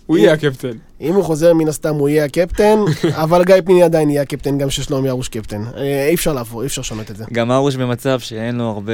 הוא 0.07 0.19
יהיה 0.19 0.33
הקפטן. 0.33 0.71
אם 1.01 1.15
הוא 1.15 1.25
חוזר, 1.25 1.55
מן 1.55 1.69
הסתם 1.69 1.95
הוא 1.95 2.09
יהיה 2.09 2.25
הקפטן, 2.25 2.79
אבל 3.25 3.45
גיא 3.45 3.55
פניני 3.65 3.83
עדיין 3.83 4.11
יהיה 4.11 4.23
הקפטן, 4.23 4.59
גם 4.59 4.71
ששלומי 4.71 5.11
ארוש 5.11 5.29
קפטן. 5.29 5.63
אה, 5.77 6.07
אי 6.09 6.15
אפשר 6.15 6.33
לעבור, 6.33 6.63
אי 6.63 6.67
אפשר 6.67 6.81
לשנות 6.81 7.11
את 7.11 7.17
זה. 7.17 7.25
גם 7.33 7.51
ארוש 7.53 7.77
במצב 7.77 8.21
שאין 8.21 8.57
לו 8.57 8.65
הרבה... 8.65 8.93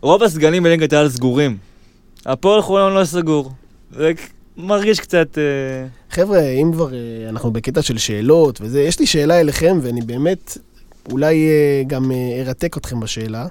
רוב 0.00 0.22
הסגלים 0.22 0.62
בליגת 0.62 0.92
העל 0.92 1.08
סגורים. 1.08 1.56
הפועל 2.26 2.62
חולון 2.62 2.94
לא 2.94 3.04
סגור. 3.04 3.50
זה 3.96 4.12
מרגיש 4.58 5.00
קצת... 5.00 5.38
אה, 5.38 5.86
חבר'ה, 6.10 6.40
אם 6.40 6.70
כבר 6.72 6.94
אה, 6.94 7.28
אנחנו 7.28 7.50
בקטע 7.50 7.82
של 7.82 7.98
שאלות 7.98 8.60
וזה, 8.60 8.80
יש 8.80 9.00
לי 9.00 9.06
שאלה 9.06 9.40
אליכם, 9.40 9.78
ואני 9.82 10.00
באמת 10.00 10.58
אולי 11.10 11.48
אה, 11.48 11.82
גם 11.86 12.12
ארתק 12.40 12.76
אתכם 12.76 13.00
בשאלה. 13.00 13.46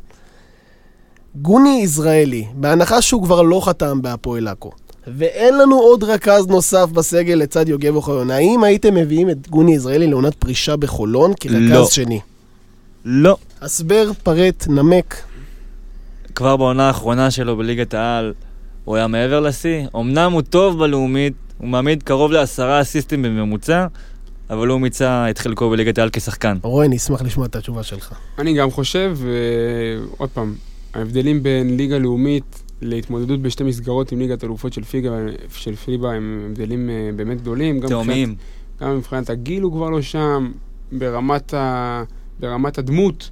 גוני 1.36 1.80
יזרעאלי, 1.84 2.46
בהנחה 2.54 3.02
שהוא 3.02 3.24
כבר 3.24 3.42
לא 3.42 3.62
חתם 3.66 4.02
בהפועל 4.02 4.48
עכו, 4.48 4.72
ואין 5.08 5.58
לנו 5.58 5.80
עוד 5.80 6.04
רכז 6.04 6.48
נוסף 6.48 6.90
בסגל 6.94 7.34
לצד 7.34 7.70
יוגב 7.70 7.96
אוחיון, 7.96 8.32
האם 8.32 8.64
הייתם 8.64 8.96
מביאים 8.96 9.30
את 9.30 9.48
גוני 9.50 9.76
יזרעאלי 9.76 10.08
לעונת 10.08 10.36
פרישה 10.36 10.76
בחולון 10.76 11.34
כרכז 11.40 11.72
לא. 11.72 11.86
שני? 11.86 12.20
לא. 13.06 13.38
הסבר, 13.62 14.12
פרט, 14.24 14.68
נמק. 14.68 15.16
כבר 16.36 16.58
בעונה 16.58 16.88
האחרונה 16.88 17.32
שלו 17.32 17.58
בליגת 17.58 17.94
העל, 17.94 18.34
הוא 18.88 18.96
היה 18.96 19.08
מעבר 19.08 19.40
לשיא. 19.40 19.88
אמנם 19.96 20.32
הוא 20.32 20.42
טוב 20.42 20.80
בלאומית, 20.80 21.34
הוא 21.58 21.68
מעמיד 21.68 22.04
קרוב 22.04 22.32
לעשרה 22.32 22.82
אסיסטים 22.82 23.22
בממוצע, 23.22 23.88
אבל 24.50 24.68
הוא 24.68 24.82
מיצה 24.82 25.30
את 25.30 25.38
חלקו 25.38 25.70
בליגת 25.70 25.98
העל 25.98 26.10
כשחקן. 26.14 26.58
רועי, 26.62 26.88
אני 26.88 26.98
אשמח 26.98 27.22
לשמוע 27.22 27.46
את 27.46 27.56
התשובה 27.56 27.84
שלך. 27.84 28.14
אני 28.40 28.54
גם 28.54 28.72
חושב, 28.72 29.18
אה, 29.24 30.06
עוד 30.18 30.30
פעם, 30.30 30.56
ההבדלים 30.94 31.44
בין 31.44 31.78
ליגה 31.78 31.98
לאומית 31.98 32.64
להתמודדות 32.82 33.42
בשתי 33.42 33.64
מסגרות 33.64 34.12
עם 34.12 34.20
ליגת 34.20 34.44
אלופות 34.44 34.74
של 34.74 34.84
פיגה, 34.84 35.12
של 35.52 35.76
פיבה 35.76 36.14
הם 36.14 36.48
הבדלים 36.50 36.90
אה, 36.90 37.10
באמת 37.16 37.42
גדולים. 37.42 37.80
גם 37.80 37.90
תאומים. 37.90 38.36
גם 38.82 38.98
מבחינת 38.98 39.30
הגיל 39.30 39.64
הוא 39.64 39.72
כבר 39.72 39.90
לא 39.90 40.02
שם, 40.02 40.52
ברמת, 40.92 41.54
ה, 41.54 42.04
ברמת 42.40 42.78
הדמות, 42.78 43.30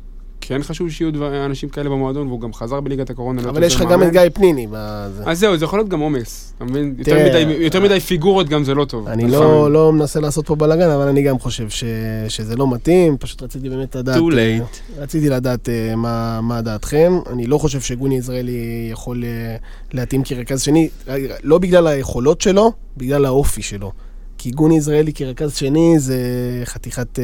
כן 0.48 0.64
חשוב 0.64 0.90
שיהיו 0.90 1.12
דבר, 1.14 1.46
אנשים 1.46 1.70
כאלה 1.70 1.90
במועדון, 1.90 2.28
והוא 2.28 2.42
גם 2.42 2.54
חזר 2.54 2.80
בליגת 2.80 3.10
הקורונה. 3.10 3.42
להיות 3.42 3.56
אבל 3.56 3.64
יש 3.64 3.76
לך 3.76 3.82
גם 3.82 4.04
את. 4.04 4.12
גיא 4.12 4.22
פניני. 4.34 4.66
מה 4.66 5.08
זה? 5.18 5.24
אז 5.26 5.40
זהו, 5.40 5.58
זה 5.58 5.66
יכול 5.66 5.80
להיות 5.80 5.90
גם 5.90 6.00
עומס, 6.00 6.54
אתה 6.58 6.66
מבין? 6.66 6.96
יותר 6.98 7.16
מדי- 7.30 7.58
יותר 7.60 7.82
מדי 7.82 8.00
פיגורות 8.00 8.50
גם 8.50 8.64
זה 8.64 8.74
לא 8.74 8.86
טוב. 8.86 9.08
אני. 9.08 9.28
לא, 9.32 9.72
לא 9.72 9.94
מנסה 9.94 10.20
לעשות 10.20 10.48
פה 10.48 10.56
בלאגן, 10.56 10.90
אבל 10.90 11.08
אני 11.08 11.22
גם 11.24 11.40
חושב 11.40 11.70
ש, 11.70 11.84
שזה 12.28 12.56
לא 12.56 12.72
מתאים, 12.74 13.18
פשוט 13.18 13.44
רציתי 13.44 13.70
באמת 13.70 13.96
לדעת... 13.96 14.16
too 14.18 14.34
אה, 14.38 14.58
late. 14.60 15.02
רציתי 15.02 15.30
לדעת 15.30 15.70
אה, 15.70 15.96
מה, 15.96 16.42
מה 16.42 16.62
דעתכם. 16.62 17.20
אני 17.30 17.48
לא 17.48 17.58
חושב 17.58 17.82
שגוני 17.82 18.18
יזרעאלי 18.18 18.90
יכול 18.92 19.24
אה, 19.24 19.56
להתאים 19.94 20.24
כרכז 20.24 20.62
שני, 20.62 20.90
אה, 21.10 21.16
לא 21.44 21.58
בגלל 21.58 21.88
היכולות 21.88 22.42
שלו, 22.42 22.72
בגלל 22.98 23.26
האופי 23.26 23.62
שלו. 23.62 23.92
כי 24.38 24.52
גוני 24.52 24.78
יזרעאלי 24.78 25.14
כרכז 25.14 25.56
שני 25.56 25.94
זה 25.98 26.18
חתיכת, 26.66 27.20
אה, 27.20 27.24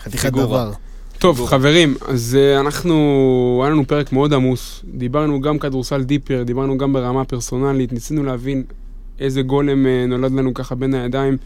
חתיכת. 0.00 0.32
דבר. 0.32 0.70
טוב. 1.18 1.46
חברים, 1.46 1.94
אז 2.08 2.38
אה, 2.40 2.60
אנחנו, 2.60 3.60
היה 3.62 3.72
לנו 3.72 3.86
פרק 3.86 4.12
מאוד 4.12 4.32
עמוס. 4.32 4.84
דיברנו 4.94 5.40
גם 5.40 5.58
כדורסל 5.58 6.02
דיפר, 6.02 6.42
דיברנו 6.42 6.78
גם 6.78 6.92
ברמה 6.92 7.24
פרסונלית, 7.24 7.92
ניסינו 7.92 8.22
להבין 8.22 8.62
איזה 9.20 9.42
גולם 9.42 9.86
אה, 9.86 10.06
נולד 10.08 10.32
לנו 10.32 10.54
ככה 10.54 10.74
בין 10.74 10.94
הידיים. 10.94 11.36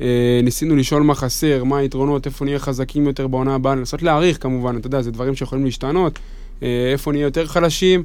אה, 0.00 0.40
ניסינו 0.42 0.76
לשאול 0.76 1.02
מה 1.02 1.14
חסר, 1.14 1.64
מה 1.64 1.78
היתרונות, 1.78 2.26
איפה 2.26 2.44
נהיה 2.44 2.58
חזקים 2.58 3.06
יותר 3.06 3.26
בעונה 3.26 3.54
הבאה, 3.54 3.74
לנסות 3.74 4.02
להעריך 4.02 4.42
כמובן, 4.42 4.76
אתה 4.76 4.86
יודע, 4.86 5.02
זה 5.02 5.10
דברים 5.10 5.34
שיכולים 5.34 5.64
להשתנות, 5.64 6.18
איפה 6.62 7.12
נהיה 7.12 7.24
יותר 7.24 7.46
חלשים. 7.46 8.04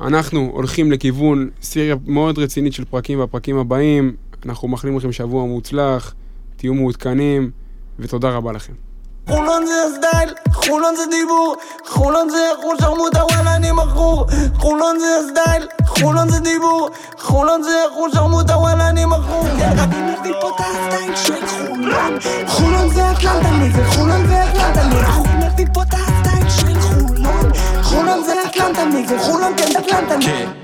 אנחנו 0.00 0.50
הולכים 0.54 0.92
לכיוון 0.92 1.50
סיריה 1.62 1.96
מאוד 2.06 2.38
רצינית 2.38 2.72
של 2.72 2.84
פרקים 2.84 3.20
בפרקים 3.20 3.58
הבאים, 3.58 4.16
אנחנו 4.46 4.68
מאחלים 4.68 4.96
לכם 4.96 5.12
שבוע 5.12 5.46
מוצלח, 5.46 6.14
תהיו 6.56 6.74
מעודכנים, 6.74 7.50
ותודה 7.98 8.30
רבה 8.30 8.52
לכם. 8.52 8.93
חולון 9.28 9.66
זה 9.66 9.72
הסטייל, 9.84 10.34
חולון 10.52 10.96
זה 10.96 11.02
דיבור, 11.10 11.56
חולון 11.86 12.28
זה 12.28 12.38
אחוז 12.54 12.78
שרמוטה 12.80 13.24
וואלה 13.24 13.56
אני 13.56 13.72
מכור. 13.72 14.26
חולון 14.58 14.98
זה 14.98 15.06
הסטייל, 15.20 15.68
חולון 15.86 16.28
זה 16.28 16.40
דיבור, 16.40 16.88
חולון 17.18 17.62
זה 17.62 17.70
אחוז 17.92 18.14
שרמוטה 18.14 18.56
וואלה 18.56 18.88
אני 18.88 19.04
מכור. 19.04 19.46
אני 19.46 20.12
מביא 20.20 20.32
פה 20.40 20.48
את 20.48 20.60
הסטייל 20.60 21.16
של 21.16 21.46
חולון. 21.46 22.18
חולון 22.46 22.88
זה 22.94 23.10
אטלנטה 23.10 23.50
נגד 23.50 23.86
חולון 23.86 24.26
זה 24.26 24.44
נגד 24.54 24.78
אני 24.78 25.46
מביא 25.46 25.66
פה 25.74 25.82
את 25.82 25.94
הסטייל 25.94 26.50
של 26.50 26.80
חולון. 26.80 27.52
חולון 27.82 28.24
זה 28.24 28.32
אטלנטה 28.46 28.84
נגד 28.84 29.18
חולון 29.18 29.52
כן 29.56 29.68
נגד 29.68 30.63